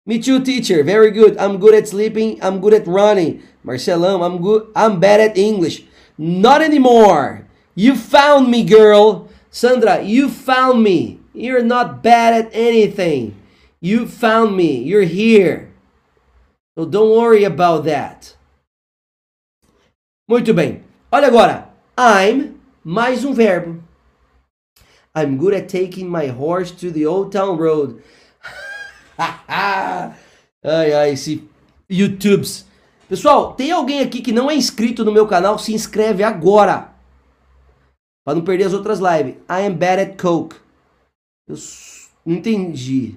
Me 0.07 0.19
too, 0.19 0.41
teacher. 0.41 0.83
Very 0.83 1.11
good. 1.11 1.37
I'm 1.39 1.59
good 1.59 1.75
at 1.75 1.87
sleeping. 1.87 2.39
I'm 2.43 2.61
good 2.61 2.73
at 2.73 2.87
running. 2.87 3.43
Marcelão, 3.63 4.23
I'm 4.23 4.39
good. 4.39 4.71
I'm 4.75 4.99
bad 4.99 5.21
at 5.21 5.37
English. 5.37 5.85
Not 6.17 6.63
anymore. 6.63 7.45
You 7.75 7.95
found 7.95 8.49
me, 8.51 8.65
girl. 8.65 9.29
Sandra, 9.51 10.03
you 10.03 10.29
found 10.29 10.83
me. 10.83 11.21
You're 11.35 11.63
not 11.63 12.03
bad 12.03 12.33
at 12.35 12.51
anything. 12.53 13.37
You 13.81 14.09
found 14.09 14.57
me. 14.57 14.83
You're 14.83 15.03
here. 15.07 15.71
So 16.77 16.85
don't 16.85 17.11
worry 17.17 17.45
about 17.45 17.85
that. 17.85 18.35
Muito 20.29 20.55
bem. 20.55 20.85
Olha 21.13 21.29
agora. 21.29 21.69
I'm 21.97 22.59
mais 22.85 23.25
um 23.25 23.35
verbo. 23.35 23.83
I'm 25.19 25.37
good 25.37 25.55
at 25.55 25.69
taking 25.69 26.09
my 26.09 26.29
horse 26.29 26.71
to 26.81 26.91
the 26.93 27.07
old 27.07 27.33
town 27.33 27.59
road. 27.59 28.01
ai, 29.19 30.13
ai, 30.63 31.11
esse 31.11 31.49
YouTubes. 31.91 32.67
Pessoal, 33.09 33.55
tem 33.55 33.73
alguém 33.73 34.01
aqui 34.01 34.21
que 34.21 34.33
não 34.33 34.51
é 34.51 34.55
inscrito 34.55 35.05
no 35.05 35.11
meu 35.11 35.27
canal? 35.27 35.59
Se 35.59 35.73
inscreve 35.73 36.23
agora. 36.23 36.93
Para 38.25 38.35
não 38.35 38.45
perder 38.45 38.65
as 38.65 38.75
outras 38.75 39.01
lives. 39.01 39.35
I 39.49 39.67
am 39.67 39.75
bad 39.75 40.03
at 40.03 40.21
Coke. 40.21 40.57
Eu 41.49 41.57
não 42.25 42.37
entendi. 42.37 43.17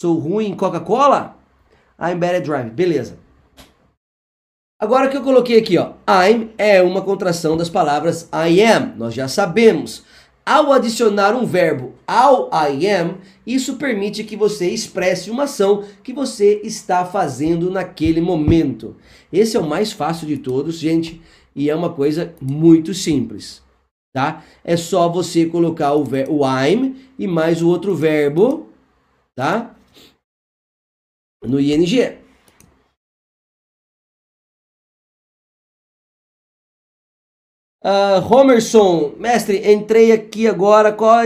Sou 0.00 0.18
ruim 0.18 0.46
em 0.46 0.56
Coca-Cola? 0.56 1.36
I'm 1.98 2.18
bad 2.18 2.36
at 2.36 2.44
driving. 2.44 2.70
Beleza. 2.70 3.18
Agora 4.80 5.08
que 5.08 5.16
eu 5.16 5.22
coloquei 5.22 5.58
aqui, 5.58 5.78
ó, 5.78 5.92
I'm 6.08 6.50
é 6.58 6.82
uma 6.82 7.02
contração 7.02 7.56
das 7.56 7.68
palavras 7.68 8.28
I 8.32 8.62
am. 8.62 8.94
Nós 8.96 9.14
já 9.14 9.28
sabemos. 9.28 10.04
Ao 10.44 10.72
adicionar 10.72 11.36
um 11.36 11.46
verbo 11.46 11.94
ao 12.04 12.50
I 12.52 12.88
am, 12.88 13.18
isso 13.46 13.76
permite 13.76 14.24
que 14.24 14.36
você 14.36 14.68
expresse 14.68 15.30
uma 15.30 15.44
ação 15.44 15.84
que 16.02 16.12
você 16.12 16.60
está 16.64 17.04
fazendo 17.04 17.70
naquele 17.70 18.20
momento. 18.20 18.96
Esse 19.32 19.56
é 19.56 19.60
o 19.60 19.68
mais 19.68 19.92
fácil 19.92 20.26
de 20.26 20.36
todos, 20.36 20.78
gente, 20.78 21.22
e 21.54 21.70
é 21.70 21.76
uma 21.76 21.92
coisa 21.92 22.34
muito 22.40 22.92
simples, 22.92 23.62
tá? 24.12 24.42
É 24.64 24.76
só 24.76 25.08
você 25.08 25.46
colocar 25.46 25.94
o, 25.94 26.04
o 26.28 26.44
I'm 26.44 26.96
e 27.16 27.28
mais 27.28 27.62
o 27.62 27.68
outro 27.68 27.94
verbo, 27.94 28.68
tá? 29.36 29.76
No 31.44 31.60
ING. 31.60 32.21
Uh, 37.84 38.32
Homerson, 38.32 39.14
mestre, 39.18 39.72
entrei 39.72 40.12
aqui 40.12 40.46
agora. 40.46 40.92
Qual 40.92 41.10
a, 41.10 41.24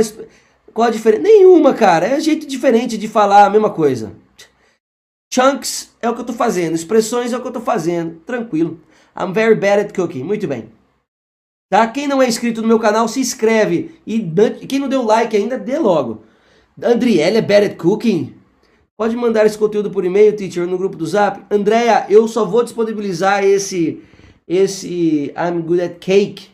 qual 0.73 0.89
a 0.89 0.91
diferença? 0.91 1.23
Nenhuma, 1.23 1.75
cara. 1.75 2.07
É 2.07 2.21
jeito 2.21 2.47
diferente 2.47 2.97
de 2.97 3.09
falar 3.09 3.45
a 3.45 3.51
mesma 3.51 3.71
coisa. 3.71 4.13
Chunks 5.33 5.95
é 6.01 6.09
o 6.09 6.15
que 6.15 6.21
eu 6.23 6.27
tô 6.27 6.33
fazendo. 6.33 6.75
Expressões 6.75 7.33
é 7.33 7.37
o 7.37 7.43
que 7.43 7.49
eu 7.49 7.53
tô 7.53 7.61
fazendo. 7.61 8.21
Tranquilo. 8.25 8.81
I'm 9.19 9.33
very 9.33 9.55
bad 9.55 9.83
at 9.83 9.95
cooking. 9.95 10.23
Muito 10.23 10.47
bem. 10.47 10.71
Tá? 11.69 11.87
Quem 11.89 12.07
não 12.07 12.23
é 12.23 12.29
inscrito 12.29 12.63
no 12.63 12.69
meu 12.69 12.79
canal, 12.79 13.09
se 13.09 13.21
inscreve. 13.21 14.01
E 14.07 14.21
quem 14.67 14.79
não 14.79 14.89
deu 14.89 15.03
like 15.03 15.37
ainda, 15.37 15.59
dê 15.59 15.79
logo. 15.79 16.23
Andriele 16.83 17.39
é 17.39 17.43
bad 17.43 17.67
at 17.67 17.77
cooking? 17.77 18.35
Pode 18.97 19.15
mandar 19.15 19.45
esse 19.45 19.59
conteúdo 19.59 19.91
por 19.91 20.07
e-mail, 20.07 20.35
teacher, 20.35 20.67
no 20.67 20.79
grupo 20.79 20.97
do 20.97 21.05
Zap. 21.05 21.43
Andréia, 21.51 22.07
eu 22.09 22.27
só 22.27 22.47
vou 22.47 22.63
disponibilizar 22.63 23.45
esse 23.45 24.03
esse 24.47 25.33
I'm 25.37 25.63
good 25.63 25.81
at 25.81 25.99
cake, 25.99 26.51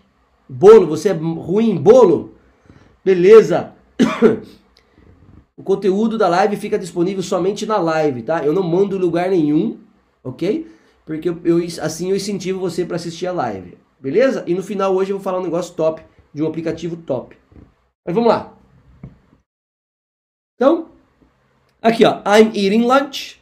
bolo, 0.48 0.86
você 0.86 1.10
é 1.10 1.12
ruim 1.12 1.70
em 1.70 1.76
bolo? 1.76 2.34
Beleza. 3.04 3.74
o 5.56 5.62
conteúdo 5.62 6.16
da 6.16 6.28
live 6.28 6.56
fica 6.56 6.78
disponível 6.78 7.22
somente 7.22 7.66
na 7.66 7.78
live, 7.78 8.22
tá? 8.22 8.44
Eu 8.44 8.52
não 8.52 8.62
mando 8.62 8.96
lugar 8.96 9.28
nenhum, 9.28 9.78
ok? 10.24 10.66
Porque 11.04 11.28
eu, 11.28 11.40
eu 11.44 11.58
assim 11.80 12.10
eu 12.10 12.16
incentivo 12.16 12.60
você 12.60 12.84
para 12.84 12.96
assistir 12.96 13.26
a 13.26 13.32
live, 13.32 13.76
beleza? 14.00 14.44
E 14.46 14.54
no 14.54 14.62
final 14.62 14.94
hoje 14.94 15.10
eu 15.10 15.16
vou 15.16 15.24
falar 15.24 15.40
um 15.40 15.44
negócio 15.44 15.74
top, 15.74 16.02
de 16.32 16.42
um 16.42 16.46
aplicativo 16.46 16.96
top. 16.96 17.36
Mas 18.06 18.14
vamos 18.14 18.28
lá. 18.28 18.54
Então, 20.54 20.88
aqui 21.82 22.04
ó, 22.04 22.22
I'm 22.24 22.50
eating 22.54 22.86
lunch. 22.86 23.41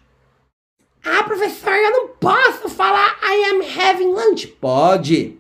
Ah, 1.05 1.22
professor, 1.24 1.72
eu 1.72 1.90
não 1.90 2.09
posso 2.09 2.68
falar 2.68 3.16
I 3.22 3.51
am 3.51 3.62
having 3.62 4.12
lunch. 4.12 4.46
Pode. 4.61 5.38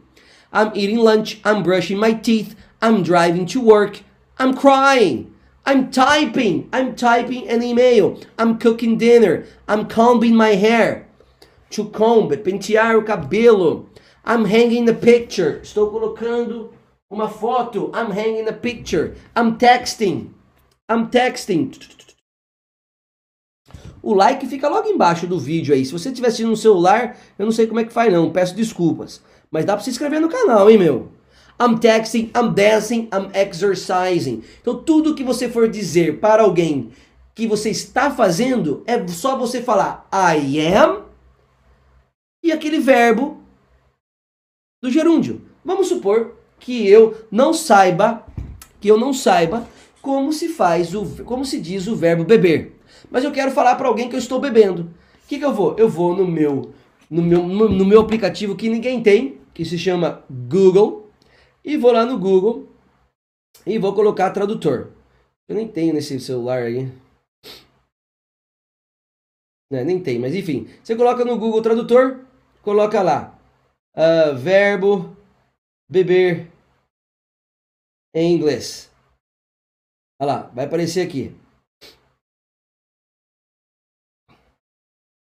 I'm 0.52 0.72
eating 0.74 0.98
lunch. 0.98 1.40
I'm 1.44 1.62
brushing 1.62 1.98
my 1.98 2.14
teeth. 2.14 2.56
I'm 2.80 3.02
driving 3.02 3.46
to 3.46 3.60
work. 3.60 4.00
I'm 4.38 4.54
crying. 4.54 5.32
I'm 5.66 5.90
typing. 5.90 6.68
I'm 6.72 6.94
typing 6.96 7.48
an 7.48 7.62
email. 7.62 8.18
I'm 8.38 8.58
cooking 8.58 8.96
dinner. 8.96 9.44
I'm 9.68 9.86
combing 9.86 10.34
my 10.34 10.54
hair. 10.54 11.06
To 11.70 11.84
comb, 11.90 12.28
pentear 12.30 12.96
o 12.96 13.02
cabelo. 13.02 13.86
I'm 14.24 14.46
hanging 14.46 14.86
the 14.86 14.94
picture. 14.94 15.60
Estou 15.62 15.90
colocando 15.90 16.72
uma 17.10 17.28
foto. 17.28 17.90
I'm 17.94 18.10
hanging 18.10 18.48
a 18.48 18.52
picture. 18.52 19.14
I'm 19.36 19.58
texting. 19.58 20.30
I'm 20.88 21.10
texting. 21.10 21.72
O 24.02 24.14
like 24.14 24.46
fica 24.46 24.68
logo 24.68 24.88
embaixo 24.88 25.26
do 25.26 25.38
vídeo 25.38 25.74
aí. 25.74 25.84
Se 25.84 25.92
você 25.92 26.08
estiver 26.08 26.28
assistindo 26.28 26.50
no 26.50 26.56
celular, 26.56 27.16
eu 27.38 27.44
não 27.44 27.52
sei 27.52 27.66
como 27.66 27.80
é 27.80 27.84
que 27.84 27.92
faz 27.92 28.12
não, 28.12 28.30
peço 28.30 28.54
desculpas. 28.54 29.20
Mas 29.50 29.64
dá 29.64 29.74
para 29.74 29.84
se 29.84 29.90
inscrever 29.90 30.20
no 30.20 30.28
canal, 30.28 30.70
hein, 30.70 30.78
meu? 30.78 31.08
I'm 31.60 31.78
texting, 31.78 32.30
I'm 32.34 32.54
dancing, 32.54 33.08
I'm 33.12 33.30
exercising. 33.34 34.42
Então 34.62 34.82
tudo 34.82 35.14
que 35.14 35.22
você 35.22 35.48
for 35.48 35.68
dizer 35.68 36.18
para 36.18 36.42
alguém 36.42 36.90
que 37.34 37.46
você 37.46 37.70
está 37.70 38.10
fazendo, 38.10 38.82
é 38.86 39.06
só 39.08 39.36
você 39.36 39.62
falar 39.62 40.08
I 40.12 40.60
am 40.74 41.02
e 42.42 42.50
aquele 42.50 42.80
verbo 42.80 43.38
do 44.82 44.90
gerúndio. 44.90 45.42
Vamos 45.62 45.88
supor 45.88 46.36
que 46.58 46.88
eu 46.88 47.26
não 47.30 47.52
saiba, 47.52 48.24
que 48.80 48.88
eu 48.88 48.98
não 48.98 49.12
saiba 49.12 49.68
como 50.00 50.32
se 50.32 50.48
faz 50.48 50.94
o 50.94 51.04
como 51.24 51.44
se 51.44 51.60
diz 51.60 51.86
o 51.86 51.94
verbo 51.94 52.24
beber 52.24 52.79
mas 53.10 53.24
eu 53.24 53.32
quero 53.32 53.50
falar 53.52 53.76
para 53.76 53.88
alguém 53.88 54.08
que 54.08 54.16
eu 54.16 54.18
estou 54.18 54.40
bebendo. 54.40 54.82
O 55.24 55.28
que, 55.28 55.38
que 55.38 55.44
eu 55.44 55.54
vou? 55.54 55.76
Eu 55.78 55.88
vou 55.88 56.16
no 56.16 56.26
meu, 56.26 56.72
no, 57.08 57.22
meu, 57.22 57.46
no 57.46 57.84
meu 57.84 58.00
aplicativo 58.00 58.56
que 58.56 58.68
ninguém 58.68 59.02
tem, 59.02 59.38
que 59.54 59.64
se 59.64 59.78
chama 59.78 60.24
Google, 60.28 61.10
e 61.64 61.76
vou 61.76 61.92
lá 61.92 62.04
no 62.04 62.18
Google 62.18 62.68
e 63.66 63.78
vou 63.78 63.94
colocar 63.94 64.30
tradutor. 64.30 64.92
Eu 65.48 65.56
nem 65.56 65.68
tenho 65.68 65.94
nesse 65.94 66.18
celular 66.20 66.62
aí. 66.62 66.90
É, 69.72 69.84
nem 69.84 70.02
tem, 70.02 70.18
mas 70.18 70.34
enfim. 70.34 70.68
Você 70.82 70.96
coloca 70.96 71.24
no 71.24 71.38
Google 71.38 71.62
Tradutor, 71.62 72.24
coloca 72.62 73.02
lá 73.02 73.38
uh, 73.94 74.36
verbo 74.36 75.16
beber 75.88 76.50
em 78.14 78.34
inglês. 78.34 78.90
Olha 80.20 80.32
lá, 80.32 80.42
vai 80.48 80.66
aparecer 80.66 81.06
aqui. 81.06 81.34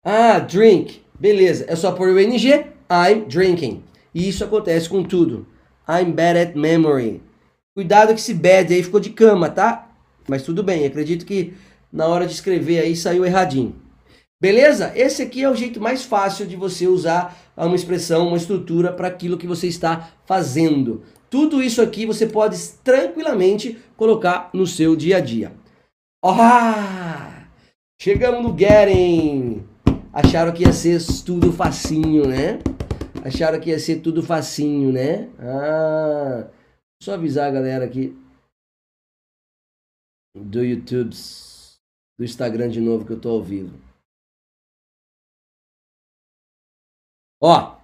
Ah, 0.09 0.39
drink. 0.39 1.01
Beleza, 1.19 1.65
é 1.67 1.75
só 1.75 1.91
pôr 1.91 2.07
o 2.07 2.17
NG. 2.17 2.65
I'm 2.89 3.25
drinking. 3.27 3.83
E 4.15 4.29
isso 4.29 4.41
acontece 4.41 4.87
com 4.87 5.03
tudo. 5.03 5.45
I'm 5.85 6.13
bad 6.13 6.39
at 6.39 6.55
memory. 6.55 7.21
Cuidado 7.75 8.13
que 8.13 8.19
esse 8.21 8.33
bad 8.33 8.73
aí 8.73 8.81
ficou 8.81 9.01
de 9.01 9.09
cama, 9.09 9.49
tá? 9.49 9.91
Mas 10.25 10.43
tudo 10.43 10.63
bem, 10.63 10.85
acredito 10.85 11.25
que 11.25 11.53
na 11.91 12.07
hora 12.07 12.25
de 12.25 12.31
escrever 12.31 12.79
aí 12.79 12.95
saiu 12.95 13.25
erradinho. 13.25 13.75
Beleza? 14.39 14.93
Esse 14.95 15.23
aqui 15.23 15.43
é 15.43 15.49
o 15.49 15.55
jeito 15.55 15.81
mais 15.81 16.05
fácil 16.05 16.47
de 16.47 16.55
você 16.55 16.87
usar 16.87 17.37
uma 17.57 17.75
expressão, 17.75 18.29
uma 18.29 18.37
estrutura 18.37 18.93
para 18.93 19.09
aquilo 19.09 19.37
que 19.37 19.45
você 19.45 19.67
está 19.67 20.13
fazendo. 20.25 21.03
Tudo 21.29 21.61
isso 21.61 21.81
aqui 21.81 22.05
você 22.05 22.25
pode 22.25 22.57
tranquilamente 22.81 23.77
colocar 23.97 24.51
no 24.53 24.65
seu 24.65 24.95
dia 24.95 25.17
a 25.17 25.19
dia. 25.19 25.51
Ah! 26.23 27.43
Chegamos 27.99 28.41
no 28.41 28.57
getting! 28.57 29.66
Acharam 30.17 30.51
que 30.51 30.63
ia 30.63 30.73
ser 30.73 30.97
tudo 31.23 31.53
facinho, 31.53 32.27
né? 32.27 32.57
Acharam 33.23 33.59
que 33.59 33.69
ia 33.69 33.77
ser 33.77 34.01
tudo 34.01 34.23
facinho, 34.23 34.91
né? 34.91 35.29
Ah, 35.37 36.49
só 37.03 37.13
avisar 37.13 37.47
a 37.47 37.51
galera 37.51 37.85
aqui 37.85 38.17
do 40.35 40.63
YouTube, 40.63 41.15
do 42.17 42.25
Instagram 42.25 42.67
de 42.69 42.81
novo 42.81 43.05
que 43.05 43.13
eu 43.13 43.21
tô 43.21 43.29
ao 43.29 43.43
vivo. 43.43 43.79
Ó. 47.39 47.77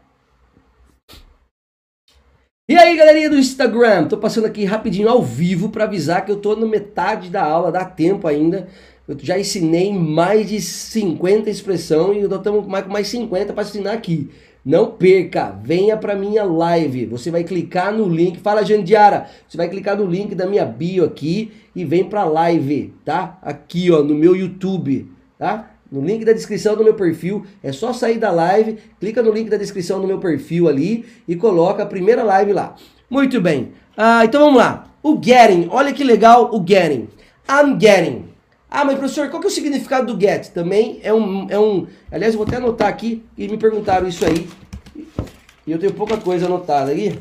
E 2.68 2.76
aí, 2.76 2.98
galerinha 2.98 3.30
do 3.30 3.38
Instagram? 3.38 4.08
Tô 4.08 4.18
passando 4.18 4.48
aqui 4.48 4.66
rapidinho 4.66 5.08
ao 5.08 5.22
vivo 5.22 5.70
para 5.70 5.84
avisar 5.84 6.26
que 6.26 6.32
eu 6.32 6.42
tô 6.42 6.56
na 6.56 6.66
metade 6.66 7.30
da 7.30 7.44
aula, 7.44 7.72
dá 7.72 7.86
tempo 7.86 8.28
ainda. 8.28 8.68
Eu 9.06 9.18
já 9.22 9.38
ensinei 9.38 9.92
mais 9.92 10.48
de 10.48 10.62
50 10.62 11.50
expressões 11.50 12.18
e 12.18 12.22
eu 12.22 12.34
estamos 12.34 12.66
mais, 12.66 12.86
com 12.86 12.92
mais 12.92 13.08
50 13.10 13.52
para 13.52 13.64
ensinar 13.64 13.92
aqui. 13.92 14.30
Não 14.66 14.92
perca, 14.92 15.60
venha 15.62 15.98
para 15.98 16.16
minha 16.16 16.46
live. 16.46 17.08
Você 17.08 17.30
vai 17.30 17.44
clicar 17.44 17.94
no 17.94 18.08
link, 18.08 18.40
fala 18.40 18.64
Jandiara, 18.64 19.28
você 19.46 19.58
vai 19.58 19.68
clicar 19.68 19.98
no 19.98 20.06
link 20.06 20.34
da 20.34 20.48
minha 20.48 20.64
bio 20.64 21.04
aqui 21.04 21.52
e 21.76 21.84
vem 21.84 22.06
para 22.06 22.24
live, 22.24 22.94
tá? 23.04 23.38
Aqui, 23.42 23.92
ó, 23.92 24.02
no 24.02 24.16
meu 24.16 24.38
YouTube, 24.38 25.12
tá? 25.38 25.72
No 25.92 26.00
link 26.00 26.24
da 26.24 26.32
descrição 26.32 26.78
do 26.78 26.84
meu 26.84 26.94
perfil, 26.94 27.46
é 27.62 27.74
só 27.74 27.92
sair 27.92 28.18
da 28.18 28.32
live, 28.32 28.78
clica 29.02 29.22
no 29.22 29.34
link 29.34 29.50
da 29.50 29.58
descrição 29.58 30.00
do 30.00 30.08
meu 30.08 30.20
perfil 30.20 30.70
ali 30.70 31.04
e 31.28 31.36
coloca 31.36 31.84
a 31.84 31.86
primeira 31.86 32.24
live 32.24 32.54
lá. 32.54 32.74
Muito 33.10 33.42
bem. 33.42 33.74
Ah, 33.98 34.24
então 34.24 34.46
vamos 34.46 34.60
lá. 34.60 34.88
O 35.04 35.20
getting, 35.22 35.68
olha 35.70 35.92
que 35.92 36.06
legal 36.06 36.56
o 36.56 36.66
getting. 36.66 37.10
I'm 37.50 37.78
getting. 37.78 38.33
Ah, 38.76 38.84
mas 38.84 38.98
professor, 38.98 39.30
qual 39.30 39.40
que 39.40 39.46
é 39.46 39.52
o 39.52 39.54
significado 39.54 40.12
do 40.12 40.20
get? 40.20 40.48
Também 40.48 41.00
é 41.04 41.14
um, 41.14 41.48
é 41.48 41.60
um. 41.60 41.86
Aliás, 42.12 42.34
eu 42.34 42.40
vou 42.40 42.48
até 42.48 42.58
anotar 42.58 42.88
aqui 42.88 43.24
e 43.38 43.48
me 43.48 43.56
perguntaram 43.56 44.08
isso 44.08 44.26
aí. 44.26 44.50
E 45.68 45.72
eu 45.72 45.78
tenho 45.78 45.94
pouca 45.94 46.18
coisa 46.18 46.48
anotada 46.48 46.90
aí. 46.90 47.20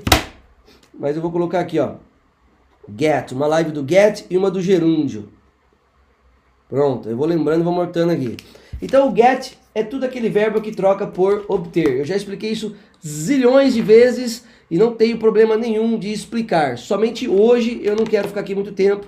Mas 0.98 1.14
eu 1.14 1.20
vou 1.20 1.30
colocar 1.30 1.61
aqui, 1.61 1.78
ó. 1.78 1.96
Get, 2.98 3.32
uma 3.32 3.46
live 3.46 3.70
do 3.70 3.86
get 3.86 4.24
e 4.30 4.38
uma 4.38 4.50
do 4.50 4.62
gerúndio. 4.62 5.28
Pronto, 6.70 7.07
eu 7.11 7.18
vou 7.18 7.26
lembrando 7.26 7.61
e 7.61 7.64
vou 7.64 7.74
mortando 7.74 8.12
aqui. 8.12 8.34
Então 8.80 9.12
o 9.12 9.14
get 9.14 9.53
é 9.74 9.82
tudo 9.82 10.07
aquele 10.07 10.30
verbo 10.30 10.59
que 10.59 10.72
troca 10.72 11.07
por 11.07 11.44
obter. 11.48 11.98
Eu 11.98 12.07
já 12.07 12.16
expliquei 12.16 12.53
isso 12.53 12.74
zilhões 13.07 13.74
de 13.74 13.82
vezes 13.82 14.42
e 14.70 14.78
não 14.78 14.94
tenho 14.94 15.18
problema 15.18 15.55
nenhum 15.55 15.98
de 15.98 16.11
explicar. 16.11 16.78
Somente 16.78 17.28
hoje 17.28 17.78
eu 17.84 17.94
não 17.94 18.05
quero 18.05 18.28
ficar 18.28 18.40
aqui 18.40 18.55
muito 18.55 18.72
tempo 18.72 19.07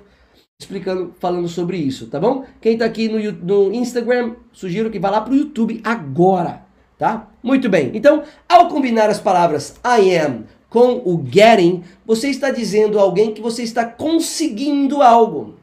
explicando, 0.61 1.14
falando 1.18 1.48
sobre 1.48 1.76
isso, 1.76 2.07
tá 2.07 2.20
bom? 2.20 2.44
Quem 2.61 2.78
tá 2.78 2.84
aqui 2.84 3.09
no, 3.09 3.32
no 3.32 3.74
Instagram, 3.74 4.36
sugiro 4.52 4.90
que 4.90 4.98
vá 4.98 5.11
lá 5.11 5.20
pro 5.20 5.34
YouTube 5.34 5.80
agora, 5.84 6.64
tá? 6.98 7.28
Muito 7.42 7.68
bem. 7.68 7.90
Então, 7.94 8.22
ao 8.48 8.68
combinar 8.68 9.11
as 9.11 9.20
palavras 9.20 9.76
I 9.84 10.16
am 10.16 10.44
com 10.68 11.02
o 11.05 11.24
getting, 11.26 11.84
você 12.05 12.28
está 12.28 12.50
dizendo 12.50 12.98
a 12.98 13.02
alguém 13.02 13.32
que 13.32 13.40
você 13.40 13.62
está 13.62 13.84
conseguindo 13.84 15.02
algo. 15.02 15.57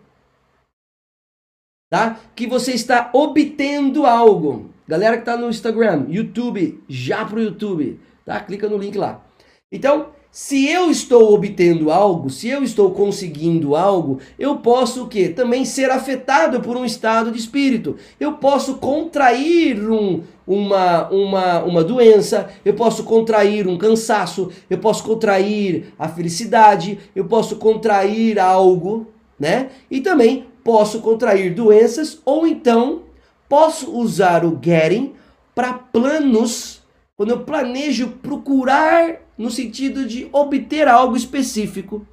Tá? 1.89 2.17
Que 2.33 2.47
você 2.47 2.71
está 2.71 3.09
obtendo 3.13 4.05
algo. 4.05 4.69
Galera 4.87 5.17
que 5.17 5.23
está 5.23 5.35
no 5.35 5.49
Instagram, 5.49 6.05
YouTube, 6.07 6.81
já 6.87 7.25
pro 7.25 7.41
YouTube, 7.41 7.99
tá? 8.25 8.39
Clica 8.39 8.69
no 8.69 8.77
link 8.77 8.97
lá. 8.97 9.21
Então, 9.69 10.13
se 10.31 10.65
eu 10.69 10.89
estou 10.89 11.33
obtendo 11.33 11.91
algo, 11.91 12.29
se 12.29 12.47
eu 12.47 12.63
estou 12.63 12.91
conseguindo 12.91 13.75
algo, 13.75 14.19
eu 14.39 14.55
posso 14.57 15.03
o 15.03 15.07
quê? 15.07 15.27
Também 15.27 15.65
ser 15.65 15.91
afetado 15.91 16.61
por 16.61 16.77
um 16.77 16.85
estado 16.85 17.31
de 17.31 17.37
espírito. 17.37 17.97
Eu 18.17 18.33
posso 18.33 18.75
contrair 18.75 19.77
um, 19.91 20.21
uma, 20.47 21.09
uma, 21.09 21.63
uma 21.63 21.83
doença, 21.83 22.49
eu 22.63 22.73
posso 22.73 23.03
contrair 23.03 23.67
um 23.67 23.77
cansaço, 23.77 24.49
eu 24.69 24.77
posso 24.77 25.03
contrair 25.03 25.93
a 25.99 26.07
felicidade, 26.07 26.97
eu 27.13 27.25
posso 27.25 27.57
contrair 27.57 28.39
algo, 28.39 29.07
né? 29.37 29.67
E 29.89 29.99
também 29.99 30.45
posso 30.63 31.01
contrair 31.01 31.53
doenças 31.53 32.19
ou 32.23 32.47
então 32.47 33.01
posso 33.49 33.91
usar 33.91 34.45
o 34.45 34.57
getting 34.63 35.11
para 35.53 35.73
planos, 35.73 36.80
quando 37.21 37.29
eu 37.29 37.45
planejo 37.45 38.13
procurar 38.13 39.21
no 39.37 39.51
sentido 39.51 40.07
de 40.07 40.27
obter 40.31 40.87
algo 40.87 41.15
específico. 41.15 42.03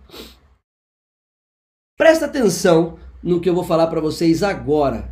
Presta 1.97 2.27
atenção 2.27 2.99
no 3.23 3.41
que 3.41 3.49
eu 3.49 3.55
vou 3.55 3.65
falar 3.65 3.87
para 3.87 4.03
vocês 4.03 4.43
agora. 4.43 5.11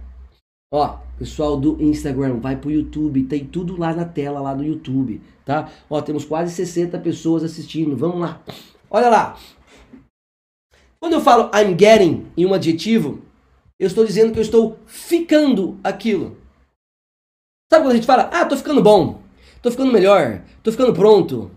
Ó, 0.71 0.99
pessoal 1.19 1.59
do 1.59 1.83
Instagram, 1.83 2.41
vai 2.41 2.57
pro 2.57 2.71
YouTube, 2.71 3.25
tem 3.25 3.47
tudo 3.47 3.81
lá 3.81 3.95
na 3.95 4.05
tela 4.05 4.39
lá 4.39 4.53
do 4.53 4.63
YouTube, 4.63 5.23
tá? 5.47 5.73
Ó, 5.89 5.99
temos 6.03 6.27
quase 6.27 6.55
60 6.55 6.99
pessoas 6.99 7.43
assistindo. 7.43 7.97
Vamos 7.97 8.21
lá. 8.21 8.43
Olha 8.91 9.09
lá. 9.09 9.39
Quando 11.01 11.15
eu 11.15 11.23
falo 11.23 11.51
I'm 11.55 11.75
getting 11.75 12.27
em 12.37 12.45
um 12.45 12.53
adjetivo, 12.53 13.23
eu 13.79 13.87
estou 13.87 14.05
dizendo 14.05 14.31
que 14.35 14.39
eu 14.41 14.45
estou 14.45 14.79
ficando 14.85 15.81
aquilo. 15.83 16.37
Sabe 17.73 17.83
quando 17.83 17.93
a 17.93 17.95
gente 17.97 18.07
fala, 18.07 18.25
ah, 18.25 18.45
tô 18.45 18.59
ficando 18.59 18.83
bom, 18.83 19.25
tô 19.67 19.71
ficando 19.73 19.93
melhor, 19.93 20.43
tô 20.63 20.71
ficando 20.71 20.95
pronto, 20.95 21.51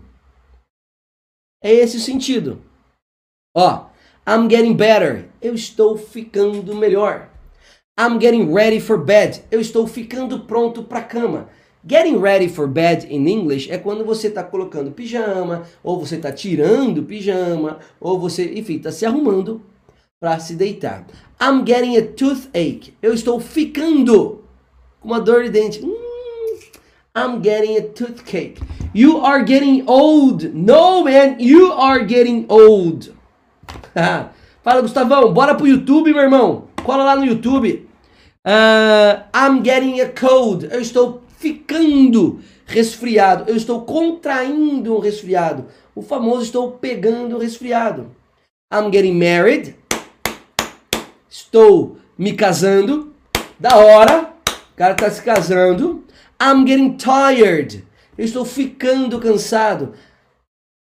é 1.62 1.72
esse 1.72 1.96
o 1.96 2.00
sentido. 2.00 2.60
Ó, 3.56 3.86
I'm 4.26 4.50
getting 4.50 4.74
better. 4.74 5.28
Eu 5.40 5.54
estou 5.54 5.96
ficando 5.96 6.74
melhor. 6.74 7.28
I'm 7.96 8.20
getting 8.20 8.52
ready 8.52 8.80
for 8.80 8.98
bed. 8.98 9.44
Eu 9.48 9.60
estou 9.60 9.86
ficando 9.86 10.40
pronto 10.40 10.82
para 10.82 11.02
cama. 11.02 11.48
Getting 11.86 12.18
ready 12.18 12.48
for 12.48 12.66
bed 12.66 13.06
in 13.08 13.28
English 13.28 13.70
é 13.70 13.78
quando 13.78 14.04
você 14.04 14.26
está 14.26 14.42
colocando 14.42 14.90
pijama, 14.90 15.62
ou 15.82 16.00
você 16.00 16.16
está 16.16 16.32
tirando 16.32 17.04
pijama, 17.04 17.78
ou 18.00 18.18
você, 18.18 18.54
enfim, 18.54 18.76
está 18.76 18.90
se 18.90 19.06
arrumando 19.06 19.62
para 20.20 20.40
se 20.40 20.56
deitar. 20.56 21.06
I'm 21.40 21.64
getting 21.64 21.96
a 21.96 22.02
toothache. 22.02 22.92
Eu 23.00 23.14
estou 23.14 23.38
ficando 23.38 24.42
com 24.98 25.08
uma 25.08 25.20
dor 25.20 25.44
de 25.44 25.50
dente. 25.50 25.80
Hum, 25.84 26.09
I'm 27.20 27.42
getting 27.42 27.76
a 27.76 27.82
toothache. 27.82 28.58
You 28.94 29.18
are 29.18 29.44
getting 29.44 29.86
old. 29.86 30.54
No, 30.54 31.04
man, 31.04 31.38
you 31.38 31.70
are 31.70 32.02
getting 32.02 32.46
old. 32.48 33.14
Fala, 34.64 34.80
Gustavão, 34.80 35.30
bora 35.30 35.54
pro 35.54 35.66
YouTube, 35.66 36.14
meu 36.14 36.22
irmão. 36.22 36.68
Cola 36.82 37.04
lá 37.04 37.16
no 37.16 37.26
YouTube. 37.26 37.86
Uh, 38.42 39.22
I'm 39.34 39.62
getting 39.62 40.00
a 40.00 40.08
cold. 40.08 40.66
Eu 40.72 40.80
estou 40.80 41.22
ficando 41.36 42.40
resfriado. 42.64 43.44
Eu 43.50 43.56
estou 43.56 43.82
contraindo 43.82 44.96
um 44.96 44.98
resfriado. 44.98 45.66
O 45.94 46.00
famoso 46.00 46.44
estou 46.44 46.72
pegando 46.72 47.36
resfriado. 47.36 48.10
I'm 48.72 48.90
getting 48.90 49.12
married. 49.12 49.76
Estou 51.28 51.98
me 52.16 52.32
casando. 52.32 53.12
Da 53.58 53.76
hora. 53.76 54.32
O 54.72 54.76
cara 54.76 54.94
tá 54.94 55.10
se 55.10 55.22
casando. 55.22 56.02
I'm 56.40 56.66
getting 56.66 56.96
tired. 56.96 57.84
Eu 58.16 58.24
estou 58.24 58.44
ficando 58.44 59.20
cansado. 59.20 59.92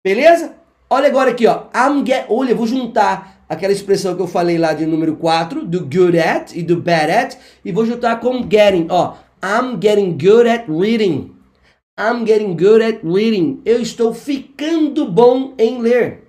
Beleza? 0.05 0.55
Olha 0.89 1.09
agora 1.09 1.31
aqui, 1.31 1.47
ó. 1.47 1.65
I'm 1.75 2.07
get... 2.07 2.27
Olha, 2.29 2.53
eu 2.53 2.57
vou 2.57 2.67
juntar 2.67 3.43
aquela 3.49 3.73
expressão 3.73 4.15
que 4.15 4.23
eu 4.23 4.29
falei 4.29 4.57
lá 4.57 4.73
de 4.73 4.87
número 4.87 5.17
4, 5.17 5.65
do 5.67 5.81
good 5.81 6.19
at 6.19 6.55
e 6.55 6.63
do 6.63 6.81
bad 6.81 7.11
at, 7.11 7.39
e 7.65 7.73
vou 7.73 7.85
juntar 7.85 8.21
com 8.21 8.49
getting. 8.49 8.87
Ó, 8.89 9.17
I'm 9.43 9.79
getting 9.81 10.13
good 10.13 10.49
at 10.49 10.67
reading. 10.69 11.35
I'm 11.99 12.25
getting 12.25 12.57
good 12.57 12.83
at 12.83 13.01
reading. 13.03 13.61
Eu 13.65 13.83
estou 13.83 14.15
ficando 14.15 15.11
bom 15.11 15.55
em 15.59 15.79
ler. 15.79 16.23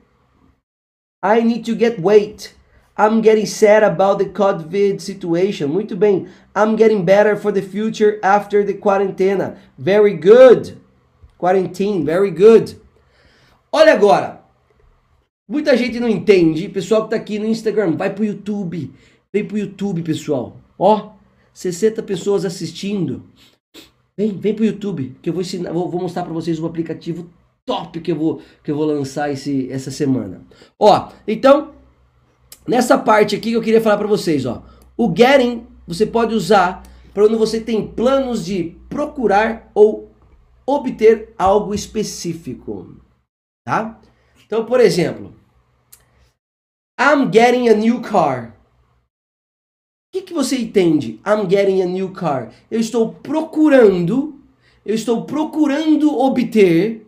I 1.23 1.43
need 1.43 1.71
to 1.71 1.77
get 1.77 1.99
weight. 2.01 2.55
I'm 2.97 3.21
getting 3.21 3.45
sad 3.45 3.83
about 3.83 4.23
the 4.23 4.29
COVID 4.29 4.99
situation. 4.99 5.67
Muito 5.67 5.95
bem. 5.95 6.27
I'm 6.59 6.75
getting 6.75 7.05
better 7.05 7.37
for 7.37 7.51
the 7.51 7.61
future 7.61 8.19
after 8.23 8.65
the 8.65 8.73
quarentena. 8.73 9.57
Very 9.77 10.15
good. 10.15 10.77
Quarantine, 11.37 12.03
very 12.03 12.31
good. 12.31 12.77
Olha 13.71 13.93
agora. 13.93 14.41
Muita 15.47 15.75
gente 15.77 15.99
não 15.99 16.09
entende. 16.09 16.67
Pessoal 16.69 17.03
que 17.03 17.11
tá 17.11 17.15
aqui 17.15 17.39
no 17.39 17.45
Instagram, 17.45 17.95
vai 17.95 18.13
pro 18.13 18.25
YouTube. 18.25 18.91
Vem 19.31 19.45
pro 19.45 19.57
YouTube, 19.57 20.01
pessoal. 20.01 20.57
Ó, 20.77 21.13
60 21.53 22.03
pessoas 22.03 22.45
assistindo. 22.45 23.23
Vem, 24.17 24.37
vem 24.37 24.53
pro 24.53 24.65
YouTube, 24.65 25.15
que 25.21 25.29
eu 25.29 25.33
vou 25.33 25.41
ensinar, 25.41 25.71
vou, 25.71 25.89
vou 25.89 26.01
mostrar 26.01 26.23
para 26.23 26.33
vocês 26.33 26.59
um 26.59 26.65
aplicativo 26.65 27.29
top 27.65 28.01
que 28.01 28.11
eu 28.11 28.15
vou 28.15 28.41
que 28.63 28.69
eu 28.69 28.75
vou 28.75 28.85
lançar 28.85 29.31
esse, 29.31 29.71
essa 29.71 29.91
semana. 29.91 30.41
Ó, 30.77 31.09
então 31.25 31.79
Nessa 32.69 32.99
parte 32.99 33.35
aqui 33.35 33.49
que 33.49 33.57
eu 33.57 33.63
queria 33.63 33.81
falar 33.81 33.97
para 33.97 34.05
vocês, 34.05 34.45
ó. 34.45 34.61
O 34.95 35.11
getting 35.15 35.65
você 35.89 36.05
pode 36.05 36.35
usar 36.35 36.83
para 37.11 37.23
quando 37.23 37.39
você 37.39 37.59
tem 37.59 37.87
planos 37.87 38.45
de 38.45 38.77
procurar 38.87 39.71
ou 39.73 40.11
obter 40.63 41.33
algo 41.35 41.73
específico, 41.73 42.95
tá? 43.65 43.99
Então, 44.45 44.67
por 44.67 44.79
exemplo, 44.79 45.33
I'm 46.99 47.33
getting 47.33 47.69
a 47.69 47.73
new 47.73 48.03
car. 48.03 48.55
O 49.09 50.11
que, 50.13 50.21
que 50.21 50.33
você 50.33 50.59
entende? 50.59 51.19
I'm 51.25 51.49
getting 51.49 51.81
a 51.81 51.87
new 51.87 52.13
car. 52.13 52.53
Eu 52.69 52.79
estou 52.79 53.11
procurando, 53.11 54.39
eu 54.85 54.93
estou 54.93 55.25
procurando 55.25 56.15
obter 56.15 57.07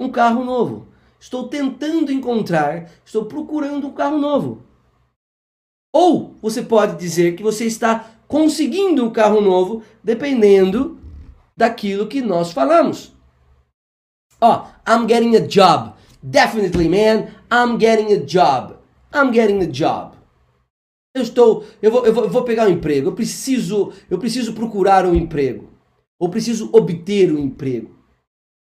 um 0.00 0.10
carro 0.10 0.42
novo. 0.42 0.88
Estou 1.20 1.48
tentando 1.48 2.10
encontrar, 2.10 2.90
estou 3.04 3.26
procurando 3.26 3.88
um 3.88 3.92
carro 3.92 4.16
novo. 4.16 4.71
Ou 5.92 6.34
você 6.40 6.62
pode 6.62 6.98
dizer 6.98 7.36
que 7.36 7.42
você 7.42 7.66
está 7.66 8.10
conseguindo 8.26 9.04
um 9.04 9.10
carro 9.10 9.40
novo, 9.40 9.82
dependendo 10.02 10.98
daquilo 11.56 12.06
que 12.06 12.22
nós 12.22 12.52
falamos. 12.52 13.12
Ó, 14.40 14.64
oh, 14.64 14.90
I'm 14.90 15.06
getting 15.08 15.36
a 15.36 15.46
job. 15.46 15.92
Definitely, 16.22 16.88
man, 16.88 17.28
I'm 17.52 17.78
getting 17.78 18.12
a 18.12 18.24
job. 18.24 18.76
I'm 19.14 19.32
getting 19.32 19.60
a 19.62 19.66
job. 19.66 20.16
Eu 21.14 21.22
estou, 21.22 21.66
eu 21.82 21.90
vou, 21.90 22.06
eu 22.06 22.14
vou, 22.14 22.24
eu 22.24 22.30
vou 22.30 22.42
pegar 22.42 22.66
um 22.66 22.70
emprego. 22.70 23.08
Eu 23.08 23.14
preciso, 23.14 23.92
eu 24.08 24.18
preciso 24.18 24.54
procurar 24.54 25.04
um 25.04 25.14
emprego. 25.14 25.68
Ou 26.18 26.30
preciso 26.30 26.70
obter 26.72 27.30
um 27.30 27.38
emprego. 27.38 27.90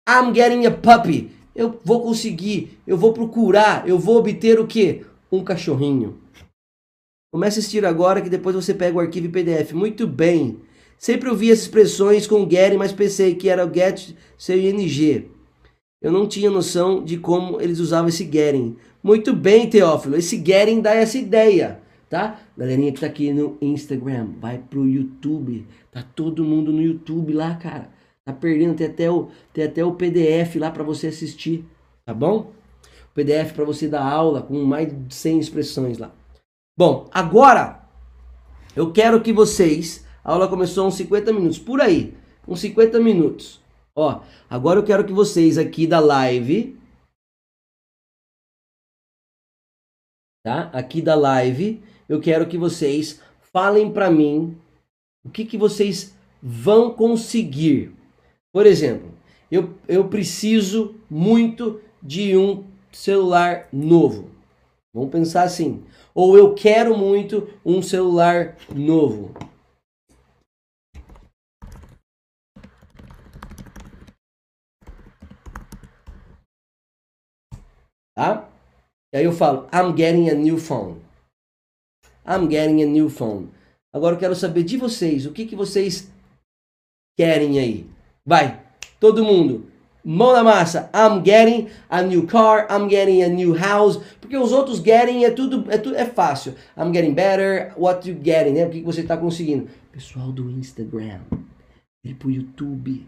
I'm 0.10 0.34
getting 0.34 0.66
a 0.66 0.72
puppy 0.72 1.32
eu 1.56 1.80
vou 1.84 2.02
conseguir, 2.02 2.80
eu 2.88 2.98
vou 2.98 3.14
procurar, 3.14 3.88
eu 3.88 4.00
vou 4.00 4.18
obter 4.18 4.60
o 4.60 4.68
que? 4.68 5.06
Um 5.32 5.44
cachorrinho. 5.44 6.21
Comece 7.32 7.58
a 7.58 7.62
assistir 7.62 7.86
agora 7.86 8.22
que 8.22 8.30
depois 8.30 8.54
você 8.54 8.74
pega 8.74 8.98
o 8.98 9.00
arquivo 9.00 9.30
PDF. 9.30 9.72
Muito 9.72 10.06
bem. 10.06 10.60
Sempre 10.98 11.30
ouvi 11.30 11.50
as 11.50 11.60
expressões 11.60 12.28
com 12.28 12.48
get, 12.48 12.76
mas 12.78 12.92
pensei 12.92 13.36
que 13.36 13.48
era 13.48 13.66
o 13.66 13.74
get 13.74 14.14
ing. 14.50 15.30
Eu 16.02 16.12
não 16.12 16.28
tinha 16.28 16.52
noção 16.52 17.04
de 17.04 17.18
como 17.18 17.62
eles 17.62 17.80
usavam 17.80 18.10
esse 18.10 18.30
getting. 18.30 18.76
Muito 19.02 19.34
bem, 19.34 19.70
Teófilo. 19.70 20.18
Esse 20.18 20.44
getting 20.44 20.82
dá 20.82 20.94
essa 20.94 21.18
ideia, 21.18 21.80
tá? 22.10 22.40
Galerinha 22.58 22.92
que 22.92 23.00
tá 23.00 23.08
aqui 23.08 23.32
no 23.32 23.58
Instagram, 23.62 24.28
vai 24.40 24.58
pro 24.58 24.88
YouTube. 24.88 25.66
Tá 25.90 26.04
todo 26.04 26.44
mundo 26.44 26.72
no 26.72 26.82
YouTube 26.82 27.32
lá, 27.32 27.56
cara. 27.56 27.90
Tá 28.26 28.34
perdendo, 28.34 28.76
tem 28.76 28.88
até 28.88 29.10
o, 29.10 29.30
tem 29.54 29.64
até 29.64 29.86
o 29.86 29.94
PDF 29.94 30.58
lá 30.58 30.70
para 30.70 30.84
você 30.84 31.08
assistir, 31.08 31.66
tá 32.06 32.14
bom? 32.14 32.52
O 33.12 33.14
PDF 33.14 33.54
para 33.54 33.66
você 33.66 33.88
dar 33.88 34.04
aula 34.04 34.42
com 34.42 34.64
mais 34.64 34.90
de 34.90 35.16
100 35.16 35.40
expressões 35.40 35.98
lá. 35.98 36.14
Bom, 36.78 37.10
agora 37.12 37.82
Eu 38.76 38.94
quero 38.94 39.22
que 39.22 39.34
vocês. 39.34 40.06
A 40.24 40.32
aula 40.32 40.48
começou 40.48 40.88
uns 40.88 40.96
50 40.96 41.34
minutos, 41.34 41.60
por 41.60 41.82
aí. 41.82 42.16
Uns 42.48 42.62
50 42.62 43.00
minutos. 43.00 43.62
Ó, 43.94 44.22
agora 44.50 44.80
eu 44.80 44.84
quero 44.84 45.06
que 45.06 45.12
vocês 45.12 45.58
aqui 45.58 45.86
da 45.86 46.00
live. 46.00 46.80
Tá? 50.44 50.70
Aqui 50.74 51.02
da 51.02 51.16
live, 51.16 51.84
eu 52.08 52.20
quero 52.20 52.48
que 52.48 52.58
vocês 52.58 53.22
falem 53.54 53.92
para 53.92 54.10
mim 54.10 54.58
o 55.24 55.30
que, 55.30 55.46
que 55.46 55.58
vocês 55.58 56.16
vão 56.42 56.94
conseguir. 56.94 57.94
Por 58.52 58.66
exemplo, 58.66 59.14
eu, 59.52 59.78
eu 59.88 60.08
preciso 60.08 60.96
muito 61.10 61.82
de 62.02 62.36
um 62.36 62.66
celular 62.92 63.68
novo. 63.72 64.32
Vamos 64.94 65.12
pensar 65.12 65.44
assim. 65.44 65.84
Ou 66.24 66.38
eu 66.38 66.54
quero 66.54 66.96
muito 66.96 67.50
um 67.66 67.82
celular 67.82 68.56
novo. 68.70 69.34
Tá? 78.16 78.48
E 79.12 79.18
aí 79.18 79.26
eu 79.26 79.34
falo, 79.34 79.68
I'm 79.74 79.98
getting 79.98 80.30
a 80.30 80.36
new 80.36 80.60
phone. 80.60 81.02
I'm 82.24 82.48
getting 82.48 82.84
a 82.84 82.86
new 82.86 83.10
phone. 83.10 83.52
Agora 83.92 84.16
eu 84.16 84.20
quero 84.20 84.36
saber 84.36 84.62
de 84.62 84.78
vocês, 84.78 85.26
o 85.26 85.34
que, 85.34 85.48
que 85.48 85.56
vocês 85.56 86.08
querem 87.18 87.58
aí? 87.58 87.90
Vai, 88.24 88.64
todo 89.00 89.26
mundo. 89.26 89.71
Mão 90.04 90.34
na 90.34 90.44
massa. 90.44 90.90
I'm 90.94 91.22
getting 91.24 91.70
a 91.90 92.02
new 92.02 92.26
car. 92.26 92.68
I'm 92.70 92.90
getting 92.90 93.22
a 93.22 93.30
new 93.30 93.54
house. 93.54 94.00
Porque 94.20 94.36
os 94.36 94.52
outros 94.52 94.80
getting 94.80 95.24
é 95.24 95.32
tudo 95.32 95.72
é, 95.72 95.78
tudo, 95.78 95.96
é 95.96 96.06
fácil. 96.06 96.56
I'm 96.76 96.92
getting 96.92 97.14
better. 97.14 97.74
What 97.78 98.08
you 98.10 98.16
getting, 98.16 98.54
né? 98.54 98.66
O 98.66 98.70
que 98.70 98.82
você 98.82 99.02
está 99.02 99.16
conseguindo? 99.16 99.70
Pessoal 99.92 100.32
do 100.32 100.50
Instagram. 100.50 101.20
Vem 102.04 102.16
pro 102.16 102.32
YouTube. 102.32 103.06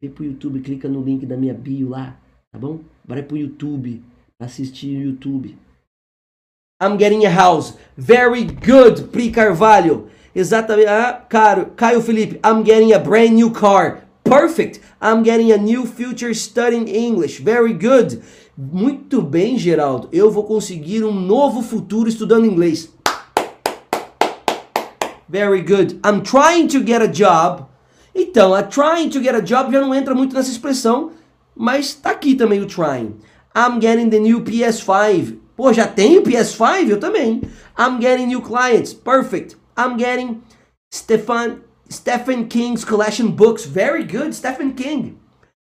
Vem 0.00 0.10
pro 0.10 0.24
YouTube. 0.24 0.60
Clica 0.60 0.88
no 0.88 1.02
link 1.02 1.24
da 1.24 1.36
minha 1.36 1.54
bio 1.54 1.88
lá. 1.88 2.16
Tá 2.52 2.58
bom? 2.58 2.80
Vai 3.06 3.22
pro 3.22 3.36
YouTube. 3.36 4.02
Assistir 4.38 4.98
o 4.98 5.02
YouTube. 5.02 5.56
I'm 6.80 6.96
getting 6.96 7.24
a 7.26 7.30
house. 7.30 7.74
Very 7.96 8.44
good, 8.44 9.08
Pri 9.10 9.30
Carvalho. 9.30 10.08
Exatamente. 10.34 10.88
Ah, 10.88 11.12
caro. 11.28 11.72
Caio 11.74 12.00
Felipe. 12.00 12.38
I'm 12.44 12.62
getting 12.62 12.92
a 12.92 12.98
brand 12.98 13.34
new 13.34 13.50
car. 13.50 14.07
Perfect. 14.28 14.80
I'm 15.00 15.22
getting 15.22 15.50
a 15.52 15.56
new 15.56 15.86
future 15.86 16.34
studying 16.34 16.86
English. 16.86 17.40
Very 17.40 17.72
good. 17.72 18.22
Muito 18.56 19.22
bem, 19.22 19.56
Geraldo. 19.56 20.08
Eu 20.12 20.30
vou 20.30 20.44
conseguir 20.44 21.02
um 21.02 21.12
novo 21.12 21.62
futuro 21.62 22.08
estudando 22.08 22.44
inglês. 22.44 22.92
Very 25.28 25.62
good. 25.62 26.00
I'm 26.04 26.22
trying 26.22 26.68
to 26.68 26.84
get 26.84 27.00
a 27.00 27.06
job. 27.06 27.66
Então, 28.14 28.52
a 28.52 28.62
trying 28.62 29.08
to 29.10 29.22
get 29.22 29.34
a 29.34 29.40
job 29.40 29.72
já 29.72 29.80
não 29.80 29.94
entra 29.94 30.14
muito 30.14 30.34
nessa 30.34 30.50
expressão, 30.50 31.12
mas 31.54 31.94
tá 31.94 32.10
aqui 32.10 32.34
também 32.34 32.60
o 32.60 32.66
trying. 32.66 33.16
I'm 33.56 33.80
getting 33.80 34.10
the 34.10 34.18
new 34.18 34.42
PS5. 34.42 35.38
Pô, 35.56 35.72
já 35.72 35.86
tenho 35.86 36.22
PS5? 36.22 36.88
Eu 36.88 37.00
também. 37.00 37.42
I'm 37.78 38.00
getting 38.00 38.26
new 38.26 38.42
clients. 38.42 38.92
Perfect. 38.92 39.56
I'm 39.76 39.98
getting 39.98 40.42
Stefan 40.92 41.60
Stephen 41.88 42.48
King's 42.48 42.84
collection 42.84 43.30
books. 43.30 43.64
Very 43.64 44.04
good, 44.04 44.34
Stephen 44.34 44.74
King. 44.74 45.18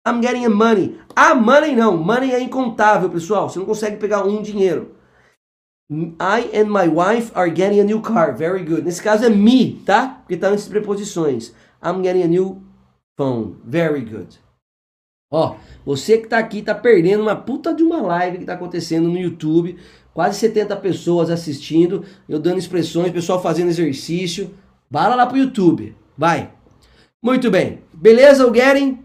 I'm 0.07 0.21
getting 0.21 0.49
money. 0.51 0.99
Ah, 1.17 1.35
money 1.35 1.75
não. 1.75 1.97
Money 1.97 2.33
é 2.33 2.41
incontável, 2.41 3.09
pessoal. 3.09 3.49
Você 3.49 3.59
não 3.59 3.67
consegue 3.67 3.97
pegar 3.97 4.25
um 4.25 4.43
dinheiro. 4.43 4.95
I 5.91 6.51
and 6.55 6.67
my 6.67 6.89
wife 6.89 7.31
are 7.35 7.51
getting 7.51 7.81
a 7.81 7.85
new 7.85 8.01
car. 8.01 8.35
Very 8.37 8.65
good. 8.65 8.83
Nesse 8.83 9.03
caso 9.03 9.25
é 9.25 9.31
me, 9.31 9.83
tá? 9.85 10.21
Porque 10.21 10.37
tá 10.37 10.49
antes 10.49 10.65
de 10.65 10.71
preposições. 10.71 11.53
I'm 11.83 12.03
getting 12.03 12.23
a 12.23 12.29
new 12.29 12.63
phone. 13.17 13.57
Very 13.65 14.01
good. 14.01 14.39
Ó, 15.31 15.57
você 15.85 16.19
que 16.19 16.29
tá 16.29 16.39
aqui 16.39 16.63
tá 16.63 16.75
perdendo 16.75 17.23
uma 17.23 17.37
puta 17.37 17.75
de 17.75 17.83
uma 17.83 18.01
live 18.01 18.39
que 18.39 18.45
tá 18.45 18.55
acontecendo 18.55 19.09
no 19.09 19.19
YouTube. 19.19 19.77
Quase 20.13 20.39
70 20.39 20.77
pessoas 20.77 21.29
assistindo, 21.29 22.05
eu 22.29 22.39
dando 22.39 22.59
expressões, 22.59 23.11
pessoal 23.11 23.43
fazendo 23.43 23.69
exercício. 23.69 24.55
Bala 24.89 25.17
lá 25.17 25.27
pro 25.27 25.37
YouTube. 25.37 25.97
Vai. 26.17 26.53
Muito 27.23 27.51
bem. 27.51 27.83
Beleza, 27.93 28.47
o 28.47 28.51
Getting? 28.51 29.03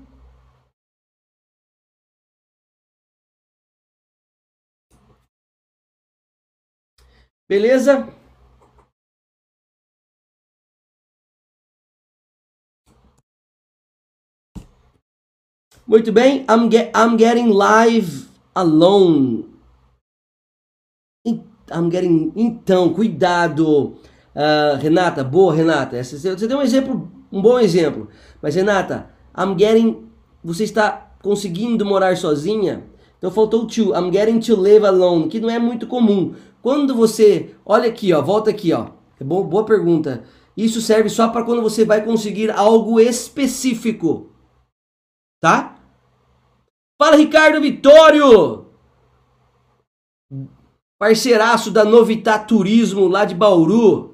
Beleza? 7.47 8.07
Muito 15.87 16.11
bem. 16.11 16.45
I'm, 16.47 16.69
get, 16.69 16.91
I'm 16.95 17.17
getting 17.17 17.49
live 17.49 18.27
alone. 18.53 19.49
I'm 21.71 21.89
getting. 21.89 22.31
Então, 22.35 22.93
cuidado. 22.93 23.97
Uh, 24.39 24.77
Renata, 24.79 25.21
boa, 25.21 25.53
Renata. 25.53 26.01
Você 26.01 26.47
deu 26.47 26.59
um 26.59 26.61
exemplo, 26.61 27.11
um 27.29 27.41
bom 27.41 27.59
exemplo. 27.59 28.07
Mas, 28.41 28.55
Renata, 28.55 29.09
I'm 29.37 29.59
getting. 29.59 30.07
Você 30.41 30.63
está 30.63 31.11
conseguindo 31.21 31.85
morar 31.85 32.15
sozinha? 32.15 32.85
Então 33.17 33.29
faltou 33.29 33.67
to. 33.67 33.93
I'm 33.93 34.09
getting 34.13 34.39
to 34.39 34.55
live 34.55 34.85
alone, 34.85 35.27
que 35.27 35.41
não 35.41 35.49
é 35.49 35.59
muito 35.59 35.85
comum. 35.87 36.35
Quando 36.61 36.95
você. 36.95 37.53
Olha 37.65 37.89
aqui, 37.89 38.13
ó. 38.13 38.21
Volta 38.21 38.49
aqui, 38.49 38.71
ó. 38.71 38.91
É 39.19 39.25
boa, 39.25 39.43
boa 39.43 39.65
pergunta. 39.65 40.23
Isso 40.55 40.79
serve 40.79 41.09
só 41.09 41.27
para 41.27 41.43
quando 41.43 41.61
você 41.61 41.83
vai 41.83 42.05
conseguir 42.05 42.49
algo 42.49 42.97
específico. 42.97 44.29
Tá? 45.41 45.75
Fala, 47.01 47.15
Ricardo 47.15 47.61
Vitório! 47.61 48.65
Parceiraço 50.97 51.71
da 51.71 51.85
Novitat 51.85 52.45
Turismo 52.45 53.07
lá 53.07 53.23
de 53.23 53.33
Bauru. 53.33 54.08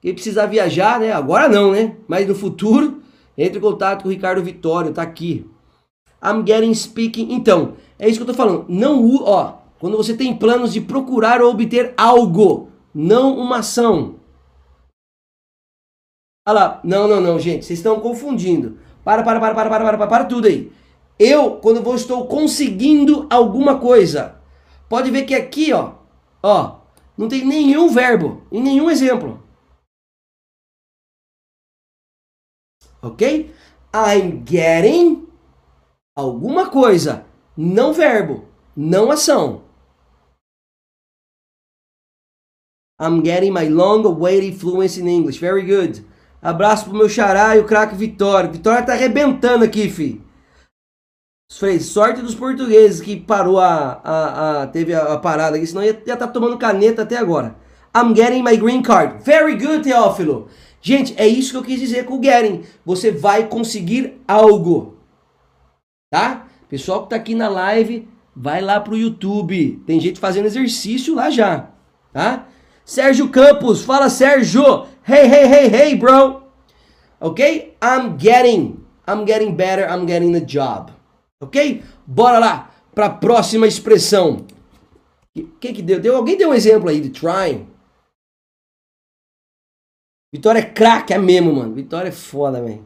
Quem 0.00 0.14
precisar 0.14 0.46
viajar, 0.46 1.00
né? 1.00 1.12
Agora 1.12 1.48
não, 1.48 1.72
né? 1.72 1.96
Mas 2.06 2.26
no 2.26 2.34
futuro, 2.34 3.02
entre 3.36 3.58
em 3.58 3.60
contato 3.60 4.02
com 4.02 4.08
o 4.08 4.12
Ricardo 4.12 4.42
Vitório, 4.42 4.92
tá 4.92 5.02
aqui. 5.02 5.48
I'm 6.22 6.44
getting 6.46 6.74
speaking. 6.74 7.32
Então, 7.32 7.74
é 7.98 8.08
isso 8.08 8.18
que 8.18 8.22
eu 8.22 8.26
tô 8.26 8.34
falando. 8.34 8.64
Não, 8.68 9.04
ó, 9.22 9.54
quando 9.78 9.96
você 9.96 10.14
tem 10.14 10.36
planos 10.36 10.72
de 10.72 10.80
procurar 10.80 11.40
ou 11.40 11.50
obter 11.50 11.92
algo, 11.96 12.70
não 12.94 13.36
uma 13.38 13.58
ação. 13.58 14.16
Olha 16.48 16.54
lá, 16.54 16.80
não, 16.84 17.08
não, 17.08 17.20
não, 17.20 17.38
gente, 17.38 17.64
vocês 17.64 17.78
estão 17.78 18.00
confundindo. 18.00 18.78
Para, 19.04 19.22
para, 19.22 19.40
para, 19.40 19.54
para, 19.54 19.68
para, 19.68 19.84
para, 19.84 19.98
para, 19.98 20.06
para 20.06 20.24
tudo 20.24 20.46
aí. 20.46 20.72
Eu, 21.18 21.52
quando 21.52 21.84
eu 21.84 21.94
estou 21.94 22.26
conseguindo 22.26 23.26
alguma 23.30 23.78
coisa, 23.78 24.36
pode 24.88 25.10
ver 25.10 25.22
que 25.22 25.34
aqui, 25.34 25.72
ó, 25.72 25.92
ó, 26.42 26.76
não 27.16 27.28
tem 27.28 27.44
nenhum 27.44 27.88
verbo 27.88 28.42
em 28.52 28.62
nenhum 28.62 28.90
exemplo. 28.90 29.42
Ok? 33.08 33.52
I'm 33.94 34.42
getting 34.44 35.26
alguma 36.14 36.70
coisa, 36.70 37.24
não 37.56 37.92
verbo, 37.92 38.44
não 38.76 39.10
ação. 39.10 39.62
I'm 42.98 43.22
getting 43.22 43.52
my 43.52 43.68
long-awaited 43.68 44.58
fluency 44.58 45.02
in 45.02 45.08
English. 45.08 45.38
Very 45.38 45.62
good. 45.62 46.02
Abraço 46.40 46.86
pro 46.86 46.96
meu 46.96 47.08
xará 47.08 47.54
e 47.56 47.60
o 47.60 47.64
craque 47.64 47.94
Vitória. 47.94 48.50
Vitória 48.50 48.84
tá 48.84 48.92
arrebentando 48.92 49.64
aqui, 49.64 49.90
fi. 49.90 50.24
Sorte 51.48 52.22
dos 52.22 52.34
portugueses 52.34 53.00
que 53.00 53.20
parou 53.20 53.60
a, 53.60 54.00
a, 54.02 54.62
a 54.62 54.66
teve 54.66 54.94
a, 54.94 55.12
a, 55.12 55.18
parada 55.18 55.56
aqui, 55.56 55.66
senão 55.66 55.82
ia 55.82 55.90
estar 55.90 56.16
tá 56.16 56.26
tomando 56.26 56.58
caneta 56.58 57.02
até 57.02 57.16
agora. 57.16 57.54
I'm 57.94 58.14
getting 58.14 58.42
my 58.42 58.56
green 58.56 58.82
card. 58.82 59.22
Very 59.22 59.56
good, 59.56 59.82
Teófilo. 59.82 60.48
Gente, 60.86 61.14
é 61.16 61.26
isso 61.26 61.50
que 61.50 61.56
eu 61.56 61.64
quis 61.64 61.80
dizer 61.80 62.04
com 62.04 62.16
o 62.16 62.22
getting. 62.22 62.62
Você 62.84 63.10
vai 63.10 63.48
conseguir 63.48 64.22
algo. 64.28 64.98
Tá? 66.08 66.46
Pessoal 66.68 67.02
que 67.02 67.10
tá 67.10 67.16
aqui 67.16 67.34
na 67.34 67.48
live, 67.48 68.08
vai 68.36 68.60
lá 68.60 68.78
pro 68.78 68.96
YouTube. 68.96 69.82
Tem 69.84 69.98
gente 69.98 70.20
fazendo 70.20 70.46
exercício 70.46 71.12
lá 71.12 71.28
já. 71.28 71.70
Tá? 72.12 72.46
Sérgio 72.84 73.28
Campos, 73.30 73.82
fala 73.82 74.08
Sérgio. 74.08 74.86
Hey, 75.02 75.26
hey, 75.26 75.46
hey, 75.46 75.74
hey, 75.74 75.96
bro. 75.96 76.42
Ok? 77.18 77.74
I'm 77.82 78.16
getting. 78.16 78.76
I'm 79.08 79.26
getting 79.26 79.56
better. 79.56 79.90
I'm 79.90 80.06
getting 80.06 80.30
the 80.30 80.46
job. 80.46 80.92
Ok? 81.40 81.82
Bora 82.06 82.38
lá 82.38 82.70
para 82.94 83.06
a 83.06 83.10
próxima 83.10 83.66
expressão. 83.66 84.46
Quem 85.58 85.74
que 85.74 85.82
deu? 85.82 85.98
deu? 85.98 86.14
Alguém 86.14 86.38
deu 86.38 86.50
um 86.50 86.54
exemplo 86.54 86.88
aí 86.88 87.00
de 87.00 87.10
trying? 87.10 87.66
Vitória 90.36 90.58
é 90.58 90.62
craque, 90.62 91.14
é 91.14 91.18
mesmo, 91.18 91.54
mano. 91.54 91.72
Vitória 91.72 92.10
é 92.10 92.12
foda, 92.12 92.60
velho. 92.60 92.84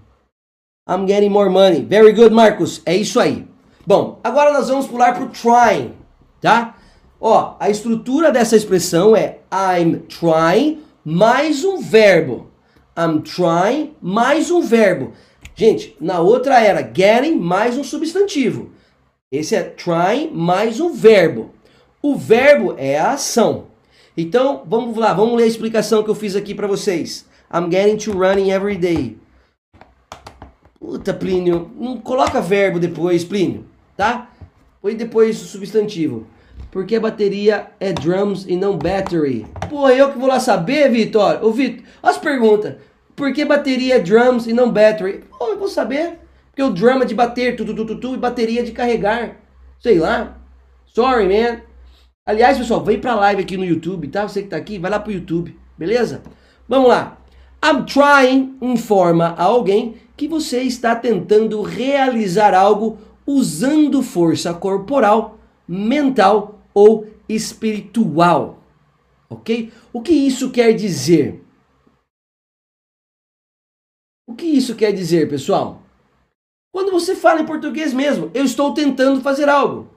I'm 0.89 1.05
getting 1.05 1.31
more 1.31 1.51
money. 1.51 1.85
Very 1.85 2.13
good, 2.13 2.33
Marcos. 2.33 2.81
É 2.87 2.95
isso 2.95 3.19
aí. 3.19 3.45
Bom, 3.85 4.21
agora 4.23 4.53
nós 4.53 4.69
vamos 4.69 4.87
pular 4.87 5.15
pro 5.15 5.31
trying, 5.31 5.95
tá? 6.41 6.77
Ó, 7.21 7.57
a 7.59 7.69
estrutura 7.69 8.31
dessa 8.31 8.55
expressão 8.55 9.17
é 9.17 9.41
I'm 9.53 10.05
trying 10.07 10.81
mais 11.05 11.65
um 11.65 11.81
verbo. 11.81 12.53
I'm 12.97 13.21
trying 13.23 13.97
mais 14.01 14.49
um 14.53 14.61
verbo. 14.61 15.13
Gente, 15.57 15.97
na 16.01 16.21
outra 16.21 16.61
era 16.61 16.89
getting 16.95 17.35
mais 17.35 17.77
um 17.77 17.83
substantivo. 17.83 18.71
Esse 19.33 19.57
é 19.57 19.65
trying 19.65 20.31
mais 20.33 20.79
um 20.79 20.93
verbo. 20.93 21.51
O 22.01 22.15
verbo 22.15 22.77
é 22.79 22.97
a 22.97 23.15
ação. 23.15 23.67
Então, 24.17 24.63
vamos 24.65 24.97
lá, 24.97 25.13
vamos 25.13 25.37
ler 25.37 25.45
a 25.45 25.49
explicação 25.49 26.05
que 26.05 26.11
eu 26.11 26.15
fiz 26.15 26.37
aqui 26.37 26.55
para 26.55 26.69
vocês. 26.69 27.29
I'm 27.53 27.69
getting 27.71 27.97
to 27.99 28.13
running 28.13 28.51
every 28.51 28.77
day. 28.77 29.19
Puta, 30.79 31.13
Plínio, 31.13 31.71
não 31.77 31.99
coloca 31.99 32.41
verbo 32.41 32.79
depois, 32.79 33.25
Plínio, 33.25 33.67
tá? 33.97 34.31
Põe 34.81 34.95
depois 34.95 35.43
o 35.43 35.45
substantivo. 35.47 36.27
Porque 36.71 36.97
a 36.97 37.01
bateria 37.01 37.73
é 37.81 37.93
drums 37.93 38.47
e 38.47 38.57
não 38.57 38.79
battery. 38.79 39.47
Pô, 39.69 39.89
eu 39.89 40.13
que 40.13 40.19
vou 40.19 40.29
lá 40.29 40.39
saber, 40.39 40.91
Vitor. 40.91 41.45
Ô, 41.45 41.51
Vitor, 41.51 41.85
as 42.03 42.17
perguntas. 42.17 42.77
Por 43.17 43.33
que 43.33 43.45
bateria 43.45 43.97
é 43.97 43.99
drums 43.99 44.47
e 44.47 44.53
não 44.53 44.71
battery? 44.71 45.25
Pô, 45.37 45.49
eu 45.49 45.59
vou 45.59 45.69
saber. 45.69 46.19
Porque 46.51 46.63
o 46.63 46.71
drum 46.71 47.03
é 47.03 47.05
de 47.05 47.15
bater, 47.15 47.57
tu, 47.57 47.65
tu, 47.65 47.75
tu, 47.75 47.85
tu, 47.85 47.97
tu, 47.97 48.15
e 48.15 48.19
bateria 48.19 48.61
é 48.61 48.65
de 48.65 48.73
carregar. 48.73 49.37
Sei 49.79 49.99
lá. 49.99 50.39
Sorry, 50.87 51.27
man. 51.27 51.61
Aliás, 52.27 52.59
pessoal, 52.59 52.85
vem 52.85 53.01
pra 53.01 53.15
live 53.15 53.43
aqui 53.43 53.57
no 53.57 53.65
YouTube, 53.65 54.09
tá? 54.09 54.27
Você 54.29 54.43
que 54.43 54.49
tá 54.49 54.57
aqui, 54.57 54.79
vai 54.79 54.91
lá 54.91 55.01
pro 55.01 55.13
YouTube, 55.13 55.59
beleza? 55.77 56.23
Vamos 56.69 56.89
lá. 56.89 57.20
I'm 57.63 57.85
trying 57.85 58.57
informa 58.61 59.35
a 59.37 59.45
alguém 59.45 59.97
que 60.17 60.27
você 60.27 60.63
está 60.63 60.97
tentando 60.97 61.63
realizar 61.63 62.55
algo 62.55 62.99
usando 63.27 64.03
força 64.03 64.53
corporal, 64.53 65.39
mental 65.69 66.59
ou 66.75 67.07
espiritual. 67.29 68.59
Ok? 69.29 69.73
O 69.93 70.03
que 70.03 70.13
isso 70.13 70.51
quer 70.51 70.73
dizer? 70.73 71.45
O 74.27 74.35
que 74.35 74.47
isso 74.47 74.75
quer 74.75 74.93
dizer, 74.93 75.29
pessoal? 75.29 75.83
Quando 76.73 76.93
você 76.93 77.15
fala 77.15 77.41
em 77.41 77.47
português 77.47 77.93
mesmo, 77.93 78.31
eu 78.33 78.45
estou 78.45 78.73
tentando 78.73 79.21
fazer 79.21 79.49
algo. 79.49 79.89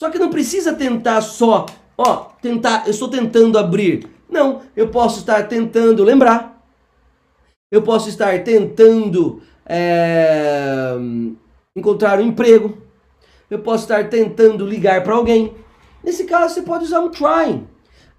Só 0.00 0.08
que 0.10 0.18
não 0.18 0.30
precisa 0.30 0.74
tentar 0.74 1.20
só, 1.20 1.66
ó, 1.98 2.30
tentar, 2.40 2.86
eu 2.86 2.90
estou 2.90 3.08
tentando 3.08 3.58
abrir. 3.58 4.08
Não, 4.28 4.62
eu 4.74 4.88
posso 4.88 5.20
estar 5.20 5.46
tentando 5.48 6.04
lembrar. 6.04 6.59
Eu 7.70 7.82
posso 7.82 8.08
estar 8.08 8.42
tentando 8.42 9.40
é, 9.64 10.96
encontrar 11.76 12.18
um 12.18 12.26
emprego. 12.26 12.76
Eu 13.48 13.60
posso 13.60 13.84
estar 13.84 14.08
tentando 14.08 14.66
ligar 14.66 15.02
para 15.04 15.14
alguém. 15.14 15.54
Nesse 16.02 16.24
caso, 16.24 16.54
você 16.54 16.62
pode 16.62 16.84
usar 16.84 17.00
um 17.00 17.10
trying. 17.10 17.68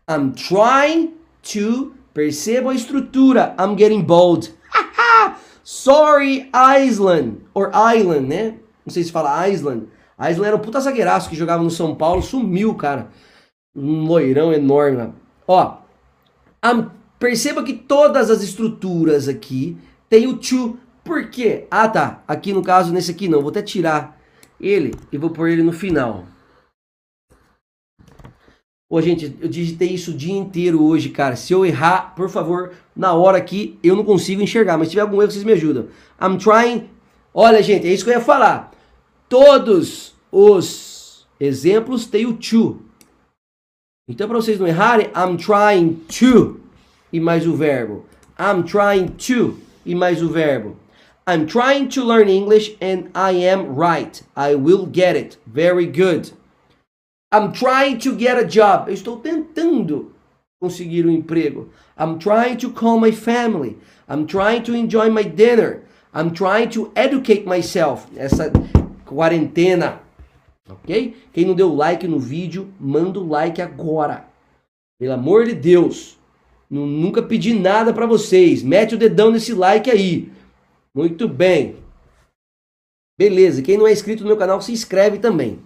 I'm 0.10 0.32
trying 0.32 1.14
to. 1.54 1.94
Perceba 2.14 2.72
a 2.72 2.76
estrutura. 2.76 3.56
I'm 3.60 3.78
getting 3.78 4.02
bold. 4.02 4.54
Sorry, 5.64 6.50
Island. 6.54 7.38
Or 7.54 7.72
Island, 7.74 8.28
né? 8.28 8.56
Não 8.86 8.94
sei 8.94 9.04
se 9.04 9.12
fala 9.12 9.48
Island. 9.48 9.88
Island 10.20 10.48
era 10.48 10.56
um 10.56 10.60
puta 10.60 10.80
zagueiraço 10.80 11.30
que 11.30 11.36
jogava 11.36 11.64
no 11.64 11.72
São 11.72 11.96
Paulo. 11.96 12.22
Sumiu, 12.22 12.76
cara. 12.76 13.10
Um 13.76 14.06
loirão 14.06 14.52
enorme. 14.54 15.14
Ó. 15.48 15.78
perceba 17.22 17.62
que 17.62 17.74
todas 17.74 18.32
as 18.32 18.42
estruturas 18.42 19.28
aqui 19.28 19.78
tem 20.10 20.26
o 20.26 20.38
to. 20.38 20.80
Por 21.04 21.30
quê? 21.30 21.68
Ah, 21.70 21.88
tá. 21.88 22.24
Aqui 22.28 22.52
no 22.52 22.64
caso, 22.64 22.92
nesse 22.92 23.12
aqui 23.12 23.28
não. 23.28 23.42
Vou 23.42 23.52
até 23.52 23.62
tirar 23.62 24.20
ele 24.60 24.96
e 25.12 25.18
vou 25.20 25.30
pôr 25.30 25.50
ele 25.50 25.62
no 25.62 25.72
final. 25.72 26.26
Ô, 28.90 29.00
gente, 29.00 29.38
eu 29.40 29.48
digitei 29.48 29.90
isso 29.90 30.12
o 30.12 30.18
dia 30.18 30.34
inteiro 30.34 30.84
hoje, 30.84 31.10
cara. 31.10 31.36
Se 31.36 31.54
eu 31.54 31.64
errar, 31.64 32.16
por 32.16 32.28
favor, 32.28 32.74
na 32.96 33.14
hora 33.14 33.38
aqui, 33.38 33.80
eu 33.84 33.96
não 33.96 34.04
consigo 34.04 34.42
enxergar. 34.42 34.78
Mas 34.78 34.88
se 34.88 34.92
tiver 34.92 35.04
algum 35.04 35.22
erro, 35.22 35.32
vocês 35.32 35.44
me 35.44 35.54
ajudam. 35.54 35.88
I'm 36.20 36.38
trying. 36.40 36.90
Olha, 37.34 37.62
gente, 37.62 37.88
é 37.88 37.94
isso 37.94 38.04
que 38.04 38.10
eu 38.10 38.16
ia 38.16 38.22
falar. 38.22 38.72
Todos 39.30 40.16
os 40.32 41.28
exemplos 41.40 42.08
têm 42.08 42.26
o 42.26 42.34
to. 42.34 42.82
Então, 44.10 44.28
para 44.28 44.38
vocês 44.38 44.60
não 44.60 44.68
errarem, 44.68 45.08
I'm 45.16 45.38
trying 45.38 45.94
to 46.20 46.61
e 47.12 47.20
mais 47.20 47.46
o 47.48 47.56
verbo. 47.56 48.06
I'm 48.40 48.64
trying 48.64 49.08
to 49.28 49.58
e 49.86 49.94
mais 49.94 50.22
o 50.22 50.30
verbo. 50.30 50.78
I'm 51.28 51.46
trying 51.46 51.88
to 51.90 52.04
learn 52.04 52.30
English 52.30 52.76
and 52.82 53.10
I 53.14 53.46
am 53.46 53.76
right. 53.76 54.24
I 54.36 54.56
will 54.56 54.86
get 54.86 55.16
it. 55.16 55.38
Very 55.46 55.86
good. 55.86 56.32
I'm 57.32 57.54
trying 57.54 58.00
to 58.00 58.16
get 58.16 58.38
a 58.38 58.46
job. 58.46 58.90
Eu 58.90 58.94
estou 58.94 59.18
tentando 59.18 60.12
conseguir 60.60 61.06
um 61.06 61.12
emprego. 61.12 61.70
I'm 61.98 62.18
trying 62.18 62.58
to 62.58 62.72
call 62.72 63.00
my 63.00 63.12
family. 63.12 63.78
I'm 64.10 64.26
trying 64.26 64.64
to 64.64 64.74
enjoy 64.74 65.10
my 65.10 65.24
dinner. 65.24 65.84
I'm 66.14 66.32
trying 66.32 66.70
to 66.72 66.92
educate 66.96 67.46
myself. 67.46 68.08
Essa 68.18 68.52
quarentena. 69.06 70.00
Ok? 70.70 71.16
Quem 71.32 71.46
não 71.46 71.54
deu 71.54 71.74
like 71.74 72.08
no 72.08 72.20
vídeo, 72.20 72.70
manda 72.80 73.20
o 73.20 73.28
like 73.28 73.62
agora. 73.62 74.26
Pelo 75.00 75.14
amor 75.14 75.46
de 75.46 75.54
Deus. 75.54 76.18
Nunca 76.72 77.22
pedi 77.22 77.54
nada 77.54 77.94
para 77.94 78.06
vocês. 78.06 78.64
Mete 78.64 78.96
o 78.96 78.98
dedão 78.98 79.30
nesse 79.30 79.54
like 79.54 79.92
aí. 79.92 80.32
Muito 80.96 81.28
bem. 81.28 81.76
Beleza. 83.20 83.62
Quem 83.62 83.78
não 83.78 83.86
é 83.86 83.92
inscrito 83.92 84.24
no 84.24 84.30
meu 84.30 84.38
canal, 84.38 84.62
se 84.62 84.72
inscreve 84.72 85.20
também. 85.20 85.60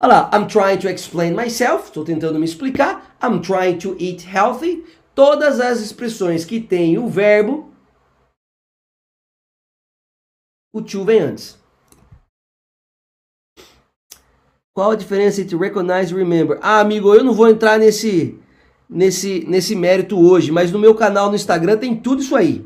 Olha 0.00 0.12
lá, 0.12 0.30
I'm 0.32 0.46
trying 0.46 0.78
to 0.78 0.88
explain 0.88 1.34
myself, 1.34 1.86
estou 1.86 2.04
tentando 2.04 2.38
me 2.38 2.44
explicar. 2.44 3.16
I'm 3.22 3.40
trying 3.40 3.78
to 3.78 3.96
eat 3.98 4.24
healthy. 4.24 4.84
Todas 5.12 5.60
as 5.60 5.80
expressões 5.80 6.44
que 6.44 6.60
têm 6.60 6.98
o 6.98 7.08
verbo, 7.08 7.72
o 10.72 10.82
to 10.82 11.04
vem 11.04 11.20
antes. 11.20 11.58
Qual 14.72 14.90
a 14.90 14.96
diferença 14.96 15.40
entre 15.40 15.56
recognize 15.56 16.12
e 16.12 16.16
remember? 16.16 16.58
Ah, 16.60 16.80
amigo, 16.80 17.14
eu 17.14 17.22
não 17.22 17.32
vou 17.32 17.48
entrar 17.48 17.78
nesse, 17.78 18.36
nesse, 18.88 19.44
nesse 19.48 19.74
mérito 19.74 20.18
hoje, 20.18 20.50
mas 20.50 20.70
no 20.70 20.78
meu 20.78 20.94
canal 20.94 21.28
no 21.28 21.36
Instagram 21.36 21.76
tem 21.76 21.96
tudo 21.96 22.22
isso 22.22 22.36
aí. 22.36 22.64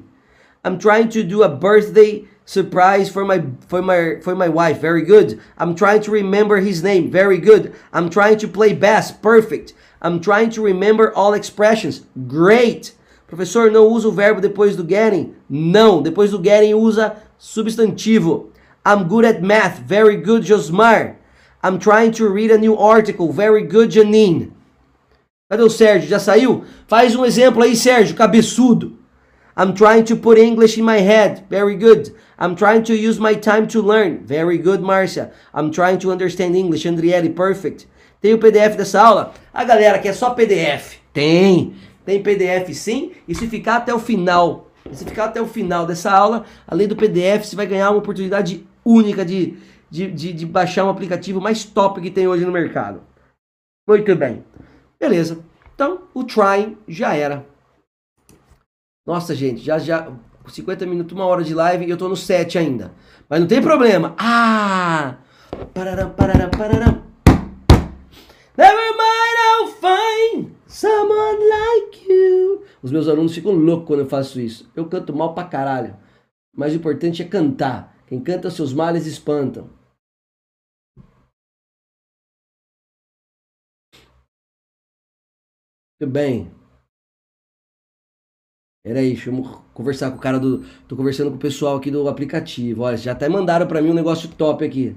I'm 0.65 0.79
trying 0.79 1.09
to 1.09 1.23
do 1.23 1.43
a 1.43 1.49
birthday 1.49 2.27
surprise 2.45 3.11
for 3.11 3.27
my 3.27 3.43
for 3.69 3.83
my 3.83 4.21
for 4.23 4.35
my 4.35 4.49
wife. 4.49 4.81
Very 4.81 5.03
good. 5.03 5.39
I'm 5.59 5.75
trying 5.75 6.01
to 6.03 6.11
remember 6.11 6.57
his 6.57 6.83
name. 6.83 7.11
Very 7.11 7.39
good. 7.39 7.75
I'm 7.93 8.11
trying 8.11 8.39
to 8.39 8.49
play 8.49 8.73
bass. 8.73 9.13
Perfect. 9.13 9.75
I'm 10.01 10.21
trying 10.21 10.51
to 10.51 10.63
remember 10.63 11.13
all 11.15 11.35
expressions. 11.35 12.03
Great. 12.27 12.95
Professor, 13.27 13.71
não 13.71 13.87
usa 13.87 14.09
o 14.09 14.13
verbo 14.13 14.41
depois 14.41 14.75
do 14.75 14.83
getting? 14.83 15.35
Não, 15.51 16.03
depois 16.03 16.31
do 16.31 16.39
getting 16.39 16.75
usa 16.75 17.17
substantivo. 17.39 18.51
I'm 18.87 19.07
good 19.07 19.27
at 19.27 19.43
math. 19.43 19.81
Very 19.81 20.17
good, 20.17 20.45
Josmar. 20.45 21.17
I'm 21.63 21.79
trying 21.79 22.13
to 22.13 22.29
read 22.29 22.51
a 22.51 22.57
new 22.57 22.77
article. 22.77 23.31
Very 23.31 23.65
good, 23.65 23.91
Janine. 23.91 24.53
Cadê 25.51 25.63
o 25.63 25.71
Sérgio? 25.71 26.11
Já 26.11 26.19
saiu? 26.19 26.65
Faz 26.87 27.17
um 27.17 27.25
exemplo 27.25 27.63
aí, 27.63 27.75
Sérgio, 27.75 28.15
cabeçudo. 28.15 28.99
I'm 29.57 29.73
trying 29.73 30.03
to 30.05 30.17
put 30.17 30.39
English 30.39 30.79
in 30.79 30.85
my 30.85 30.99
head. 30.99 31.45
Very 31.49 31.75
good. 31.75 32.13
I'm 32.39 32.55
trying 32.55 32.83
to 32.83 32.93
use 32.93 33.19
my 33.19 33.35
time 33.35 33.67
to 33.69 33.81
learn. 33.81 34.21
Very 34.25 34.59
good, 34.59 34.83
Marcia. 34.83 35.33
I'm 35.55 35.71
trying 35.71 35.97
to 36.01 36.13
understand 36.13 36.55
English. 36.55 36.87
Andriele, 36.87 37.31
perfect. 37.31 37.89
Tem 38.21 38.35
o 38.35 38.39
PDF 38.39 38.77
dessa 38.77 39.01
aula? 39.01 39.33
A 39.53 39.65
galera 39.65 39.99
quer 39.99 40.13
só 40.13 40.31
PDF. 40.31 40.99
Tem. 41.15 41.73
Tem 42.05 42.23
PDF 42.23 42.75
sim. 42.75 43.13
E 43.27 43.35
se 43.35 43.47
ficar 43.47 43.77
até 43.77 43.95
o 43.95 43.99
final, 43.99 44.71
se 44.93 45.05
ficar 45.05 45.25
até 45.25 45.41
o 45.41 45.47
final 45.47 45.87
dessa 45.87 46.13
aula, 46.13 46.45
além 46.67 46.87
do 46.87 46.95
PDF, 46.95 47.45
você 47.45 47.57
vai 47.57 47.67
ganhar 47.67 47.91
uma 47.91 47.99
oportunidade 47.99 48.67
única 48.85 49.25
de, 49.25 49.57
de, 49.91 50.11
de, 50.11 50.33
de 50.35 50.47
baixar 50.47 50.85
um 50.85 50.91
aplicativo 50.91 51.41
mais 51.41 51.65
top 51.65 52.03
que 52.03 52.11
tem 52.11 52.29
hoje 52.29 52.45
no 52.45 52.53
mercado. 52.53 53.01
Muito 53.89 54.15
bem. 54.15 54.45
Beleza. 55.01 55.39
Então, 55.75 56.03
o 56.13 56.25
trying 56.25 56.77
já 56.89 57.15
era. 57.15 57.47
Nossa, 59.07 59.35
gente, 59.35 59.61
já 59.61 59.79
já 59.79 60.11
50 60.47 60.87
minutos, 60.87 61.13
uma 61.15 61.25
hora 61.25 61.45
de 61.45 61.55
live 61.55 61.87
e 61.87 61.91
eu 61.91 61.97
tô 61.97 62.09
no 62.09 62.17
7 62.17 62.59
ainda. 62.59 62.93
Mas 63.29 63.41
não 63.41 63.47
tem 63.47 63.63
problema. 63.63 64.15
Ah! 64.19 65.17
Pararam, 65.73 66.11
pararam, 66.11 66.51
pararam. 66.51 67.03
Never 68.57 68.91
mind, 68.93 69.39
I'll 69.47 69.69
find 69.69 70.51
someone 70.67 71.39
like 71.49 72.13
you. 72.13 72.63
Os 72.83 72.91
meus 72.91 73.09
alunos 73.09 73.35
ficam 73.35 73.53
loucos 73.53 73.87
quando 73.87 74.01
eu 74.01 74.07
faço 74.07 74.41
isso. 74.41 74.69
Eu 74.75 74.87
canto 74.87 75.15
mal 75.15 75.33
pra 75.33 75.45
caralho. 75.45 75.97
Mas 76.57 76.73
o 76.73 76.77
importante 76.77 77.23
é 77.23 77.25
cantar. 77.25 77.97
Quem 78.07 78.21
canta 78.21 78.51
seus 78.51 78.73
males 78.73 79.07
espantam. 79.07 79.71
Muito 86.01 86.13
bem. 86.13 86.51
Peraí, 88.85 89.15
deixa 89.15 89.31
eu 89.31 89.43
conversar 89.75 90.11
com 90.11 90.17
o 90.17 90.21
cara 90.21 90.39
do. 90.39 90.65
Tô 90.87 90.97
conversando 90.97 91.31
com 91.31 91.37
o 91.37 91.41
pessoal 91.41 91.77
aqui 91.77 91.91
do 91.91 92.09
aplicativo. 92.09 92.83
Olha, 92.83 92.97
já 92.97 93.13
até 93.13 93.29
mandaram 93.29 93.67
para 93.67 93.83
mim 93.83 93.91
um 93.91 93.95
negócio 93.95 94.29
top 94.31 94.65
aqui. 94.65 94.97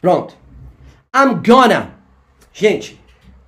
Pronto. 0.00 0.36
I'm 1.12 1.42
gonna. 1.42 1.98
Gente, 2.52 2.98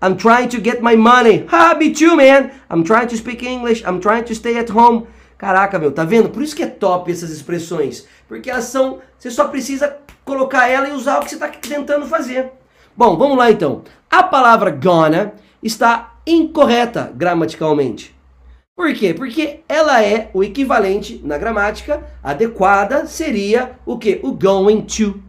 I'm 0.03 0.16
trying 0.16 0.49
to 0.49 0.61
get 0.61 0.83
my 0.83 0.97
money. 0.97 1.47
Ha, 1.49 1.77
me 1.79 1.95
too, 1.95 2.16
man. 2.16 2.51
I'm 2.68 2.83
trying 2.83 3.07
to 3.09 3.16
speak 3.16 3.43
English. 3.45 3.85
I'm 3.85 4.01
trying 4.01 4.25
to 4.25 4.35
stay 4.35 4.59
at 4.59 4.68
home. 4.68 5.07
Caraca, 5.43 5.76
meu, 5.76 5.90
tá 5.90 6.05
vendo? 6.05 6.28
Por 6.28 6.40
isso 6.40 6.55
que 6.55 6.62
é 6.62 6.68
top 6.68 7.11
essas 7.11 7.30
expressões. 7.30 8.07
Porque 8.28 8.49
elas 8.49 8.66
são. 8.66 9.01
Você 9.18 9.28
só 9.28 9.49
precisa 9.49 9.97
colocar 10.24 10.68
ela 10.68 10.88
e 10.88 10.93
usar 10.93 11.18
o 11.18 11.24
que 11.24 11.30
você 11.30 11.34
está 11.34 11.49
tentando 11.49 12.07
fazer. 12.07 12.53
Bom, 12.97 13.16
vamos 13.16 13.36
lá 13.36 13.51
então. 13.51 13.82
A 14.09 14.22
palavra 14.22 14.70
gonna 14.70 15.32
está 15.61 16.14
incorreta 16.24 17.12
gramaticalmente. 17.12 18.14
Por 18.76 18.95
quê? 18.95 19.12
Porque 19.12 19.64
ela 19.68 20.01
é 20.01 20.30
o 20.32 20.45
equivalente 20.45 21.20
na 21.24 21.36
gramática 21.36 22.07
adequada 22.22 23.07
seria 23.07 23.72
o 23.84 23.99
que? 23.99 24.20
O 24.22 24.30
going 24.30 24.82
to. 24.82 25.20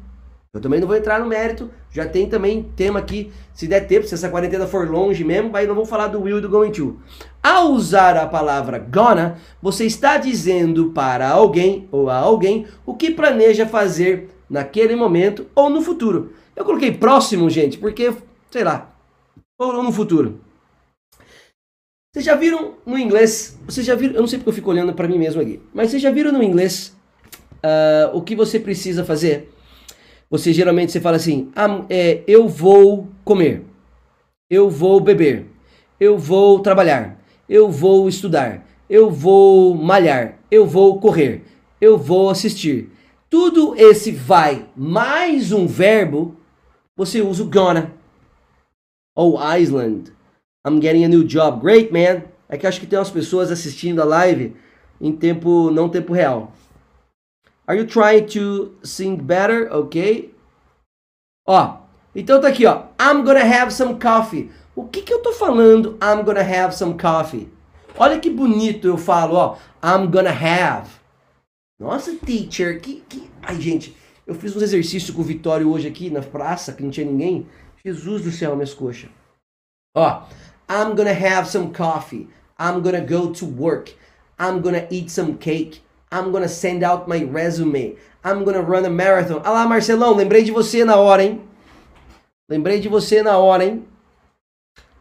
Eu 0.54 0.62
também 0.62 0.80
não 0.80 0.88
vou 0.88 0.96
entrar 0.96 1.20
no 1.20 1.26
mérito, 1.26 1.72
já 1.94 2.08
tem 2.08 2.28
também 2.28 2.64
tema 2.76 2.98
aqui, 2.98 3.32
se 3.54 3.68
der 3.68 3.82
tempo, 3.82 4.08
se 4.08 4.16
essa 4.16 4.28
quarentena 4.28 4.66
for 4.66 4.90
longe 4.90 5.24
mesmo, 5.24 5.56
aí 5.56 5.68
não 5.68 5.76
vou 5.76 5.86
falar 5.86 6.08
do 6.08 6.20
will 6.20 6.40
e 6.40 6.42
do 6.42 6.50
going 6.50 6.72
to. 6.72 7.00
Ao 7.42 7.68
usar 7.68 8.18
a 8.18 8.26
palavra 8.26 8.80
gonna, 8.80 9.38
você 9.62 9.86
está 9.86 10.18
dizendo 10.18 10.90
para 10.90 11.30
alguém 11.30 11.88
ou 11.92 12.10
a 12.10 12.18
alguém 12.18 12.66
o 12.84 12.96
que 12.96 13.12
planeja 13.12 13.68
fazer 13.68 14.30
naquele 14.50 14.96
momento 14.96 15.46
ou 15.54 15.70
no 15.70 15.84
futuro. 15.84 16.34
Eu 16.56 16.66
coloquei 16.66 16.92
próximo, 16.92 17.48
gente, 17.48 17.78
porque, 17.78 18.12
sei 18.50 18.64
lá, 18.64 18.92
ou 19.60 19.84
no 19.84 19.92
futuro. 19.92 20.42
Vocês 22.12 22.26
já 22.26 22.34
viram 22.34 22.74
no 22.88 22.98
inglês, 22.98 23.60
vocês 23.68 23.86
já 23.86 23.94
viram, 23.94 24.16
eu 24.16 24.22
não 24.22 24.28
sei 24.28 24.40
porque 24.40 24.50
eu 24.50 24.54
fico 24.54 24.72
olhando 24.72 24.94
para 24.94 25.08
mim 25.08 25.20
mesmo 25.20 25.42
aqui, 25.42 25.62
mas 25.72 25.92
vocês 25.92 26.02
já 26.02 26.10
viram 26.10 26.32
no 26.32 26.42
inglês 26.42 26.96
uh, 27.64 28.18
o 28.18 28.22
que 28.24 28.36
você 28.36 28.60
precisa 28.60 29.06
fazer? 29.06 29.53
Você 30.34 30.52
geralmente 30.52 30.92
você 30.92 31.00
fala 31.00 31.18
assim, 31.18 31.52
ah, 31.56 31.86
é, 31.88 32.24
eu 32.26 32.48
vou 32.48 33.08
comer, 33.24 33.64
eu 34.50 34.68
vou 34.68 35.00
beber, 35.00 35.46
eu 36.00 36.18
vou 36.18 36.60
trabalhar, 36.60 37.24
eu 37.48 37.70
vou 37.70 38.10
estudar, 38.10 38.66
eu 38.90 39.12
vou 39.12 39.76
malhar, 39.76 40.40
eu 40.50 40.66
vou 40.66 41.00
correr, 41.00 41.44
eu 41.80 42.00
vou 42.00 42.32
assistir. 42.32 42.90
Tudo 43.30 43.76
esse 43.76 44.12
vai 44.12 44.68
mais 44.76 45.52
um 45.52 45.68
verbo, 45.68 46.36
você 46.98 47.22
usa 47.22 47.44
o 47.44 47.48
gonna. 47.48 47.94
Ou 49.16 49.38
Iceland 49.38 50.12
I'm 50.68 50.82
getting 50.82 51.04
a 51.04 51.10
new 51.10 51.24
job. 51.24 51.62
Great, 51.62 51.94
man. 51.94 52.24
É 52.50 52.58
que 52.58 52.66
acho 52.66 52.80
que 52.80 52.88
tem 52.88 52.98
umas 52.98 53.12
pessoas 53.12 53.52
assistindo 53.52 54.02
a 54.02 54.06
live 54.06 54.56
em 55.00 55.12
tempo, 55.12 55.70
não 55.70 55.90
tempo 55.90 56.12
real. 56.12 56.52
Are 57.66 57.78
you 57.78 57.88
trying 57.88 58.28
to 58.28 58.76
sing 58.84 59.16
better? 59.16 59.70
Ok. 59.72 60.36
Ó, 61.48 61.78
então 62.14 62.42
tá 62.42 62.50
aqui, 62.50 62.66
ó. 62.66 62.88
I'm 63.00 63.24
gonna 63.24 63.44
have 63.44 63.74
some 63.74 64.00
coffee. 64.00 64.52
O 64.76 64.86
que 64.86 65.02
que 65.02 65.14
eu 65.14 65.22
tô 65.22 65.32
falando? 65.32 65.98
I'm 66.02 66.24
gonna 66.24 66.42
have 66.42 66.76
some 66.76 66.98
coffee. 66.98 67.50
Olha 67.98 68.20
que 68.20 68.30
bonito 68.30 68.88
eu 68.88 68.98
falo, 68.98 69.36
ó. 69.36 69.58
I'm 69.84 70.08
gonna 70.08 70.32
have. 70.32 70.90
Nossa, 71.80 72.16
teacher, 72.16 72.82
que, 72.82 73.02
que... 73.08 73.30
Ai, 73.42 73.60
gente, 73.62 73.96
eu 74.26 74.34
fiz 74.36 74.56
uns 74.56 74.62
exercícios 74.62 75.16
com 75.16 75.22
o 75.22 75.26
Vitório 75.26 75.72
hoje 75.72 75.88
aqui 75.88 76.10
na 76.10 76.22
praça, 76.22 76.74
que 76.74 76.84
não 76.84 76.90
tinha 76.90 77.06
ninguém. 77.06 77.48
Jesus 77.86 78.24
do 78.24 78.32
céu, 78.32 78.56
minhas 78.56 78.74
coxas. 78.74 79.10
Ó, 79.96 80.24
I'm 80.70 80.96
gonna 80.96 81.12
have 81.12 81.48
some 81.48 81.74
coffee. 81.74 82.28
I'm 82.60 82.82
gonna 82.82 83.02
go 83.02 83.32
to 83.32 83.46
work. 83.46 83.94
I'm 84.40 84.60
gonna 84.62 84.88
eat 84.90 85.12
some 85.12 85.36
cake. 85.36 85.83
I'm 86.14 86.32
gonna 86.32 86.48
send 86.48 86.84
out 86.84 87.08
my 87.08 87.24
resume. 87.24 87.96
I'm 88.24 88.44
gonna 88.46 88.62
run 88.62 88.86
a 88.86 88.90
marathon. 88.90 89.42
Ah 89.44 89.50
lá, 89.50 89.68
Marcelão, 89.68 90.14
lembrei 90.14 90.44
de 90.44 90.52
você 90.52 90.86
na 90.86 90.96
hora, 90.96 91.24
hein? 91.24 91.42
Lembrei 92.48 92.80
de 92.80 92.88
você 92.88 93.24
na 93.24 93.36
hora, 93.40 93.66
hein? 93.66 93.84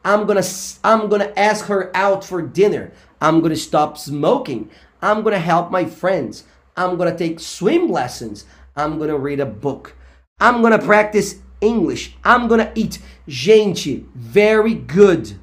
I'm 0.02 0.24
gonna 0.24 0.40
I'm 0.82 1.08
gonna 1.08 1.30
ask 1.36 1.66
her 1.66 1.90
out 1.94 2.24
for 2.24 2.40
dinner. 2.40 2.92
I'm 3.20 3.42
gonna 3.42 3.56
stop 3.56 3.98
smoking. 3.98 4.70
I'm 5.02 5.22
gonna 5.22 5.38
help 5.38 5.70
my 5.70 5.84
friends. 5.84 6.44
I'm 6.74 6.96
gonna 6.96 7.14
take 7.14 7.40
swim 7.40 7.90
lessons. 7.92 8.46
I'm 8.74 8.98
gonna 8.98 9.18
read 9.18 9.38
a 9.38 9.46
book. 9.46 9.94
I'm 10.40 10.62
gonna 10.62 10.78
practice 10.78 11.42
English. 11.60 12.16
I'm 12.24 12.48
gonna 12.48 12.72
eat. 12.74 12.98
Gente, 13.28 14.06
very 14.14 14.74
good. 14.74 15.38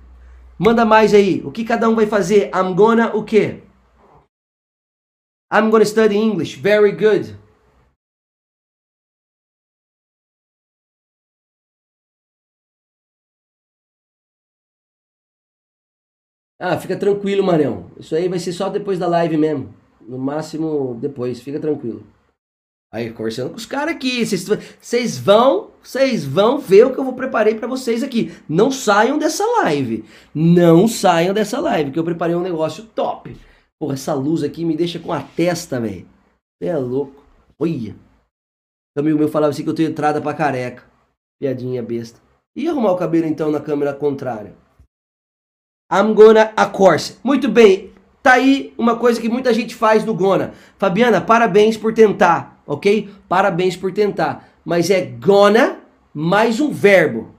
Manda 0.57 0.83
mais 0.83 1.13
aí. 1.13 1.43
O 1.45 1.51
que 1.51 1.63
cada 1.63 1.87
um 1.87 1.95
vai 1.95 2.07
fazer? 2.07 2.49
I'm 2.55 2.73
gonna 2.73 3.15
o 3.15 3.23
quê? 3.23 3.61
I'm 5.51 5.69
gonna 5.71 5.85
study 5.85 6.15
English. 6.15 6.57
Very 6.57 6.91
good. 6.91 7.35
Ah, 16.61 16.77
fica 16.77 16.95
tranquilo, 16.97 17.43
Marião. 17.43 17.89
Isso 17.97 18.13
aí 18.15 18.27
vai 18.27 18.37
ser 18.37 18.51
só 18.51 18.69
depois 18.69 18.99
da 18.99 19.07
live 19.07 19.37
mesmo. 19.37 19.73
No 20.01 20.17
máximo 20.17 20.97
depois, 21.01 21.39
fica 21.41 21.59
tranquilo. 21.59 22.05
Aí, 22.91 23.11
conversando 23.11 23.51
com 23.51 23.55
os 23.55 23.65
caras 23.65 23.95
aqui. 23.95 24.25
Vocês 24.25 25.17
vão, 25.17 25.71
vocês 25.81 26.25
vão 26.25 26.57
ver 26.59 26.85
o 26.87 26.93
que 26.93 26.99
eu 26.99 27.03
vou 27.03 27.13
preparei 27.13 27.55
para 27.55 27.67
vocês 27.67 28.03
aqui. 28.03 28.35
Não 28.47 28.71
saiam 28.71 29.17
dessa 29.17 29.45
live. 29.63 30.03
Não 30.35 30.87
saiam 30.87 31.33
dessa 31.33 31.59
live, 31.59 31.91
que 31.91 31.99
eu 31.99 32.03
preparei 32.03 32.35
um 32.35 32.41
negócio 32.41 32.83
top. 32.83 33.35
Porra, 33.79 33.93
essa 33.93 34.13
luz 34.13 34.43
aqui 34.43 34.65
me 34.65 34.75
deixa 34.75 34.99
com 34.99 35.13
a 35.13 35.21
testa, 35.21 35.79
velho. 35.79 36.07
É 36.61 36.75
louco. 36.77 37.23
Olha. 37.57 37.95
O 38.95 38.99
amigo 38.99 39.17
meu 39.17 39.29
falava 39.29 39.51
assim 39.51 39.63
que 39.63 39.69
eu 39.69 39.75
tenho 39.75 39.89
entrada 39.89 40.21
pra 40.21 40.33
careca. 40.33 40.83
Piadinha 41.39 41.81
besta. 41.81 42.19
E 42.55 42.67
arrumar 42.67 42.91
o 42.91 42.97
cabelo 42.97 43.25
então 43.25 43.51
na 43.51 43.59
câmera 43.59 43.93
contrária. 43.93 44.53
I'm 45.91 46.13
gonna 46.13 46.51
a 46.55 46.65
course. 46.65 47.17
Muito 47.23 47.47
bem. 47.47 47.93
Tá 48.21 48.33
aí 48.33 48.73
uma 48.77 48.97
coisa 48.97 49.21
que 49.21 49.29
muita 49.29 49.53
gente 49.53 49.73
faz 49.73 50.03
no 50.03 50.13
Gona. 50.13 50.53
Fabiana, 50.77 51.21
parabéns 51.21 51.77
por 51.77 51.93
tentar 51.93 52.59
ok? 52.69 53.09
Parabéns 53.27 53.75
por 53.75 53.91
tentar. 53.91 54.47
Mas 54.63 54.91
é 54.91 55.01
gonna 55.01 55.79
mais 56.13 56.59
um 56.59 56.71
verbo. 56.71 57.33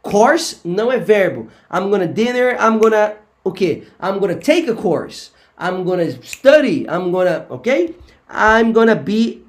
Course 0.00 0.60
não 0.64 0.90
é 0.90 0.98
verbo. 0.98 1.48
I'm 1.72 1.90
gonna 1.90 2.06
dinner, 2.06 2.56
I'm 2.60 2.78
gonna 2.78 3.14
o 3.42 3.50
quê? 3.50 3.82
I'm 4.00 4.20
gonna 4.20 4.36
take 4.36 4.70
a 4.70 4.74
course. 4.74 5.32
I'm 5.62 5.84
gonna 5.84 6.10
study, 6.26 6.88
I'm 6.90 7.12
gonna, 7.12 7.46
ok? 7.48 7.94
I'm 8.28 8.72
gonna 8.72 8.96
be 8.96 9.44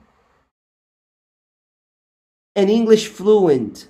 an 2.56 2.70
English 2.70 3.08
fluent. 3.08 3.90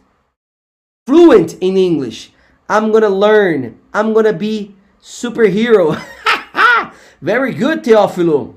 Fluent 1.05 1.55
in 1.59 1.75
English. 1.75 2.31
I'm 2.69 2.93
gonna 2.93 3.09
learn. 3.09 3.77
I'm 3.93 4.13
gonna 4.13 4.31
be 4.31 4.73
superhero. 5.01 5.99
Very 7.21 7.53
good, 7.53 7.83
Teófilo. 7.83 8.55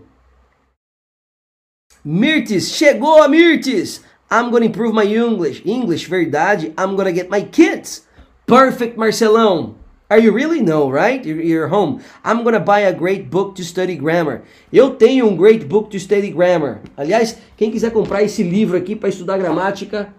Mirtes, 2.04 2.70
chegou 2.70 3.24
a 3.24 3.28
Mirtes! 3.28 3.98
I'm 4.30 4.52
gonna 4.52 4.66
improve 4.66 4.94
my 4.94 5.02
English. 5.02 5.66
English, 5.66 6.06
verdade. 6.06 6.72
I'm 6.78 6.94
gonna 6.94 7.10
get 7.10 7.30
my 7.30 7.42
kids. 7.42 8.06
Perfect, 8.46 8.96
Marcelão. 8.96 9.74
Are 10.08 10.20
you 10.20 10.32
really? 10.32 10.60
No, 10.60 10.88
right? 10.88 11.24
You're, 11.24 11.66
home. 11.66 12.00
I'm 12.24 12.44
gonna 12.44 12.60
buy 12.60 12.80
a 12.80 12.92
great 12.92 13.28
book 13.28 13.56
to 13.56 13.64
study 13.64 13.96
grammar. 13.96 14.42
Eu 14.72 14.94
tenho 14.94 15.26
um 15.26 15.36
great 15.36 15.64
book 15.66 15.90
to 15.90 15.98
study 15.98 16.30
grammar. 16.30 16.80
Aliás, 16.96 17.38
quem 17.56 17.72
quiser 17.72 17.92
comprar 17.92 18.22
esse 18.22 18.44
livro 18.44 18.76
aqui 18.76 18.94
para 18.94 19.08
estudar 19.08 19.36
gramática, 19.36 20.14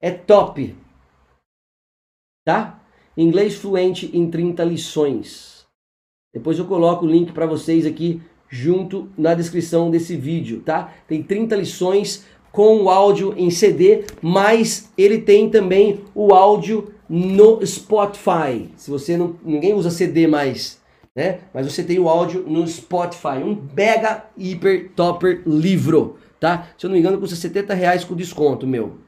é 0.00 0.12
top. 0.12 0.76
Tá? 2.44 2.80
Inglês 3.16 3.56
fluente 3.56 4.08
em 4.14 4.30
30 4.30 4.62
lições. 4.62 5.66
Depois 6.32 6.58
eu 6.58 6.66
coloco 6.66 7.04
o 7.04 7.08
link 7.08 7.32
para 7.32 7.46
vocês 7.46 7.84
aqui 7.84 8.22
junto 8.48 9.08
na 9.18 9.34
descrição 9.34 9.90
desse 9.90 10.16
vídeo, 10.16 10.60
tá? 10.60 10.92
Tem 11.08 11.20
30 11.20 11.56
lições 11.56 12.24
com 12.52 12.84
o 12.84 12.88
áudio 12.88 13.34
em 13.36 13.50
CD, 13.50 14.04
mas 14.22 14.92
ele 14.96 15.18
tem 15.18 15.50
também 15.50 16.04
o 16.14 16.32
áudio 16.32 16.94
no 17.08 17.64
Spotify. 17.64 18.70
Se 18.76 18.90
você 18.90 19.16
não 19.16 19.36
ninguém 19.44 19.74
usa 19.74 19.90
CD 19.90 20.26
mais, 20.26 20.80
né? 21.14 21.40
Mas 21.52 21.72
você 21.72 21.82
tem 21.82 21.98
o 21.98 22.08
áudio 22.08 22.44
no 22.46 22.66
Spotify, 22.66 23.38
um 23.42 23.66
mega 23.74 24.24
hiper 24.36 24.90
topper 24.94 25.42
livro, 25.46 26.18
tá? 26.38 26.68
Se 26.76 26.86
eu 26.86 26.88
não 26.88 26.94
me 26.94 27.00
engano 27.00 27.18
custa 27.18 27.36
70 27.36 27.74
reais 27.74 28.04
com 28.04 28.14
desconto, 28.14 28.66
meu. 28.66 28.98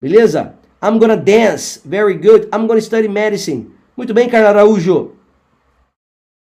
Beleza? 0.00 0.54
I'm 0.82 0.98
gonna 0.98 1.16
dance, 1.16 1.80
very 1.84 2.14
good. 2.14 2.48
I'm 2.54 2.66
gonna 2.66 2.80
study 2.80 3.08
medicine. 3.08 3.70
Muito 3.96 4.12
bem, 4.12 4.28
Carla 4.28 4.48
Araújo. 4.50 5.12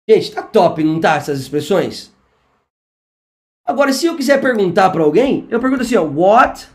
Gente, 0.08 0.32
tá 0.32 0.42
top, 0.42 0.82
não 0.82 1.00
tá? 1.00 1.16
Essas 1.16 1.40
expressões? 1.40 2.12
Agora, 3.66 3.92
se 3.92 4.06
eu 4.06 4.16
quiser 4.16 4.40
perguntar 4.40 4.90
para 4.90 5.02
alguém, 5.02 5.46
eu 5.50 5.60
pergunto 5.60 5.82
assim, 5.82 5.96
ó, 5.96 6.02
what 6.02 6.68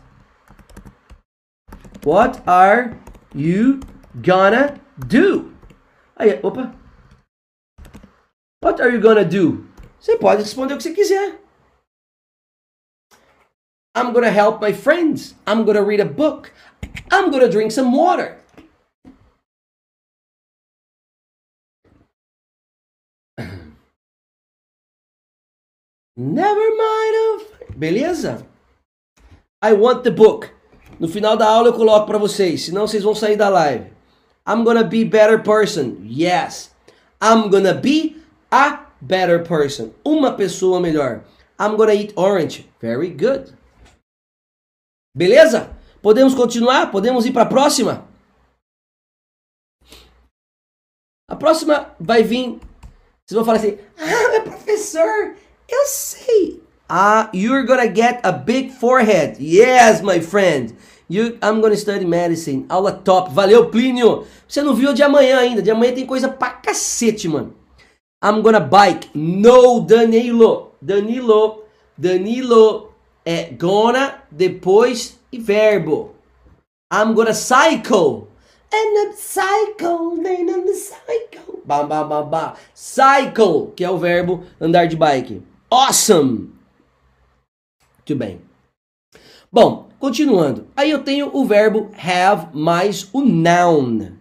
What 2.06 2.40
are 2.46 2.94
you 3.34 3.80
gonna 4.20 4.80
do? 4.96 5.52
Aí, 6.16 6.40
opa. 6.42 6.74
What 8.62 8.80
are 8.80 8.90
you 8.90 9.00
gonna 9.00 9.24
do? 9.24 9.66
Você 10.00 10.16
pode 10.16 10.42
responder 10.42 10.74
o 10.74 10.76
que 10.76 10.82
você 10.82 10.92
quiser. 10.94 11.38
I'm 13.94 14.12
gonna 14.12 14.30
help 14.30 14.60
my 14.60 14.72
friends. 14.72 15.34
I'm 15.46 15.64
gonna 15.64 15.82
read 15.82 16.00
a 16.00 16.04
book. 16.04 16.52
I'm 17.10 17.30
gonna 17.30 17.48
drink 17.48 17.72
some 17.72 17.92
water. 17.92 18.38
Never 26.16 26.76
mind. 26.76 27.14
Of. 27.16 27.46
Beleza? 27.78 28.46
I 29.62 29.72
want 29.72 30.04
the 30.04 30.10
book. 30.10 30.55
No 30.98 31.08
final 31.08 31.36
da 31.36 31.46
aula 31.46 31.68
eu 31.68 31.74
coloco 31.74 32.06
para 32.06 32.18
vocês, 32.18 32.64
senão 32.64 32.86
vocês 32.86 33.02
vão 33.02 33.14
sair 33.14 33.36
da 33.36 33.48
live. 33.48 33.90
I'm 34.48 34.64
gonna 34.64 34.84
be 34.84 35.04
better 35.04 35.42
person. 35.42 35.96
Yes. 36.02 36.74
I'm 37.20 37.50
gonna 37.50 37.74
be 37.74 38.16
a 38.50 38.86
better 39.00 39.42
person. 39.42 39.92
Uma 40.04 40.32
pessoa 40.32 40.80
melhor. 40.80 41.24
I'm 41.60 41.76
gonna 41.76 41.94
eat 41.94 42.12
orange. 42.16 42.70
Very 42.80 43.10
good. 43.10 43.52
Beleza? 45.14 45.76
Podemos 46.00 46.34
continuar? 46.34 46.90
Podemos 46.90 47.26
ir 47.26 47.32
para 47.32 47.42
a 47.42 47.46
próxima? 47.46 48.06
A 51.28 51.34
próxima 51.34 51.94
vai 51.98 52.22
vir. 52.22 52.60
Vocês 53.26 53.34
vão 53.34 53.44
falar 53.44 53.58
assim: 53.58 53.78
Ah, 53.98 54.30
meu 54.30 54.42
professor, 54.44 55.34
eu 55.68 55.86
sei. 55.86 56.62
Ah, 56.88 57.30
you're 57.32 57.64
gonna 57.64 57.88
get 57.88 58.20
a 58.24 58.32
big 58.32 58.70
forehead. 58.70 59.38
Yes, 59.40 60.02
my 60.02 60.20
friend. 60.20 60.76
You, 61.08 61.38
I'm 61.42 61.60
gonna 61.60 61.76
study 61.76 62.04
medicine. 62.04 62.66
Aula 62.68 62.92
top. 62.92 63.32
Valeu, 63.32 63.66
Plínio. 63.70 64.24
Você 64.46 64.62
não 64.62 64.74
viu 64.74 64.92
de 64.92 65.02
amanhã 65.02 65.38
ainda. 65.38 65.62
De 65.62 65.70
amanhã 65.70 65.92
tem 65.92 66.06
coisa 66.06 66.28
pra 66.28 66.50
cacete, 66.50 67.28
mano. 67.28 67.54
I'm 68.24 68.40
gonna 68.42 68.60
bike. 68.60 69.10
No, 69.14 69.80
Danilo. 69.80 70.72
Danilo. 70.80 71.64
Danilo 71.98 72.92
é 73.24 73.44
gonna, 73.50 74.22
depois 74.30 75.18
e 75.32 75.38
verbo. 75.38 76.14
I'm 76.92 77.14
gonna 77.14 77.34
cycle. 77.34 78.28
And 78.72 79.08
I'm 79.08 79.12
cycle, 79.16 80.22
then 80.22 80.48
I'm 80.48 80.74
cycle. 80.74 81.62
Bam, 81.64 81.88
bam, 81.88 82.08
bam, 82.08 82.28
bam. 82.28 82.52
Cycle, 82.74 83.72
que 83.74 83.84
é 83.84 83.90
o 83.90 83.98
verbo 83.98 84.44
andar 84.60 84.86
de 84.86 84.96
bike. 84.96 85.42
Awesome. 85.70 86.55
Muito 88.06 88.20
bem. 88.20 88.40
Bom, 89.50 89.88
continuando. 89.98 90.68
Aí 90.76 90.92
eu 90.92 91.02
tenho 91.02 91.28
o 91.32 91.44
verbo 91.44 91.90
have 91.98 92.56
mais 92.56 93.08
o 93.12 93.20
noun. 93.20 94.12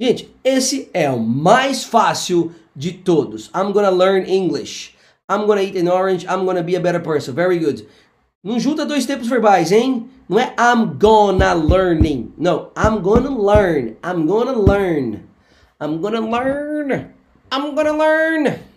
Gente, 0.00 0.34
esse 0.42 0.90
é 0.92 1.08
o 1.08 1.20
mais 1.20 1.84
fácil 1.84 2.52
de 2.74 2.90
todos. 2.90 3.52
I'm 3.54 3.72
gonna 3.72 3.90
learn 3.90 4.28
English. 4.28 4.96
I'm 5.30 5.46
gonna 5.46 5.62
eat 5.62 5.78
an 5.78 5.88
orange. 5.88 6.26
I'm 6.26 6.44
gonna 6.44 6.64
be 6.64 6.74
a 6.74 6.80
better 6.80 7.00
person. 7.00 7.32
Very 7.34 7.60
good. 7.60 7.86
Não 8.42 8.58
junta 8.58 8.84
dois 8.84 9.06
tempos 9.06 9.28
verbais, 9.28 9.70
hein? 9.70 10.10
Não 10.28 10.40
é 10.40 10.52
I'm 10.58 10.98
gonna 10.98 11.54
learning. 11.54 12.32
Não, 12.36 12.72
I'm 12.76 13.00
gonna 13.00 13.30
learn. 13.30 13.96
I'm 14.04 14.26
gonna 14.26 14.58
learn. 14.58 15.20
I'm 15.80 16.00
gonna 16.00 16.20
learn. 16.20 17.14
I'm 17.52 17.74
gonna 17.76 17.92
learn. 17.92 18.73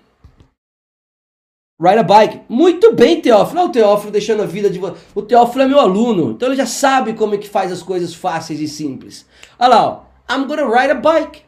Ride 1.80 2.00
a 2.00 2.04
bike. 2.04 2.42
Muito 2.50 2.94
bem, 2.94 3.22
Teófilo. 3.22 3.60
Olha 3.60 3.70
o 3.70 3.72
Teófilo 3.72 4.12
deixando 4.12 4.42
a 4.42 4.48
vida 4.48 4.70
de 4.70 4.80
você. 4.80 5.00
O 5.14 5.22
Teófilo 5.22 5.64
é 5.64 5.68
meu 5.68 5.80
aluno, 5.80 6.32
então 6.32 6.48
ele 6.48 6.58
já 6.58 6.66
sabe 6.66 7.14
como 7.14 7.36
é 7.36 7.38
que 7.38 7.48
faz 7.48 7.72
as 7.72 7.84
coisas 7.84 8.16
fáceis 8.16 8.60
e 8.60 8.68
simples. 8.68 9.28
Olha 9.60 9.70
lá, 9.70 9.88
ó. 9.88 10.08
I'm 10.30 10.46
gonna 10.46 10.66
ride 10.66 10.92
a 10.92 10.96
bike. 10.96 11.44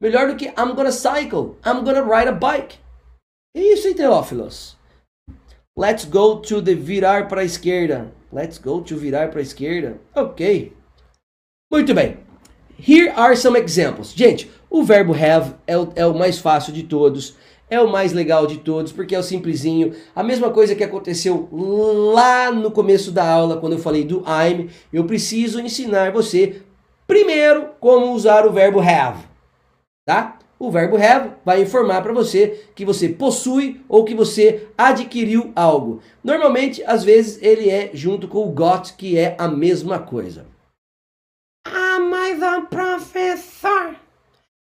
Melhor 0.00 0.28
do 0.28 0.36
que 0.36 0.46
I'm 0.46 0.74
gonna 0.74 0.92
cycle. 0.92 1.56
I'm 1.64 1.84
gonna 1.84 2.02
ride 2.02 2.28
a 2.28 2.32
bike. 2.32 2.78
É 3.56 3.60
isso, 3.60 3.86
hein, 3.88 3.94
Teófilos? 3.94 4.76
Let's 5.78 6.04
go 6.04 6.36
to 6.36 6.60
the 6.60 6.74
virar 6.74 7.28
para 7.28 7.42
a 7.42 7.44
esquerda. 7.44 8.12
Let's 8.32 8.58
go 8.58 8.80
to 8.82 8.96
virar 8.96 9.30
para 9.30 9.38
a 9.38 9.42
esquerda. 9.42 9.98
Ok. 10.14 10.72
Muito 11.70 11.94
bem. 11.94 12.18
Here 12.78 13.10
are 13.10 13.36
some 13.36 13.58
examples. 13.58 14.12
Gente, 14.12 14.50
o 14.68 14.82
verbo 14.82 15.14
have 15.14 15.54
é 15.66 15.78
o, 15.78 15.92
é 15.94 16.06
o 16.06 16.14
mais 16.14 16.38
fácil 16.38 16.72
de 16.72 16.82
todos 16.82 17.36
é 17.70 17.80
o 17.80 17.90
mais 17.90 18.12
legal 18.12 18.46
de 18.46 18.58
todos, 18.58 18.92
porque 18.92 19.14
é 19.14 19.18
o 19.18 19.22
simplesinho. 19.22 19.94
A 20.14 20.22
mesma 20.22 20.50
coisa 20.50 20.74
que 20.74 20.84
aconteceu 20.84 21.48
lá 21.52 22.50
no 22.50 22.70
começo 22.70 23.12
da 23.12 23.26
aula, 23.26 23.56
quando 23.56 23.74
eu 23.74 23.78
falei 23.78 24.04
do 24.04 24.24
I'm, 24.26 24.68
eu 24.92 25.04
preciso 25.04 25.60
ensinar 25.60 26.10
você 26.10 26.62
primeiro 27.06 27.70
como 27.80 28.12
usar 28.12 28.46
o 28.46 28.52
verbo 28.52 28.80
have, 28.80 29.24
tá? 30.04 30.38
O 30.58 30.70
verbo 30.70 30.96
have 30.96 31.30
vai 31.44 31.62
informar 31.62 32.02
para 32.02 32.12
você 32.12 32.66
que 32.74 32.84
você 32.84 33.08
possui 33.08 33.80
ou 33.88 34.04
que 34.04 34.14
você 34.14 34.68
adquiriu 34.76 35.52
algo. 35.56 36.00
Normalmente, 36.22 36.82
às 36.84 37.02
vezes, 37.02 37.42
ele 37.42 37.70
é 37.70 37.90
junto 37.94 38.28
com 38.28 38.46
o 38.46 38.50
got, 38.50 38.92
que 38.94 39.16
é 39.16 39.34
a 39.38 39.48
mesma 39.48 39.98
coisa. 39.98 40.44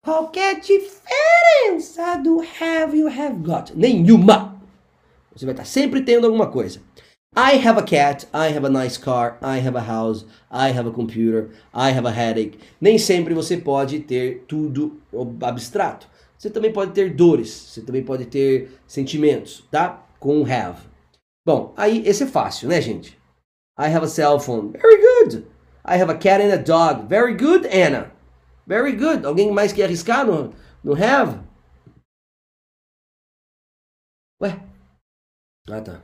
Qualquer 0.06 0.60
diferença 0.60 2.14
do 2.22 2.40
have 2.40 2.96
you 2.96 3.08
have 3.08 3.42
got? 3.42 3.72
Nenhuma. 3.74 4.54
Você 5.34 5.44
vai 5.44 5.52
estar 5.52 5.64
sempre 5.64 6.00
tendo 6.00 6.28
alguma 6.28 6.46
coisa. 6.46 6.80
I 7.36 7.56
have 7.56 7.76
a 7.76 7.82
cat, 7.82 8.24
I 8.32 8.56
have 8.56 8.64
a 8.64 8.70
nice 8.70 8.96
car, 8.96 9.36
I 9.42 9.58
have 9.58 9.76
a 9.76 9.80
house, 9.80 10.24
I 10.48 10.70
have 10.70 10.88
a 10.88 10.92
computer, 10.92 11.48
I 11.74 11.90
have 11.90 12.06
a 12.06 12.12
headache. 12.12 12.56
Nem 12.80 12.98
sempre 12.98 13.34
você 13.34 13.56
pode 13.56 13.98
ter 13.98 14.44
tudo 14.46 14.96
abstrato. 15.42 16.06
Você 16.38 16.50
também 16.50 16.72
pode 16.72 16.92
ter 16.92 17.12
dores, 17.12 17.50
você 17.50 17.80
também 17.80 18.04
pode 18.04 18.26
ter 18.26 18.78
sentimentos, 18.86 19.66
tá? 19.72 20.06
Com 20.20 20.42
have. 20.42 20.82
Bom, 21.44 21.74
aí 21.76 22.06
esse 22.06 22.22
é 22.22 22.26
fácil, 22.28 22.68
né, 22.68 22.80
gente? 22.80 23.18
I 23.76 23.88
have 23.88 24.04
a 24.04 24.08
cell 24.08 24.38
phone. 24.38 24.70
Very 24.70 25.02
good. 25.02 25.46
I 25.84 26.00
have 26.00 26.12
a 26.12 26.16
cat 26.16 26.40
and 26.40 26.52
a 26.52 26.58
dog. 26.58 27.08
Very 27.08 27.34
good, 27.34 27.66
Anna. 27.66 28.14
Very 28.66 28.92
good. 28.92 29.24
Alguém 29.24 29.52
mais 29.52 29.72
quer 29.72 29.84
arriscar 29.84 30.26
no, 30.26 30.52
no 30.82 30.92
have? 30.94 31.40
Ué? 34.42 34.60
Ah, 35.70 35.80
tá. 35.80 36.02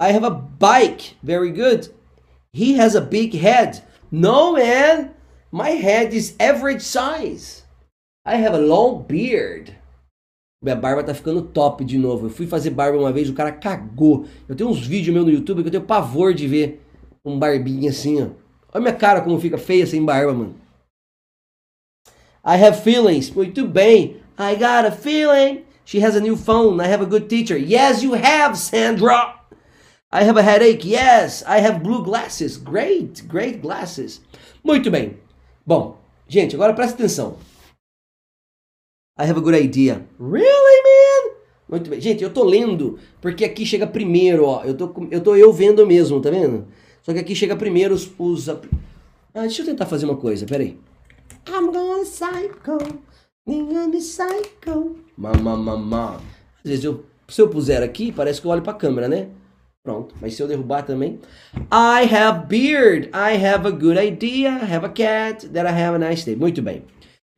I 0.00 0.12
have 0.12 0.24
a 0.24 0.30
bike. 0.30 1.16
Very 1.22 1.50
good. 1.50 1.92
He 2.52 2.78
has 2.78 2.94
a 2.94 3.00
big 3.00 3.36
head. 3.36 3.82
No, 4.10 4.52
man. 4.52 5.14
My 5.50 5.70
head 5.70 6.14
is 6.14 6.36
average 6.38 6.82
size. 6.82 7.64
I 8.24 8.36
have 8.36 8.54
a 8.54 8.60
long 8.60 9.02
beard. 9.02 9.74
Minha 10.62 10.76
barba 10.76 11.02
tá 11.02 11.14
ficando 11.14 11.42
top 11.42 11.84
de 11.84 11.98
novo. 11.98 12.26
Eu 12.26 12.30
fui 12.30 12.46
fazer 12.46 12.70
barba 12.70 12.98
uma 12.98 13.12
vez, 13.12 13.28
o 13.28 13.34
cara 13.34 13.52
cagou. 13.52 14.26
Eu 14.48 14.54
tenho 14.54 14.70
uns 14.70 14.86
vídeos 14.86 15.14
meus 15.14 15.26
no 15.26 15.32
YouTube 15.32 15.62
que 15.62 15.68
eu 15.68 15.72
tenho 15.72 15.84
pavor 15.84 16.34
de 16.34 16.46
ver 16.46 16.82
um 17.24 17.38
barbinha 17.38 17.90
assim, 17.90 18.22
ó. 18.22 18.47
Olha 18.72 18.82
minha 18.82 18.94
cara 18.94 19.20
como 19.20 19.40
fica 19.40 19.58
feia 19.58 19.86
sem 19.86 20.04
barba, 20.04 20.32
mano. 20.32 20.54
I 22.44 22.56
have 22.56 22.82
feelings. 22.82 23.30
Muito 23.30 23.66
bem. 23.66 24.20
I 24.38 24.54
got 24.54 24.86
a 24.86 24.92
feeling. 24.92 25.64
She 25.84 26.00
has 26.00 26.14
a 26.14 26.20
new 26.20 26.36
phone. 26.36 26.80
I 26.80 26.86
have 26.86 27.02
a 27.02 27.06
good 27.06 27.28
teacher. 27.28 27.56
Yes, 27.56 28.02
you 28.02 28.14
have, 28.14 28.56
Sandra. 28.56 29.40
I 30.12 30.22
have 30.22 30.38
a 30.38 30.42
headache. 30.42 30.84
Yes, 30.84 31.42
I 31.46 31.60
have 31.60 31.82
blue 31.82 32.02
glasses. 32.02 32.56
Great, 32.56 33.26
great 33.26 33.60
glasses. 33.60 34.20
Muito 34.62 34.90
bem. 34.90 35.18
Bom, 35.66 35.98
gente, 36.26 36.54
agora 36.54 36.74
presta 36.74 36.94
atenção. 36.94 37.36
I 39.18 39.24
have 39.24 39.38
a 39.38 39.42
good 39.42 39.56
idea. 39.56 40.06
Really, 40.18 40.82
man? 40.82 41.34
Muito 41.68 41.90
bem. 41.90 42.00
Gente, 42.00 42.22
eu 42.22 42.32
tô 42.32 42.44
lendo, 42.44 42.98
porque 43.20 43.44
aqui 43.44 43.66
chega 43.66 43.86
primeiro, 43.86 44.46
ó. 44.46 44.62
Eu 44.64 44.74
tô, 44.76 44.94
eu 45.10 45.20
tô 45.20 45.36
eu 45.36 45.52
vendo 45.52 45.86
mesmo, 45.86 46.20
tá 46.20 46.30
vendo? 46.30 46.66
Só 47.08 47.14
que 47.14 47.20
aqui 47.20 47.34
chega 47.34 47.56
primeiro 47.56 47.94
os... 47.94 48.12
os 48.18 48.50
ah, 48.50 48.60
deixa 49.40 49.62
eu 49.62 49.66
tentar 49.66 49.86
fazer 49.86 50.04
uma 50.04 50.18
coisa, 50.18 50.44
peraí. 50.44 50.78
I'm 51.48 51.72
gonna 51.72 52.04
psycho, 52.04 52.76
I'm 53.48 53.90
psycho. 53.92 54.96
Mamá, 55.16 55.56
mamá. 55.56 56.16
Às 56.62 56.70
vezes, 56.70 56.84
eu, 56.84 57.06
se 57.26 57.40
eu 57.40 57.48
puser 57.48 57.82
aqui, 57.82 58.12
parece 58.12 58.42
que 58.42 58.46
eu 58.46 58.50
olho 58.50 58.60
pra 58.60 58.74
câmera, 58.74 59.08
né? 59.08 59.28
Pronto, 59.82 60.14
mas 60.20 60.34
se 60.34 60.42
eu 60.42 60.46
derrubar 60.46 60.82
também. 60.82 61.18
I 61.72 62.14
have 62.14 62.46
beard, 62.46 63.06
I 63.06 63.42
have 63.42 63.66
a 63.66 63.70
good 63.70 63.98
idea, 63.98 64.50
I 64.50 64.70
have 64.70 64.84
a 64.84 64.90
cat, 64.90 65.48
that 65.48 65.66
I 65.66 65.72
have 65.72 65.96
a 65.96 66.10
nice 66.10 66.26
day. 66.26 66.36
Muito 66.36 66.60
bem. 66.60 66.84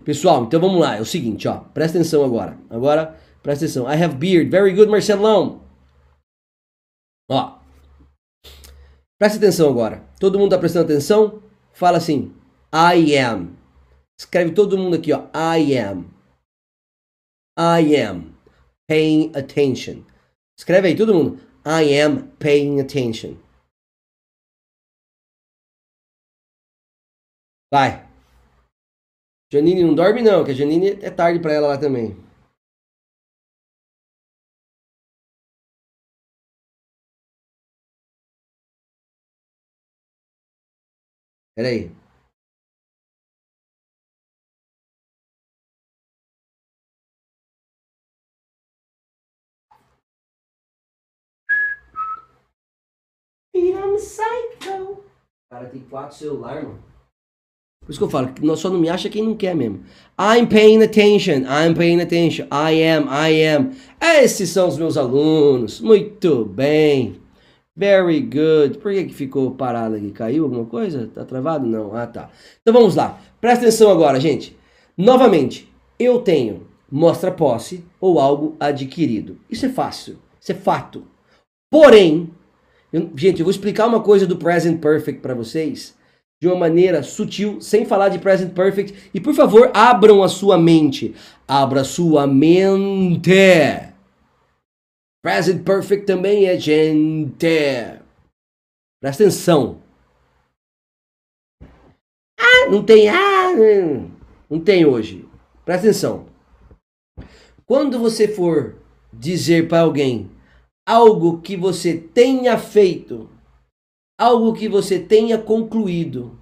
Pessoal, 0.05 0.42
então 0.42 0.59
vamos 0.59 0.80
lá. 0.80 0.97
É 0.97 1.01
o 1.01 1.06
seguinte, 1.06 1.47
ó. 1.47 1.59
Presta 1.59 1.97
atenção 1.97 2.24
agora. 2.24 2.59
Agora, 2.68 3.16
presta 3.40 3.66
atenção. 3.66 3.84
I 3.84 4.02
have 4.02 4.16
beard. 4.16 4.51
Very 4.51 4.74
good, 4.74 4.90
Marcelão. 4.90 5.60
Ó. 7.30 7.60
Presta 9.20 9.36
atenção 9.36 9.68
agora. 9.68 10.02
Todo 10.18 10.38
mundo 10.38 10.52
tá 10.52 10.59
prestando 10.59 10.86
atenção? 10.86 11.42
Fala 11.74 11.98
assim: 11.98 12.34
I 12.72 13.18
am. 13.18 13.55
Escreve 14.18 14.55
todo 14.55 14.78
mundo 14.78 14.97
aqui, 14.97 15.12
ó. 15.12 15.28
I 15.34 15.76
am. 15.76 16.10
I 17.59 17.97
am 17.97 18.34
paying 18.88 19.30
attention. 19.36 20.06
Escreve 20.59 20.88
aí, 20.88 20.97
todo 20.97 21.14
mundo. 21.14 21.38
I 21.66 22.01
am 22.01 22.28
paying 22.38 22.80
attention. 22.80 23.36
Vai. 27.70 28.09
Janine 29.52 29.84
não 29.84 29.94
dorme 29.94 30.22
não, 30.22 30.44
que 30.44 30.52
a 30.52 30.55
Janine 30.55 30.92
é 31.02 31.10
tarde 31.10 31.40
para 31.40 31.52
ela 31.52 31.68
lá 31.68 31.78
também. 31.78 32.16
Peraí. 41.56 41.90
I'm 53.55 53.97
psycho. 53.97 55.05
Cara, 55.51 55.66
tem 55.68 55.81
quatro 55.90 56.16
celulares, 56.16 56.64
mano. 56.64 56.78
Por 57.82 57.90
isso 57.90 57.98
que 57.98 58.05
eu 58.05 58.10
falo, 58.10 58.32
que 58.32 58.56
só 58.56 58.70
não 58.70 58.78
me 58.78 58.89
acha 58.89 59.09
quem 59.09 59.22
não 59.22 59.35
quer 59.35 59.55
mesmo. 59.55 59.82
I'm 60.18 60.47
paying 60.47 60.82
attention, 60.82 61.43
I'm 61.44 61.74
paying 61.74 62.01
attention, 62.01 62.47
I 62.52 62.85
am, 62.85 63.09
I 63.09 63.43
am. 63.47 63.72
Esses 64.01 64.51
são 64.51 64.68
os 64.68 64.78
meus 64.78 64.97
alunos. 64.97 65.81
Muito 65.81 66.44
bem. 66.44 67.19
Very 67.81 68.20
good. 68.20 68.77
Por 68.77 68.93
que, 68.93 69.05
que 69.05 69.15
ficou 69.15 69.52
parado 69.52 69.94
aqui? 69.94 70.11
Caiu 70.11 70.44
alguma 70.44 70.66
coisa? 70.66 71.09
Tá 71.15 71.24
travado? 71.24 71.66
Não. 71.66 71.97
Ah, 71.97 72.07
tá. 72.07 72.28
Então 72.61 72.74
vamos 72.74 72.94
lá. 72.94 73.19
Presta 73.40 73.65
atenção 73.65 73.90
agora, 73.90 74.20
gente. 74.20 74.55
Novamente, 74.98 75.66
eu 75.98 76.19
tenho 76.19 76.66
mostra 76.93 77.31
posse 77.31 77.82
ou 77.98 78.20
algo 78.20 78.55
adquirido. 78.61 79.39
Isso 79.48 79.65
é 79.65 79.70
fácil. 79.70 80.19
Isso 80.39 80.52
é 80.52 80.55
fato. 80.55 81.05
Porém, 81.73 82.28
eu, 82.93 83.09
gente, 83.16 83.40
eu 83.40 83.47
vou 83.47 83.51
explicar 83.51 83.86
uma 83.86 84.01
coisa 84.01 84.27
do 84.27 84.36
present 84.36 84.78
perfect 84.78 85.23
para 85.23 85.32
vocês 85.32 85.94
de 86.39 86.48
uma 86.48 86.57
maneira 86.57 87.02
sutil, 87.02 87.62
sem 87.62 87.86
falar 87.86 88.11
de 88.11 88.19
present 88.19 88.52
perfect. 88.52 89.11
E 89.15 89.20
por 89.20 89.32
favor, 89.32 89.70
abram 89.73 90.23
a 90.23 90.28
sua 90.28 90.59
mente. 90.59 91.15
Abra 91.48 91.82
sua 91.82 92.27
mente. 92.27 93.90
Present 95.22 95.64
perfect 95.64 96.06
também 96.06 96.47
é 96.47 96.59
gente. 96.59 97.47
Presta 99.01 99.24
atenção. 99.24 99.82
Ah, 102.38 102.70
não 102.70 102.84
tem. 102.84 103.09
Ah, 103.09 103.52
não 104.48 104.59
tem 104.59 104.86
hoje. 104.86 105.28
Presta 105.64 105.88
atenção. 105.88 106.26
Quando 107.66 107.98
você 107.98 108.26
for 108.26 108.76
dizer 109.12 109.68
para 109.68 109.82
alguém 109.82 110.30
algo 110.88 111.40
que 111.40 111.56
você 111.56 111.98
tenha 111.98 112.59
feito, 112.59 113.30
algo 114.18 114.55
que 114.55 114.68
você 114.68 114.98
tenha 114.98 115.40
concluído, 115.40 116.38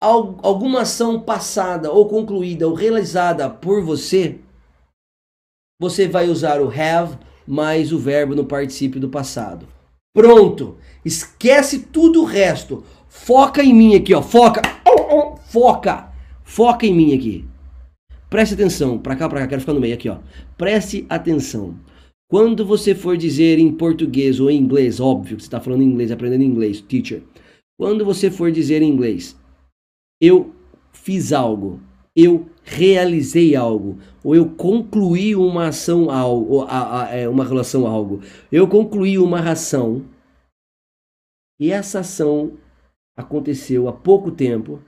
alguma 0.00 0.82
ação 0.82 1.20
passada 1.20 1.92
ou 1.92 2.08
concluída 2.08 2.66
ou 2.66 2.74
realizada 2.74 3.50
por 3.50 3.82
você, 3.82 4.40
você 5.78 6.08
vai 6.08 6.28
usar 6.28 6.62
o 6.62 6.68
have 6.68 7.18
mais 7.46 7.92
o 7.92 7.98
verbo 7.98 8.34
no 8.34 8.44
particípio 8.44 9.00
do 9.00 9.08
passado. 9.08 9.66
Pronto! 10.14 10.76
Esquece 11.04 11.80
tudo 11.80 12.22
o 12.22 12.26
resto. 12.26 12.84
Foca 13.08 13.62
em 13.62 13.74
mim 13.74 13.94
aqui, 13.94 14.14
ó. 14.14 14.22
Foca! 14.22 14.62
Foca! 15.46 16.10
Foca 16.44 16.86
em 16.86 16.94
mim 16.94 17.14
aqui. 17.14 17.44
Preste 18.28 18.54
atenção. 18.54 18.98
Pra 18.98 19.16
cá, 19.16 19.28
pra 19.28 19.40
cá. 19.40 19.46
Quero 19.48 19.60
ficar 19.60 19.74
no 19.74 19.80
meio 19.80 19.94
aqui, 19.94 20.08
ó. 20.08 20.18
Preste 20.56 21.06
atenção. 21.08 21.76
Quando 22.30 22.64
você 22.64 22.94
for 22.94 23.16
dizer 23.16 23.58
em 23.58 23.72
português 23.72 24.38
ou 24.38 24.48
em 24.48 24.56
inglês, 24.56 25.00
óbvio 25.00 25.36
que 25.36 25.42
você 25.42 25.48
está 25.48 25.60
falando 25.60 25.82
inglês, 25.82 26.12
aprendendo 26.12 26.44
inglês, 26.44 26.80
teacher. 26.80 27.24
Quando 27.76 28.04
você 28.04 28.30
for 28.30 28.52
dizer 28.52 28.82
em 28.82 28.88
inglês, 28.88 29.36
eu 30.22 30.54
fiz 30.92 31.32
algo, 31.32 31.80
eu 32.22 32.48
realizei 32.62 33.56
algo, 33.56 33.98
ou 34.22 34.34
eu 34.34 34.50
concluí 34.50 35.34
uma 35.34 35.68
ação, 35.68 36.10
algo, 36.10 36.66
é, 37.10 37.28
uma 37.28 37.44
relação 37.44 37.86
algo, 37.86 38.20
eu 38.50 38.68
concluí 38.68 39.18
uma 39.18 39.40
ração, 39.40 40.04
e 41.58 41.70
essa 41.70 42.00
ação 42.00 42.58
aconteceu 43.16 43.88
há 43.88 43.92
pouco 43.92 44.30
tempo, 44.30 44.80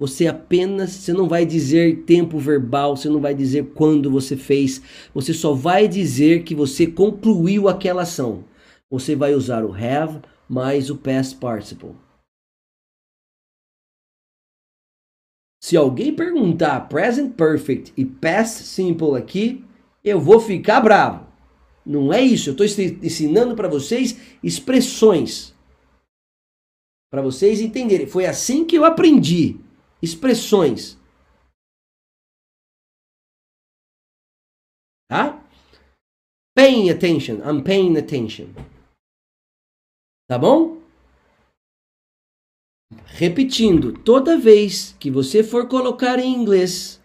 você 0.00 0.26
apenas, 0.26 0.92
você 0.92 1.12
não 1.12 1.28
vai 1.28 1.44
dizer 1.44 2.04
tempo 2.04 2.38
verbal, 2.38 2.96
você 2.96 3.10
não 3.10 3.20
vai 3.20 3.34
dizer 3.34 3.74
quando 3.74 4.10
você 4.10 4.34
fez, 4.34 4.80
você 5.12 5.34
só 5.34 5.52
vai 5.52 5.86
dizer 5.86 6.42
que 6.42 6.54
você 6.54 6.86
concluiu 6.86 7.68
aquela 7.68 8.00
ação. 8.00 8.42
Você 8.90 9.14
vai 9.14 9.34
usar 9.34 9.62
o 9.62 9.74
have 9.74 10.22
mais 10.48 10.88
o 10.88 10.96
past 10.96 11.36
participle. 11.36 11.94
Se 15.62 15.76
alguém 15.76 16.14
perguntar 16.14 16.88
present 16.88 17.36
perfect 17.36 17.92
e 17.96 18.04
past 18.04 18.64
simple 18.64 19.16
aqui, 19.16 19.62
eu 20.02 20.18
vou 20.18 20.40
ficar 20.40 20.80
bravo. 20.80 21.30
Não 21.84 22.12
é 22.12 22.20
isso, 22.22 22.50
eu 22.50 22.52
estou 22.52 22.84
ensinando 23.04 23.54
para 23.54 23.68
vocês 23.68 24.38
expressões. 24.42 25.54
Para 27.10 27.20
vocês 27.20 27.60
entenderem. 27.60 28.06
Foi 28.06 28.24
assim 28.24 28.64
que 28.64 28.76
eu 28.76 28.84
aprendi 28.84 29.58
expressões. 30.00 30.96
Tá? 35.08 35.44
Paying 36.54 36.90
attention. 36.90 37.36
I'm 37.44 37.62
paying 37.62 37.98
attention. 37.98 38.46
Tá 40.28 40.38
bom? 40.38 40.79
Repetindo, 43.06 43.92
toda 44.02 44.38
vez 44.38 44.92
que 44.98 45.10
você 45.10 45.44
for 45.44 45.68
colocar 45.68 46.18
em 46.18 46.34
inglês 46.34 47.00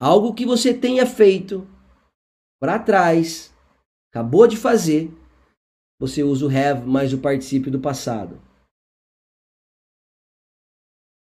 algo 0.00 0.34
que 0.34 0.44
você 0.44 0.74
tenha 0.74 1.06
feito 1.06 1.66
para 2.60 2.78
trás, 2.78 3.54
acabou 4.10 4.46
de 4.46 4.56
fazer, 4.56 5.12
você 6.00 6.22
usa 6.22 6.46
o 6.46 6.48
have 6.48 6.86
mais 6.86 7.12
o 7.12 7.18
particípio 7.18 7.70
do 7.70 7.80
passado. 7.80 8.40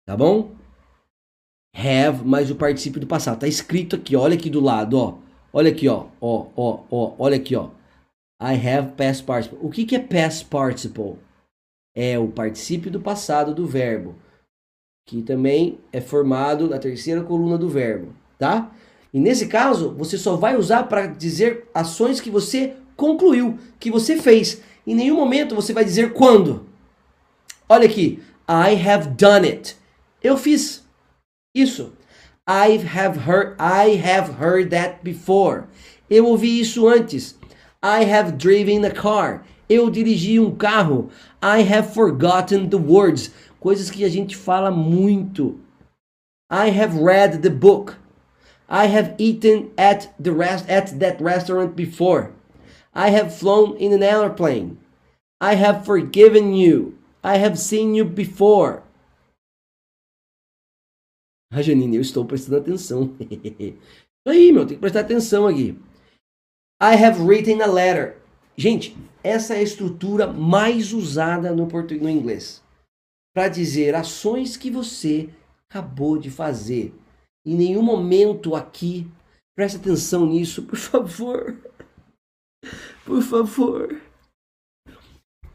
Tá 0.05 0.17
bom? 0.17 0.57
Have 1.75 2.25
mais 2.25 2.51
o 2.51 2.57
particípio 2.57 3.01
do 3.01 3.07
passado. 3.07 3.41
Tá 3.41 3.47
escrito 3.47 3.95
aqui, 3.95 4.17
olha 4.17 4.37
aqui 4.37 4.51
do 4.51 4.61
lado, 4.61 4.99
ó. 4.99 5.19
Olha 5.53 5.71
aqui, 5.71 5.89
ó. 5.89 6.09
Ó, 6.21 6.51
ó, 6.57 6.85
ó, 6.91 7.17
olha 7.19 7.37
aqui, 7.37 7.55
ó. 7.55 7.71
I 8.41 8.55
have 8.55 8.93
past 8.97 9.25
participle. 9.25 9.59
O 9.65 9.71
que, 9.71 9.85
que 9.85 9.95
é 9.95 10.01
past 10.01 10.47
participle? 10.47 11.28
É 12.01 12.17
o 12.17 12.29
particípio 12.29 12.93
do 12.93 13.01
passado 13.01 13.53
do 13.53 13.67
verbo, 13.67 14.15
que 15.05 15.21
também 15.21 15.81
é 15.93 16.01
formado 16.01 16.69
na 16.69 16.79
terceira 16.79 17.25
coluna 17.25 17.59
do 17.59 17.69
verbo, 17.69 18.15
tá? 18.39 18.71
E 19.13 19.19
nesse 19.19 19.49
caso, 19.49 19.93
você 19.99 20.17
só 20.17 20.37
vai 20.37 20.57
usar 20.57 20.85
para 20.85 21.09
dizer 21.09 21.69
ações 21.75 22.21
que 22.21 22.31
você 22.31 22.77
concluiu, 22.97 23.59
que 23.81 23.91
você 23.91 24.17
fez. 24.17 24.63
Em 24.87 24.95
nenhum 24.95 25.17
momento 25.17 25.57
você 25.57 25.73
vai 25.73 25.85
dizer 25.85 26.13
quando. 26.13 26.69
Olha 27.69 27.87
aqui, 27.89 28.23
I 28.49 28.81
have 28.89 29.09
done 29.09 29.49
it. 29.49 29.77
Eu 30.23 30.37
fiz 30.37 30.87
isso. 31.53 31.93
I 32.49 32.79
have 32.97 33.19
heard, 33.29 33.57
I 33.59 34.01
have 34.01 34.41
heard 34.41 34.71
that 34.71 35.01
before. 35.03 35.65
Eu 36.09 36.27
ouvi 36.27 36.61
isso 36.61 36.87
antes. 36.87 37.37
I 37.83 38.05
have 38.09 38.37
driven 38.37 38.87
a 38.87 38.91
car. 38.93 39.45
Eu 39.69 39.91
dirigi 39.91 40.41
um 40.41 40.55
carro. 40.55 41.11
I 41.43 41.63
have 41.63 41.93
forgotten 41.93 42.69
the 42.69 42.77
words. 42.77 43.33
Coisas 43.61 43.91
que 43.91 44.05
a 44.05 44.09
gente 44.09 44.37
fala 44.37 44.71
muito. 44.71 45.61
I 46.51 46.71
have 46.71 46.99
read 46.99 47.43
the 47.43 47.51
book. 47.51 47.97
I 48.69 48.87
have 48.87 49.15
eaten 49.19 49.71
at 49.77 50.09
the 50.19 50.31
rest 50.31 50.69
at 50.69 50.99
that 50.99 51.23
restaurant 51.23 51.75
before. 51.75 52.33
I 52.95 53.11
have 53.11 53.35
flown 53.35 53.77
in 53.79 53.93
an 53.93 54.03
airplane. 54.03 54.79
I 55.41 55.55
have 55.55 55.85
forgiven 55.85 56.55
you. 56.55 56.99
I 57.23 57.39
have 57.39 57.59
seen 57.59 57.95
you 57.95 58.05
before. 58.05 58.83
Ah, 61.51 61.63
Janine, 61.63 61.97
eu 61.97 62.03
estou 62.03 62.25
prestando 62.25 62.59
atenção. 62.59 63.15
Aí, 64.27 64.53
meu, 64.53 64.67
tem 64.67 64.77
que 64.77 64.81
prestar 64.81 65.01
atenção 65.01 65.47
aqui. 65.47 65.79
I 66.81 66.95
have 66.95 67.21
written 67.21 67.63
a 67.63 67.67
letter. 67.67 68.17
Gente, 68.57 68.97
essa 69.23 69.55
é 69.55 69.59
a 69.59 69.63
estrutura 69.63 70.27
mais 70.27 70.93
usada 70.93 71.55
no 71.55 71.67
português, 71.67 72.03
no 72.03 72.11
inglês, 72.11 72.63
para 73.35 73.49
dizer 73.49 73.95
ações 73.95 74.57
que 74.57 74.71
você 74.71 75.29
acabou 75.69 76.19
de 76.19 76.31
fazer. 76.31 76.95
Em 77.47 77.55
nenhum 77.55 77.83
momento 77.83 78.55
aqui, 78.55 79.07
preste 79.57 79.77
atenção 79.77 80.27
nisso, 80.27 80.63
por 80.63 80.77
favor. 80.77 81.57
Por 83.05 83.23
favor. 83.23 84.01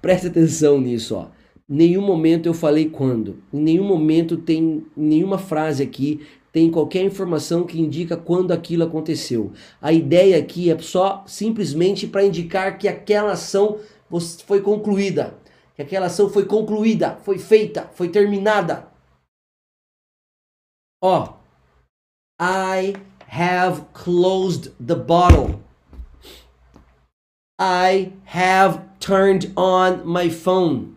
Preste 0.02 0.28
atenção 0.28 0.80
nisso, 0.80 1.16
ó 1.16 1.30
nenhum 1.68 2.02
momento 2.02 2.46
eu 2.46 2.54
falei 2.54 2.90
quando. 2.90 3.42
Em 3.52 3.60
nenhum 3.62 3.86
momento 3.86 4.38
tem 4.38 4.86
nenhuma 4.96 5.38
frase 5.38 5.82
aqui 5.82 6.22
tem 6.54 6.70
qualquer 6.70 7.02
informação 7.02 7.66
que 7.66 7.82
indica 7.82 8.16
quando 8.16 8.52
aquilo 8.52 8.84
aconteceu. 8.84 9.52
A 9.82 9.92
ideia 9.92 10.38
aqui 10.38 10.70
é 10.70 10.78
só 10.78 11.24
simplesmente 11.26 12.06
para 12.06 12.24
indicar 12.24 12.78
que 12.78 12.88
aquela 12.88 13.32
ação 13.32 13.80
foi 14.46 14.62
concluída, 14.62 15.36
que 15.76 15.82
aquela 15.82 16.06
ação 16.06 16.30
foi 16.30 16.46
concluída, 16.46 17.18
foi 17.24 17.40
feita, 17.40 17.90
foi 17.96 18.08
terminada. 18.08 18.88
Ó, 21.02 21.34
I 22.40 22.94
have 23.28 23.86
closed 23.92 24.72
the 24.80 24.96
bottle. 24.96 25.60
I 27.60 28.14
have 28.26 28.80
turned 29.00 29.52
on 29.58 30.06
my 30.06 30.30
phone. 30.30 30.96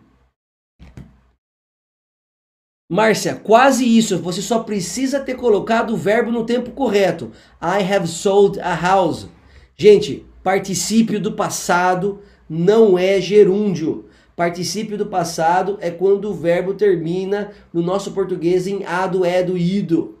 Márcia, 2.89 3.35
quase 3.35 3.85
isso. 3.85 4.17
Você 4.19 4.41
só 4.41 4.59
precisa 4.59 5.19
ter 5.19 5.35
colocado 5.35 5.93
o 5.93 5.97
verbo 5.97 6.31
no 6.31 6.45
tempo 6.45 6.71
correto. 6.71 7.31
I 7.61 7.83
have 7.83 8.07
sold 8.07 8.59
a 8.59 8.73
house. 8.73 9.27
Gente, 9.75 10.25
particípio 10.41 11.19
do 11.19 11.33
passado 11.33 12.21
não 12.49 12.97
é 12.97 13.19
gerúndio. 13.19 14.05
Particípio 14.35 14.97
do 14.97 15.07
passado 15.07 15.77
é 15.81 15.91
quando 15.91 16.29
o 16.29 16.33
verbo 16.33 16.73
termina 16.75 17.51
no 17.73 17.81
nosso 17.81 18.11
português 18.11 18.67
em 18.67 18.85
ado, 18.85 19.25
edo, 19.25 19.57
ido. 19.57 20.17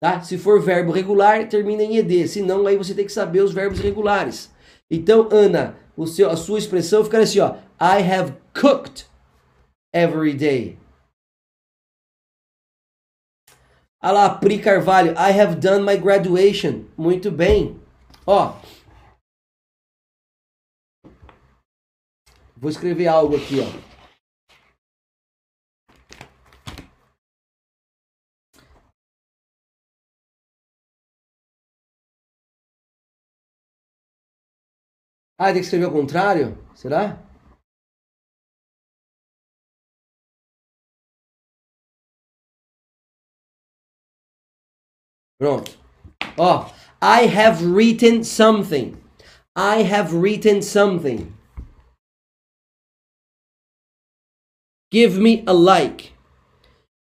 Tá? 0.00 0.20
Se 0.22 0.38
for 0.38 0.60
verbo 0.60 0.90
regular, 0.90 1.48
termina 1.48 1.82
em 1.82 1.96
ed. 1.96 2.28
Se 2.28 2.42
não, 2.42 2.66
aí 2.66 2.76
você 2.76 2.94
tem 2.94 3.04
que 3.04 3.12
saber 3.12 3.40
os 3.42 3.52
verbos 3.52 3.78
regulares. 3.78 4.50
Então, 4.90 5.28
Ana, 5.30 5.76
o 5.96 6.06
seu, 6.06 6.30
a 6.30 6.36
sua 6.36 6.58
expressão 6.58 7.04
fica 7.04 7.18
assim, 7.18 7.40
ó. 7.40 7.56
I 7.80 8.02
have 8.02 8.34
cooked 8.54 9.06
every 9.94 10.32
day. 10.32 10.81
Olha 14.04 14.12
lá, 14.12 14.34
Pri 14.38 14.58
Carvalho. 14.60 15.12
I 15.12 15.30
have 15.30 15.60
done 15.60 15.84
my 15.84 15.96
graduation. 15.96 16.86
Muito 16.96 17.30
bem. 17.30 17.80
Ó. 18.26 18.54
Vou 22.56 22.68
escrever 22.70 23.06
algo 23.06 23.36
aqui, 23.36 23.60
ó. 23.60 23.92
Ah, 35.38 35.46
tem 35.46 35.54
que 35.54 35.60
escrever 35.60 35.86
ao 35.86 35.92
contrário? 35.92 36.56
Será? 36.74 37.18
Pronto. 45.42 45.72
Ó, 46.38 46.70
I 47.02 47.26
have 47.26 47.64
written 47.66 48.22
something. 48.22 48.96
I 49.56 49.82
have 49.82 50.14
written 50.14 50.62
something. 50.62 51.32
Give 54.92 55.18
me 55.18 55.42
a 55.44 55.52
like. 55.52 56.12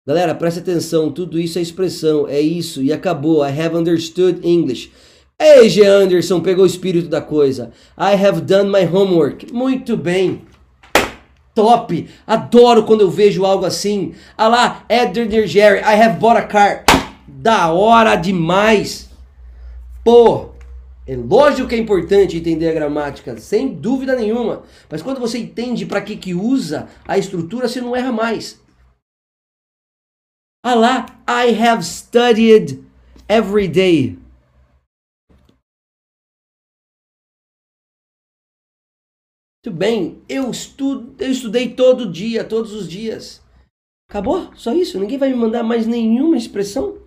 Galera, 0.09 0.35
presta 0.35 0.61
atenção, 0.61 1.13
tudo 1.13 1.39
isso 1.39 1.59
é 1.59 1.61
expressão, 1.61 2.27
é 2.27 2.41
isso 2.41 2.83
e 2.83 2.95
acabou. 2.95 3.47
I 3.47 3.51
have 3.51 3.77
understood 3.77 4.41
English. 4.43 4.91
Ei, 5.39 5.69
G. 5.69 5.85
Anderson, 5.85 6.41
pegou 6.41 6.65
o 6.65 6.67
espírito 6.67 7.11
da 7.11 7.21
coisa. 7.21 7.73
I 7.99 8.15
have 8.15 8.41
done 8.41 8.71
my 8.71 8.87
homework. 8.87 9.53
Muito 9.53 9.99
bem. 9.99 10.47
Top. 11.55 12.09
Adoro 12.27 12.85
quando 12.85 13.03
eu 13.03 13.11
vejo 13.11 13.45
algo 13.45 13.67
assim. 13.67 14.15
Ah 14.39 14.49
lá, 14.49 14.87
Edward 14.89 15.47
Jerry, 15.47 15.81
I 15.81 16.01
have 16.01 16.19
bought 16.19 16.39
a 16.39 16.47
car. 16.47 16.90
Da 17.39 17.73
hora 17.73 18.17
demais. 18.17 19.09
Pô, 20.05 20.51
é 21.07 21.17
lógico 21.17 21.69
que 21.69 21.75
é 21.75 21.79
importante 21.79 22.37
entender 22.37 22.69
a 22.69 22.73
gramática, 22.73 23.37
sem 23.39 23.75
dúvida 23.75 24.15
nenhuma. 24.15 24.63
Mas 24.89 25.03
quando 25.03 25.19
você 25.19 25.39
entende 25.39 25.87
para 25.87 26.03
que 26.03 26.17
que 26.17 26.35
usa 26.35 26.89
a 27.07 27.19
estrutura, 27.19 27.67
você 27.67 27.81
não 27.81 27.97
erra 27.97 28.13
mais. 28.13 28.61
Ah 30.65 30.75
lá, 30.75 31.07
I 31.27 31.55
have 31.61 31.83
studied 31.83 32.85
every 33.29 33.67
day. 33.67 34.19
Muito 39.65 39.77
bem, 39.77 40.23
eu 40.29 40.51
estudo, 40.51 41.15
eu 41.23 41.31
estudei 41.31 41.75
todo 41.75 42.11
dia, 42.11 42.45
todos 42.45 42.73
os 42.73 42.89
dias. 42.89 43.43
Acabou? 44.09 44.55
Só 44.55 44.73
isso? 44.73 44.99
Ninguém 44.99 45.19
vai 45.19 45.31
me 45.31 45.37
mandar 45.37 45.63
mais 45.63 45.87
nenhuma 45.87 46.37
expressão? 46.37 47.00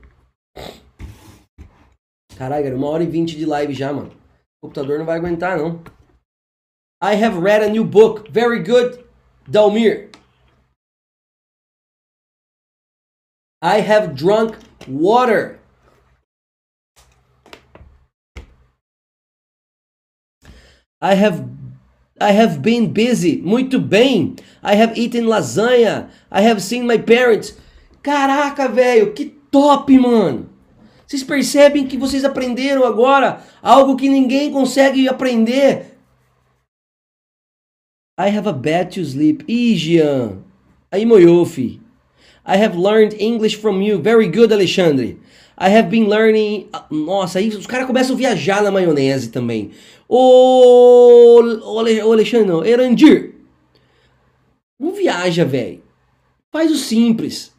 Caralho, 2.35 2.63
cara, 2.63 2.75
uma 2.75 2.89
hora 2.89 3.03
e 3.03 3.07
vinte 3.07 3.35
de 3.37 3.45
live 3.45 3.73
já, 3.73 3.93
mano. 3.93 4.11
O 4.61 4.67
computador 4.67 4.99
não 4.99 5.05
vai 5.05 5.17
aguentar, 5.17 5.57
não. 5.57 5.83
I 7.01 7.15
have 7.15 7.37
read 7.37 7.63
a 7.63 7.69
new 7.69 7.83
book. 7.83 8.31
Very 8.31 8.63
good, 8.63 9.03
Dalmir. 9.47 10.09
I 13.61 13.79
have 13.79 14.13
drunk 14.13 14.57
water. 14.87 15.59
I 21.01 21.15
have 21.15 21.45
I 22.19 22.31
have 22.31 22.59
been 22.61 22.91
busy. 22.91 23.41
Muito 23.41 23.79
bem. 23.79 24.35
I 24.61 24.75
have 24.75 24.97
eaten 24.97 25.25
lasagna. 25.25 26.09
I 26.31 26.41
have 26.41 26.61
seen 26.61 26.85
my 26.85 26.97
parents. 26.97 27.57
Caraca, 28.01 28.67
velho, 28.67 29.13
que 29.13 29.37
top, 29.53 29.95
mano. 29.99 30.49
Vocês 31.05 31.23
percebem 31.23 31.85
que 31.85 31.95
vocês 31.95 32.25
aprenderam 32.25 32.83
agora 32.83 33.43
algo 33.61 33.95
que 33.95 34.09
ninguém 34.09 34.51
consegue 34.51 35.07
aprender? 35.07 35.95
I 38.19 38.35
have 38.35 38.49
a 38.49 38.51
bed 38.51 38.95
to 38.95 39.01
sleep. 39.01 39.45
Ih, 39.47 39.75
Jean. 39.75 40.39
Aí 40.91 41.05
moiou, 41.05 41.45
fi. 41.45 41.79
I 42.45 42.57
have 42.57 42.75
learned 42.75 43.15
English 43.21 43.57
from 43.57 43.81
you. 43.81 44.01
Very 44.01 44.27
good, 44.27 44.51
Alexandre. 44.51 45.19
I 45.57 45.69
have 45.69 45.89
been 45.89 46.07
learning. 46.07 46.67
Nossa, 46.89 47.37
aí 47.37 47.49
os 47.49 47.67
caras 47.67 47.85
começam 47.85 48.15
a 48.15 48.17
viajar 48.17 48.63
na 48.63 48.71
maionese 48.71 49.29
também. 49.29 49.71
Ô, 50.09 51.39
ô, 51.63 51.79
Alexandre, 51.79 52.45
não, 52.45 52.65
Erandir. 52.65 53.35
Não 54.79 54.91
viaja, 54.93 55.45
velho. 55.45 55.81
Faz 56.51 56.71
o 56.71 56.75
simples. 56.75 57.53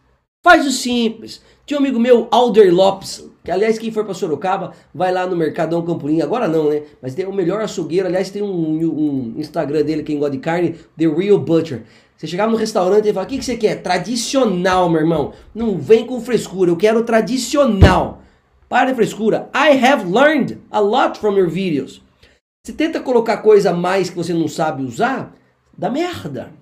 Faz 0.45 0.67
o 0.67 0.71
simples. 0.71 1.41
Tinha 1.65 1.81
um 1.81 1.83
amigo 1.83 1.99
meu, 1.99 2.29
Alder 2.31 2.73
Lopes, 2.73 3.27
que 3.43 3.51
aliás, 3.51 3.79
quem 3.79 3.91
for 3.91 4.05
para 4.05 4.13
Sorocaba, 4.13 4.73
vai 4.95 5.11
lá 5.11 5.27
no 5.27 5.35
Mercadão 5.35 5.83
Campolim. 5.83 6.21
Agora 6.21 6.47
não, 6.47 6.69
né? 6.69 6.83
Mas 7.01 7.15
tem 7.15 7.25
o 7.25 7.33
melhor 7.33 7.63
açougueiro. 7.63 8.07
Aliás, 8.07 8.29
tem 8.29 8.43
um, 8.43 8.79
um 8.79 9.35
Instagram 9.39 9.83
dele, 9.83 10.03
quem 10.03 10.19
gosta 10.19 10.33
de 10.33 10.39
carne, 10.39 10.77
The 10.99 11.07
Real 11.07 11.39
Butcher. 11.39 11.85
Você 12.15 12.27
chegava 12.27 12.53
no 12.53 12.59
restaurante 12.59 13.09
e 13.09 13.13
fala: 13.15 13.25
O 13.25 13.29
que, 13.29 13.39
que 13.39 13.45
você 13.45 13.57
quer? 13.57 13.77
Tradicional, 13.77 14.91
meu 14.91 15.01
irmão. 15.01 15.33
Não 15.55 15.79
vem 15.79 16.05
com 16.07 16.21
frescura. 16.21 16.71
Eu 16.71 16.77
quero 16.77 17.05
tradicional. 17.05 18.21
Para 18.69 18.91
de 18.91 18.97
frescura. 18.97 19.49
I 19.55 19.83
have 19.83 20.07
learned 20.07 20.59
a 20.71 20.81
lot 20.81 21.19
from 21.19 21.39
your 21.39 21.49
videos. 21.49 22.03
Você 22.63 22.75
tenta 22.75 23.01
colocar 23.01 23.39
coisa 23.39 23.71
a 23.71 23.75
mais 23.75 24.11
que 24.11 24.17
você 24.17 24.35
não 24.35 24.49
sabe 24.49 24.83
usar, 24.83 25.35
dá 25.77 25.89
merda. 25.89 26.53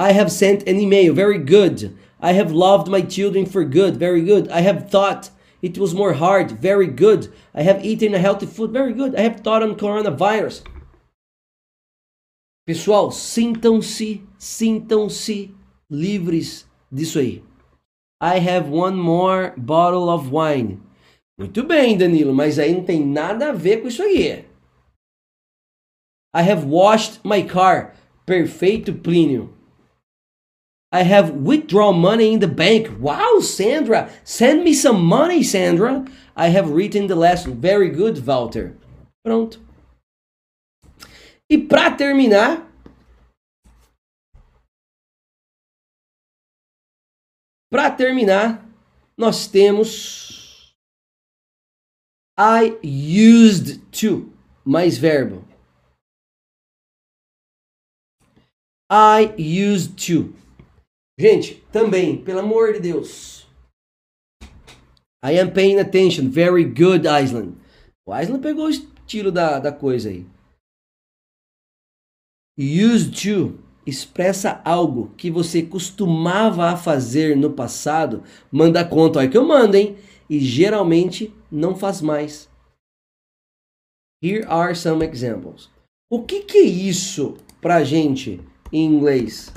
I 0.00 0.12
have 0.16 0.30
sent 0.30 0.62
an 0.68 0.80
email. 0.80 1.12
Very 1.12 1.38
good. 1.38 1.92
I 2.20 2.32
have 2.32 2.52
loved 2.52 2.88
my 2.88 3.00
children 3.00 3.46
for 3.46 3.64
good. 3.64 3.96
Very 3.96 4.22
good. 4.22 4.48
I 4.48 4.60
have 4.60 4.90
thought 4.90 5.30
it 5.62 5.78
was 5.78 5.94
more 5.94 6.14
hard. 6.14 6.52
Very 6.52 6.86
good. 6.86 7.32
I 7.54 7.62
have 7.62 7.84
eaten 7.84 8.14
a 8.14 8.18
healthy 8.18 8.46
food. 8.46 8.72
Very 8.72 8.92
good. 8.92 9.14
I 9.14 9.22
have 9.22 9.40
thought 9.40 9.62
on 9.62 9.76
coronavirus. 9.76 10.62
Pessoal, 12.66 13.10
sintam-se, 13.10 14.22
sintam-se 14.38 15.54
livres 15.90 16.66
disso 16.92 17.18
aí. 17.18 17.42
I 18.20 18.38
have 18.38 18.68
one 18.68 18.96
more 18.96 19.54
bottle 19.56 20.10
of 20.10 20.30
wine. 20.30 20.80
Muito 21.38 21.62
bem, 21.62 21.96
Danilo, 21.96 22.34
mas 22.34 22.58
aí 22.58 22.74
não 22.74 22.84
tem 22.84 23.04
nada 23.04 23.48
a 23.48 23.52
ver 23.52 23.80
com 23.80 23.88
isso 23.88 24.02
aí. 24.02 24.44
I 26.34 26.42
have 26.42 26.66
washed 26.66 27.20
my 27.24 27.42
car. 27.42 27.96
Perfeito, 28.26 28.92
Plínio. 28.92 29.52
I 30.92 31.02
have 31.02 31.30
withdrawn 31.30 32.00
money 32.00 32.32
in 32.32 32.40
the 32.40 32.48
bank. 32.48 32.90
Wow, 32.98 33.38
Sandra, 33.40 34.10
send 34.24 34.64
me 34.64 34.74
some 34.74 35.04
money, 35.04 35.42
Sandra. 35.42 36.04
I 36.36 36.48
have 36.48 36.70
written 36.70 37.06
the 37.06 37.14
lesson. 37.14 37.60
Very 37.60 37.90
good, 37.90 38.24
Walter. 38.26 38.76
Pronto. 39.24 39.58
E 41.48 41.58
para 41.58 41.96
terminar, 41.96 42.66
para 47.70 47.90
terminar, 47.90 48.64
nós 49.16 49.46
temos 49.46 50.74
I 52.38 52.78
used 52.82 53.82
to, 54.00 54.32
mais 54.64 54.96
verbo. 54.96 55.44
I 58.88 59.34
used 59.36 59.98
to. 60.06 60.34
Gente, 61.20 61.62
também, 61.70 62.16
pelo 62.16 62.40
amor 62.40 62.72
de 62.72 62.80
Deus. 62.80 63.46
I 65.22 65.38
am 65.38 65.52
paying 65.52 65.78
attention. 65.78 66.30
Very 66.30 66.64
good, 66.64 67.06
Island. 67.06 67.58
O 68.08 68.18
Island 68.18 68.40
pegou 68.40 68.64
o 68.64 68.70
estilo 68.70 69.30
da, 69.30 69.58
da 69.58 69.70
coisa 69.70 70.08
aí. 70.08 70.26
Used 72.58 73.12
to 73.22 73.58
expressa 73.86 74.62
algo 74.64 75.12
que 75.14 75.30
você 75.30 75.62
costumava 75.62 76.74
fazer 76.74 77.36
no 77.36 77.52
passado, 77.52 78.24
manda 78.50 78.82
conta, 78.82 79.18
olha 79.18 79.28
que 79.28 79.36
eu 79.36 79.46
mando, 79.46 79.76
hein? 79.76 79.98
E 80.26 80.40
geralmente 80.40 81.34
não 81.52 81.76
faz 81.76 82.00
mais. 82.00 82.48
Here 84.24 84.46
are 84.46 84.74
some 84.74 85.04
examples. 85.04 85.68
O 86.10 86.22
que, 86.22 86.44
que 86.44 86.56
é 86.56 86.64
isso 86.64 87.36
pra 87.60 87.84
gente 87.84 88.40
em 88.72 88.86
inglês? 88.86 89.52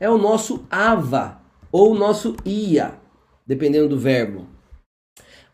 É 0.00 0.08
o 0.08 0.18
nosso 0.18 0.64
ava 0.70 1.40
ou 1.70 1.92
o 1.92 1.94
nosso 1.94 2.34
ia, 2.44 2.98
dependendo 3.46 3.90
do 3.90 3.98
verbo. 3.98 4.46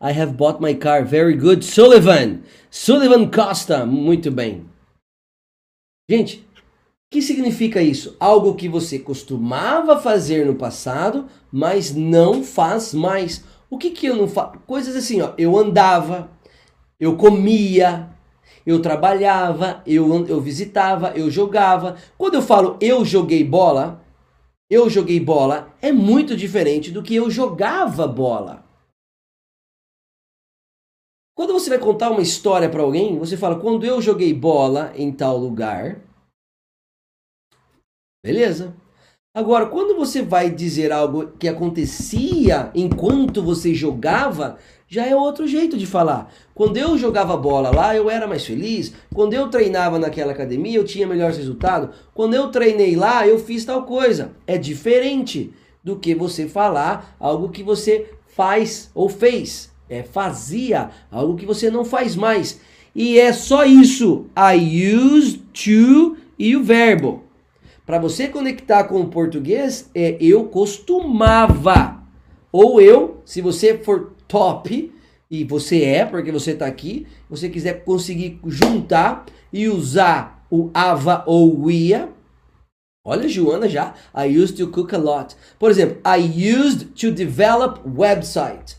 I 0.01 0.11
have 0.11 0.33
bought 0.33 0.61
my 0.61 0.73
car. 0.73 1.05
Very 1.05 1.35
good. 1.35 1.65
Sullivan. 1.65 2.41
Sullivan 2.69 3.29
Costa. 3.29 3.85
Muito 3.85 4.31
bem. 4.31 4.65
Gente, 6.09 6.47
o 6.55 7.09
que 7.11 7.21
significa 7.21 7.81
isso? 7.81 8.15
Algo 8.19 8.55
que 8.55 8.69
você 8.69 8.99
costumava 8.99 9.99
fazer 9.99 10.45
no 10.45 10.55
passado, 10.55 11.25
mas 11.51 11.93
não 11.93 12.43
faz 12.43 12.93
mais. 12.93 13.43
O 13.69 13.77
que 13.77 13.89
que 13.89 14.05
eu 14.05 14.15
não 14.15 14.27
faço? 14.27 14.59
Coisas 14.65 14.95
assim, 14.95 15.19
ó. 15.21 15.33
Eu 15.37 15.57
andava, 15.57 16.29
eu 16.99 17.17
comia, 17.17 18.09
eu 18.65 18.81
trabalhava, 18.81 19.81
eu, 19.85 20.27
eu 20.27 20.39
visitava, 20.39 21.11
eu 21.15 21.29
jogava. 21.31 21.95
Quando 22.17 22.35
eu 22.35 22.41
falo 22.41 22.77
eu 22.79 23.03
joguei 23.03 23.43
bola, 23.43 24.05
eu 24.69 24.89
joguei 24.89 25.19
bola 25.19 25.75
é 25.81 25.91
muito 25.91 26.35
diferente 26.35 26.91
do 26.91 27.03
que 27.03 27.15
eu 27.15 27.29
jogava 27.29 28.07
bola. 28.07 28.65
Quando 31.35 31.53
você 31.53 31.69
vai 31.69 31.79
contar 31.79 32.09
uma 32.09 32.21
história 32.21 32.69
para 32.69 32.81
alguém, 32.81 33.17
você 33.19 33.37
fala: 33.37 33.59
quando 33.59 33.85
eu 33.85 34.01
joguei 34.01 34.33
bola 34.33 34.91
em 34.95 35.11
tal 35.11 35.37
lugar. 35.37 36.01
Beleza. 38.23 38.75
Agora, 39.37 39.67
quando 39.67 39.95
você 39.95 40.23
vai 40.23 40.49
dizer 40.49 40.91
algo 40.91 41.27
que 41.37 41.47
acontecia 41.47 42.71
enquanto 42.73 43.43
você 43.43 43.71
jogava, 43.71 44.57
já 44.87 45.05
é 45.05 45.15
outro 45.15 45.45
jeito 45.45 45.77
de 45.77 45.85
falar. 45.85 46.33
Quando 46.55 46.77
eu 46.77 46.97
jogava 46.97 47.37
bola 47.37 47.69
lá, 47.69 47.95
eu 47.95 48.09
era 48.09 48.25
mais 48.25 48.43
feliz. 48.43 48.91
Quando 49.13 49.35
eu 49.35 49.47
treinava 49.47 49.99
naquela 49.99 50.31
academia, 50.31 50.79
eu 50.79 50.83
tinha 50.83 51.05
melhores 51.05 51.37
resultados. 51.37 51.95
Quando 52.15 52.33
eu 52.33 52.47
treinei 52.47 52.95
lá, 52.95 53.27
eu 53.27 53.37
fiz 53.37 53.63
tal 53.63 53.83
coisa. 53.83 54.31
É 54.47 54.57
diferente 54.57 55.53
do 55.83 55.97
que 55.97 56.15
você 56.15 56.47
falar 56.47 57.15
algo 57.19 57.49
que 57.49 57.61
você 57.61 58.09
faz 58.25 58.89
ou 58.95 59.07
fez 59.07 59.71
é, 59.87 60.01
fazia, 60.01 60.89
algo 61.11 61.35
que 61.35 61.45
você 61.45 61.69
não 61.69 61.85
faz 61.85 62.15
mais. 62.15 62.59
E 62.95 63.19
é 63.19 63.31
só 63.31 63.65
isso. 63.65 64.25
I 64.35 64.95
used 64.95 65.41
to 65.53 66.17
e 66.39 66.55
o 66.55 66.63
verbo. 66.63 67.26
Para 67.87 67.97
você 67.97 68.27
conectar 68.27 68.83
com 68.83 69.01
o 69.01 69.07
português, 69.07 69.89
é 69.95 70.15
eu 70.21 70.45
costumava. 70.45 72.03
Ou 72.51 72.79
eu, 72.79 73.23
se 73.25 73.41
você 73.41 73.79
for 73.79 74.13
top, 74.27 74.93
e 75.29 75.43
você 75.43 75.83
é, 75.83 76.05
porque 76.05 76.31
você 76.31 76.51
está 76.51 76.67
aqui, 76.67 77.07
você 77.27 77.49
quiser 77.49 77.83
conseguir 77.83 78.39
juntar 78.45 79.25
e 79.51 79.67
usar 79.67 80.45
o 80.51 80.69
ava 80.71 81.23
ou 81.25 81.63
o 81.63 81.71
ia. 81.71 82.09
Olha, 83.03 83.27
Joana 83.27 83.67
já. 83.67 83.95
I 84.15 84.37
used 84.37 84.55
to 84.57 84.67
cook 84.67 84.93
a 84.93 84.99
lot. 84.99 85.35
Por 85.57 85.71
exemplo, 85.71 85.97
I 86.05 86.19
used 86.55 86.89
to 86.93 87.11
develop 87.11 87.79
website 87.83 88.77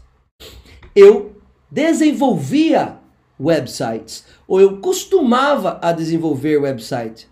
eu 0.98 1.36
desenvolvia 1.70 2.98
websites 3.38 4.24
ou 4.48 4.60
eu 4.60 4.78
costumava 4.78 5.78
a 5.80 5.92
desenvolver 5.92 6.56
website. 6.56 7.28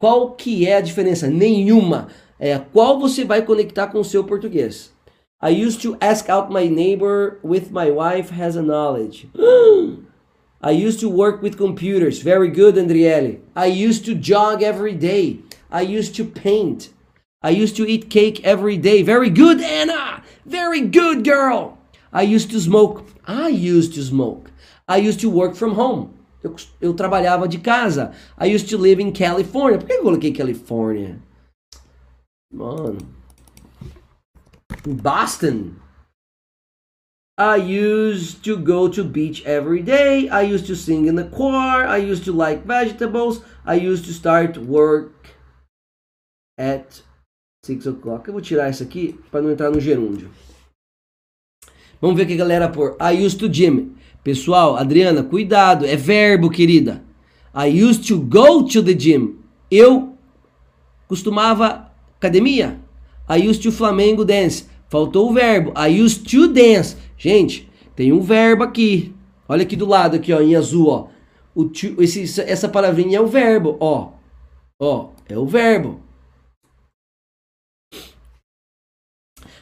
Qual 0.00 0.30
que 0.30 0.66
é 0.66 0.76
a 0.76 0.80
diferença? 0.80 1.28
Nenhuma. 1.28 2.08
É 2.38 2.58
qual 2.58 2.98
você 2.98 3.22
vai 3.22 3.42
conectar 3.42 3.88
com 3.88 4.00
o 4.00 4.04
seu 4.04 4.24
português. 4.24 4.90
I 5.42 5.50
used 5.50 5.82
to 5.82 5.94
ask 6.00 6.30
out 6.30 6.50
my 6.50 6.70
neighbor 6.70 7.38
with 7.44 7.70
my 7.70 7.90
wife 7.90 8.32
has 8.32 8.56
a 8.56 8.62
knowledge. 8.62 9.28
I 10.62 10.72
used 10.72 11.00
to 11.00 11.10
work 11.10 11.42
with 11.42 11.58
computers. 11.58 12.22
Very 12.22 12.48
good, 12.48 12.78
Andriele. 12.78 13.40
I 13.54 13.66
used 13.66 14.06
to 14.06 14.14
jog 14.14 14.62
every 14.62 14.94
day. 14.94 15.40
I 15.70 15.82
used 15.82 16.16
to 16.16 16.24
paint. 16.24 16.88
I 17.42 17.50
used 17.50 17.76
to 17.76 17.86
eat 17.86 18.08
cake 18.08 18.42
every 18.42 18.78
day. 18.78 19.02
Very 19.02 19.28
good, 19.28 19.60
Anna. 19.60 20.22
Very 20.46 20.80
good, 20.80 21.24
girl. 21.24 21.76
I 22.10 22.22
used 22.22 22.50
to 22.52 22.60
smoke. 22.60 23.04
I 23.26 23.48
used 23.48 23.92
to 23.94 24.02
smoke. 24.02 24.50
I 24.88 24.96
used 24.96 25.20
to 25.20 25.28
work 25.28 25.54
from 25.56 25.74
home. 25.74 26.14
Eu, 26.42 26.54
eu 26.80 26.94
trabalhava 26.94 27.46
de 27.46 27.58
casa. 27.58 28.12
I 28.38 28.54
used 28.54 28.68
to 28.70 28.78
live 28.78 29.02
in 29.02 29.12
California. 29.12 29.78
Por 29.78 29.86
que 29.86 29.92
eu 29.92 30.02
coloquei 30.02 30.32
California? 30.32 31.20
Mano. 32.52 32.98
Boston. 34.86 35.76
I 37.38 37.56
used 37.56 38.42
to 38.44 38.56
go 38.56 38.88
to 38.88 39.02
beach 39.02 39.42
every 39.46 39.82
day. 39.82 40.28
I 40.28 40.42
used 40.42 40.66
to 40.66 40.76
sing 40.76 41.06
in 41.06 41.16
the 41.16 41.24
choir. 41.24 41.86
I 41.86 41.98
used 41.98 42.24
to 42.24 42.32
like 42.32 42.66
vegetables. 42.66 43.42
I 43.64 43.76
used 43.76 44.04
to 44.06 44.12
start 44.12 44.58
work 44.58 45.28
at 46.58 47.02
6 47.64 47.86
o'clock. 47.86 48.28
Eu 48.28 48.34
vou 48.34 48.42
tirar 48.42 48.68
isso 48.68 48.82
aqui 48.82 49.18
para 49.30 49.40
não 49.40 49.50
entrar 49.50 49.70
no 49.70 49.80
gerúndio. 49.80 50.30
Vamos 52.00 52.16
ver 52.16 52.24
o 52.24 52.26
que 52.26 52.34
a 52.34 52.36
galera 52.36 52.68
por. 52.68 52.96
I 53.00 53.24
used 53.24 53.38
to 53.38 53.48
gym. 53.48 53.94
Pessoal, 54.22 54.76
Adriana, 54.76 55.22
cuidado, 55.22 55.86
é 55.86 55.96
verbo, 55.96 56.50
querida. 56.50 57.02
I 57.54 57.82
used 57.82 58.06
to 58.08 58.18
go 58.18 58.62
to 58.64 58.82
the 58.82 58.92
gym. 58.92 59.36
Eu 59.70 60.14
costumava 61.08 61.90
academia. 62.18 62.78
I 63.28 63.48
used 63.48 63.62
to 63.62 63.72
Flamengo 63.72 64.24
dance. 64.24 64.66
Faltou 64.88 65.30
o 65.30 65.32
verbo. 65.32 65.72
I 65.76 66.02
used 66.02 66.28
to 66.30 66.48
dance. 66.48 66.96
Gente, 67.16 67.68
tem 67.96 68.12
um 68.12 68.20
verbo 68.20 68.62
aqui. 68.62 69.14
Olha 69.48 69.62
aqui 69.62 69.74
do 69.74 69.86
lado 69.86 70.16
aqui, 70.16 70.32
ó, 70.32 70.40
em 70.40 70.54
azul, 70.54 70.88
ó. 70.88 71.08
O 71.54 71.64
to, 71.64 72.00
esse, 72.02 72.40
essa 72.42 72.68
palavrinha 72.68 73.18
é 73.18 73.20
o 73.20 73.26
verbo, 73.26 73.76
ó. 73.80 74.12
Ó, 74.80 75.10
é 75.28 75.36
o 75.36 75.46
verbo. 75.46 76.00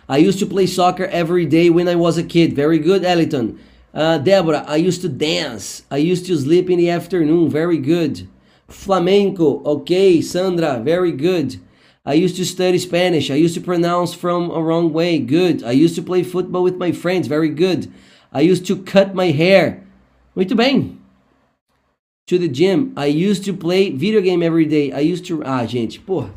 I 0.08 0.26
used 0.26 0.38
to 0.40 0.46
play 0.46 0.66
soccer 0.66 1.08
every 1.12 1.46
day 1.46 1.70
when 1.70 1.88
I 1.88 1.94
was 1.94 2.18
a 2.18 2.22
kid. 2.22 2.54
Very 2.54 2.78
good, 2.78 3.04
Eliton. 3.04 3.56
Uh, 3.92 4.18
Deborah, 4.18 4.64
I 4.66 4.76
used 4.76 5.00
to 5.02 5.08
dance. 5.08 5.82
I 5.90 5.96
used 5.96 6.26
to 6.26 6.36
sleep 6.36 6.70
in 6.70 6.78
the 6.78 6.90
afternoon. 6.90 7.48
Very 7.48 7.78
good. 7.78 8.28
Flamenco, 8.68 9.62
okay. 9.64 10.20
Sandra, 10.20 10.78
very 10.78 11.12
good. 11.12 11.56
I 12.04 12.14
used 12.14 12.36
to 12.36 12.44
study 12.44 12.78
Spanish. 12.78 13.30
I 13.30 13.34
used 13.34 13.54
to 13.54 13.60
pronounce 13.60 14.14
from 14.14 14.50
a 14.50 14.62
wrong 14.62 14.92
way. 14.92 15.18
Good. 15.18 15.62
I 15.62 15.72
used 15.72 15.94
to 15.96 16.02
play 16.02 16.22
football 16.22 16.62
with 16.62 16.76
my 16.76 16.92
friends. 16.92 17.28
Very 17.28 17.50
good. 17.50 17.92
I 18.32 18.40
used 18.40 18.66
to 18.66 18.82
cut 18.82 19.14
my 19.14 19.26
hair. 19.26 19.84
Muito 20.34 20.56
bem. 20.56 21.00
To 22.26 22.38
the 22.38 22.48
gym. 22.48 22.92
I 22.96 23.06
used 23.06 23.44
to 23.44 23.52
play 23.52 23.90
video 23.90 24.20
game 24.20 24.42
every 24.42 24.66
day. 24.66 24.92
I 24.92 25.00
used 25.00 25.26
to. 25.26 25.42
Ah, 25.44 25.66
gente, 25.66 25.98
porra. 26.00 26.30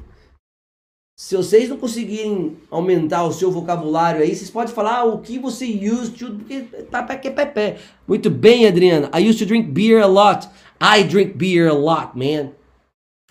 Se 1.21 1.37
vocês 1.37 1.69
não 1.69 1.77
conseguirem 1.77 2.57
aumentar 2.71 3.23
o 3.25 3.31
seu 3.31 3.51
vocabulário 3.51 4.23
aí, 4.23 4.35
vocês 4.35 4.49
podem 4.49 4.73
falar 4.73 5.03
o 5.03 5.19
que 5.19 5.37
você 5.37 5.65
used 5.67 6.17
to, 6.17 6.33
porque 6.33 6.61
tá 6.89 7.03
pé 7.03 7.15
que 7.15 7.29
pé 7.29 7.45
pé. 7.45 7.77
Muito 8.07 8.27
bem, 8.27 8.65
Adriana. 8.65 9.07
I 9.15 9.29
used 9.29 9.37
to 9.37 9.45
drink 9.45 9.69
beer 9.69 10.01
a 10.01 10.07
lot. 10.07 10.49
I 10.81 11.03
drink 11.03 11.37
beer 11.37 11.69
a 11.69 11.75
lot, 11.75 12.17
man. 12.17 12.53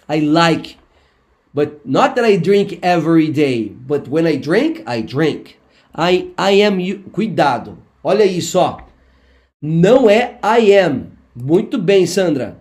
I 0.08 0.20
like. 0.20 0.76
But 1.52 1.80
not 1.84 2.14
that 2.14 2.24
I 2.24 2.36
drink 2.36 2.78
every 2.80 3.28
day. 3.28 3.70
But 3.70 4.06
when 4.08 4.24
I 4.24 4.36
drink, 4.36 4.84
I 4.86 5.02
drink. 5.02 5.58
I, 5.92 6.30
I 6.38 6.62
am 6.62 6.78
you. 6.78 7.00
Cuidado. 7.10 7.76
Olha 8.04 8.24
isso, 8.24 8.56
ó. 8.60 8.82
Não 9.60 10.08
é 10.08 10.38
I 10.44 10.78
am. 10.78 11.10
Muito 11.34 11.76
bem, 11.76 12.06
Sandra. 12.06 12.56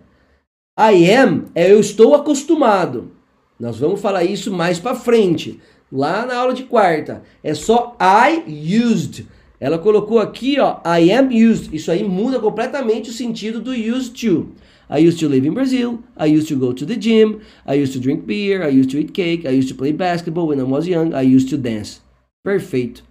I 0.76 1.08
am 1.14 1.44
é 1.54 1.70
eu 1.70 1.78
estou 1.78 2.16
acostumado. 2.16 3.19
Nós 3.60 3.78
vamos 3.78 4.00
falar 4.00 4.24
isso 4.24 4.50
mais 4.50 4.80
para 4.80 4.96
frente, 4.96 5.60
lá 5.92 6.24
na 6.24 6.34
aula 6.34 6.54
de 6.54 6.64
quarta. 6.64 7.22
É 7.44 7.52
só 7.52 7.94
I 8.00 8.42
used. 8.48 9.26
Ela 9.60 9.78
colocou 9.78 10.18
aqui, 10.18 10.58
ó, 10.58 10.78
I 10.86 11.12
am 11.12 11.28
used. 11.28 11.74
Isso 11.76 11.90
aí 11.90 12.02
muda 12.02 12.40
completamente 12.40 13.10
o 13.10 13.12
sentido 13.12 13.60
do 13.60 13.72
used 13.72 14.14
to. 14.14 14.48
I 14.88 15.06
used 15.06 15.20
to 15.20 15.28
live 15.28 15.46
in 15.46 15.52
Brazil. 15.52 16.02
I 16.18 16.34
used 16.34 16.48
to 16.48 16.56
go 16.56 16.72
to 16.72 16.86
the 16.86 16.96
gym. 16.96 17.40
I 17.68 17.80
used 17.80 17.92
to 17.92 18.00
drink 18.00 18.24
beer. 18.24 18.66
I 18.66 18.80
used 18.80 18.90
to 18.92 18.98
eat 18.98 19.12
cake. 19.12 19.46
I 19.46 19.56
used 19.56 19.68
to 19.68 19.74
play 19.74 19.92
basketball 19.92 20.48
when 20.48 20.58
I 20.58 20.64
was 20.64 20.88
young. 20.88 21.12
I 21.14 21.22
used 21.22 21.50
to 21.50 21.58
dance. 21.58 22.00
Perfeito. 22.42 23.04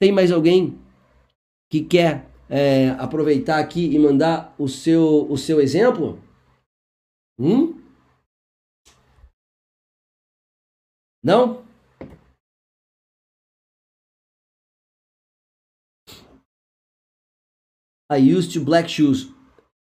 Tem 0.00 0.12
mais 0.12 0.30
alguém 0.30 0.76
que 1.72 1.80
quer 1.80 2.26
é, 2.48 2.90
aproveitar 2.98 3.58
aqui 3.58 3.86
e 3.92 3.98
mandar 3.98 4.54
o 4.58 4.68
seu, 4.68 5.26
o 5.28 5.36
seu 5.36 5.60
exemplo? 5.60 6.20
Hum? 7.40 7.77
Não? 11.22 11.64
I 18.10 18.16
used 18.16 18.52
to 18.54 18.60
black 18.64 18.88
shoes. 18.88 19.28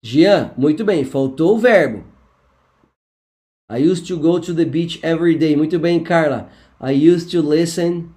Jean, 0.04 0.54
muito 0.58 0.84
bem, 0.84 1.06
faltou 1.06 1.56
o 1.56 1.60
verbo. 1.60 2.04
I 3.70 3.78
used 3.78 4.06
to 4.08 4.18
go 4.18 4.38
to 4.38 4.54
the 4.54 4.66
beach 4.66 5.00
every 5.02 5.34
day. 5.34 5.56
Muito 5.56 5.80
bem, 5.80 6.04
Carla. 6.04 6.50
I 6.78 6.92
used 6.92 7.32
to 7.32 7.42
listen 7.42 8.14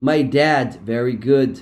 my 0.00 0.22
dad. 0.22 0.80
Very 0.82 1.14
good. 1.14 1.60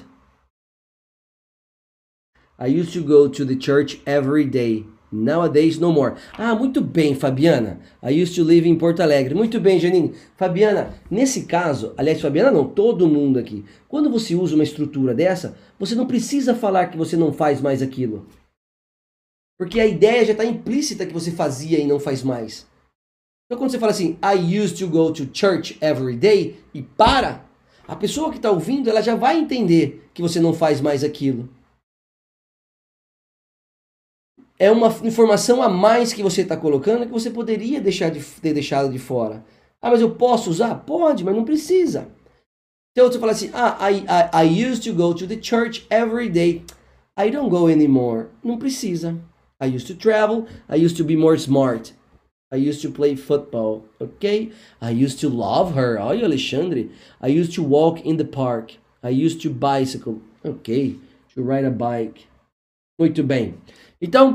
I 2.57 2.67
used 2.67 2.93
to 2.93 3.03
go 3.03 3.29
to 3.29 3.45
the 3.45 3.57
church 3.57 4.01
every 4.07 4.45
day. 4.45 4.85
Nowadays 5.17 5.79
no 5.79 5.93
more. 5.93 6.15
Ah, 6.37 6.55
muito 6.55 6.81
bem, 6.81 7.15
Fabiana. 7.15 7.81
I 8.03 8.23
used 8.23 8.35
to 8.35 8.45
live 8.45 8.69
in 8.69 8.77
Porto 8.77 9.01
Alegre. 9.01 9.35
Muito 9.35 9.59
bem, 9.59 9.81
Janine. 9.81 10.13
Fabiana, 10.37 10.95
nesse 11.11 11.45
caso, 11.45 11.95
aliás, 11.97 12.21
Fabiana 12.21 12.51
não, 12.51 12.69
todo 12.69 13.09
mundo 13.09 13.39
aqui. 13.39 13.65
Quando 13.89 14.11
você 14.11 14.35
usa 14.35 14.55
uma 14.55 14.65
estrutura 14.65 15.15
dessa, 15.15 15.57
você 15.79 15.95
não 15.95 16.07
precisa 16.07 16.55
falar 16.55 16.89
que 16.89 16.99
você 16.99 17.17
não 17.17 17.33
faz 17.33 17.61
mais 17.61 17.81
aquilo. 17.81 18.27
Porque 19.59 19.81
a 19.81 19.87
ideia 19.87 20.25
já 20.25 20.33
está 20.33 20.45
implícita 20.45 21.07
que 21.07 21.15
você 21.15 21.31
fazia 21.31 21.79
e 21.79 21.87
não 21.87 21.99
faz 21.99 22.23
mais. 22.23 22.67
Então 23.47 23.59
quando 23.59 23.71
você 23.71 23.79
fala 23.79 23.93
assim, 23.93 24.19
I 24.23 24.61
used 24.61 24.79
to 24.79 24.89
go 24.89 25.11
to 25.13 25.29
church 25.33 25.79
every 25.81 26.17
day, 26.17 26.57
e 26.75 26.83
para, 26.83 27.47
a 27.89 27.97
pessoa 27.97 28.31
que 28.31 28.37
está 28.37 28.51
ouvindo, 28.51 28.91
ela 28.91 29.01
já 29.01 29.15
vai 29.15 29.39
entender 29.39 30.11
que 30.13 30.21
você 30.21 30.41
não 30.41 30.53
faz 30.53 30.81
mais 30.81 31.03
aquilo. 31.03 31.49
É 34.59 34.71
uma 34.71 34.89
informação 35.05 35.63
a 35.63 35.69
mais 35.69 36.13
que 36.13 36.23
você 36.23 36.43
está 36.43 36.57
colocando 36.57 37.07
que 37.07 37.13
você 37.13 37.31
poderia 37.31 37.81
deixar 37.81 38.11
de, 38.11 38.21
ter 38.21 38.55
deixado 38.55 38.91
de 38.91 38.99
fora. 38.99 39.45
Ah, 39.83 39.91
mas 39.91 40.01
eu 40.01 40.13
posso 40.13 40.51
usar? 40.51 40.75
Pode, 40.77 41.25
mas 41.25 41.37
não 41.37 41.45
precisa. 41.45 42.09
Então 42.93 43.11
você 43.11 43.19
fala 43.19 43.33
assim, 43.33 43.51
ah, 43.53 43.91
I, 43.91 43.99
I, 43.99 44.47
I 44.47 44.69
used 44.71 44.83
to 44.85 44.95
go 44.95 45.15
to 45.15 45.27
the 45.27 45.39
church 45.41 45.87
every 45.91 46.31
day. 46.31 46.63
I 47.19 47.31
don't 47.31 47.51
go 47.51 47.69
anymore. 47.69 48.29
Não 48.43 48.59
precisa. 48.59 49.19
I 49.63 49.75
used 49.75 49.87
to 49.89 49.95
travel. 49.95 50.47
I 50.69 50.83
used 50.83 50.97
to 50.97 51.05
be 51.05 51.17
more 51.17 51.39
smart. 51.39 51.95
I 52.53 52.57
used 52.57 52.81
to 52.83 52.91
play 52.91 53.17
football, 53.17 53.85
ok? 54.01 54.53
I 54.81 54.91
used 54.91 55.21
to 55.21 55.29
love 55.29 55.75
her. 55.75 55.99
Olha, 55.99 56.25
Alexandre. 56.25 56.91
I 57.21 57.29
used 57.29 57.55
to 57.55 57.63
walk 57.63 58.01
in 58.07 58.17
the 58.17 58.25
park. 58.25 58.75
I 59.03 59.11
used 59.11 59.43
to 59.43 59.51
bicycle. 59.51 60.21
Ok. 60.45 60.99
To 61.35 61.43
ride 61.43 61.67
a 61.67 61.71
bike. 61.71 62.27
Muito 62.99 63.23
bem. 63.23 63.55
Então, 64.01 64.35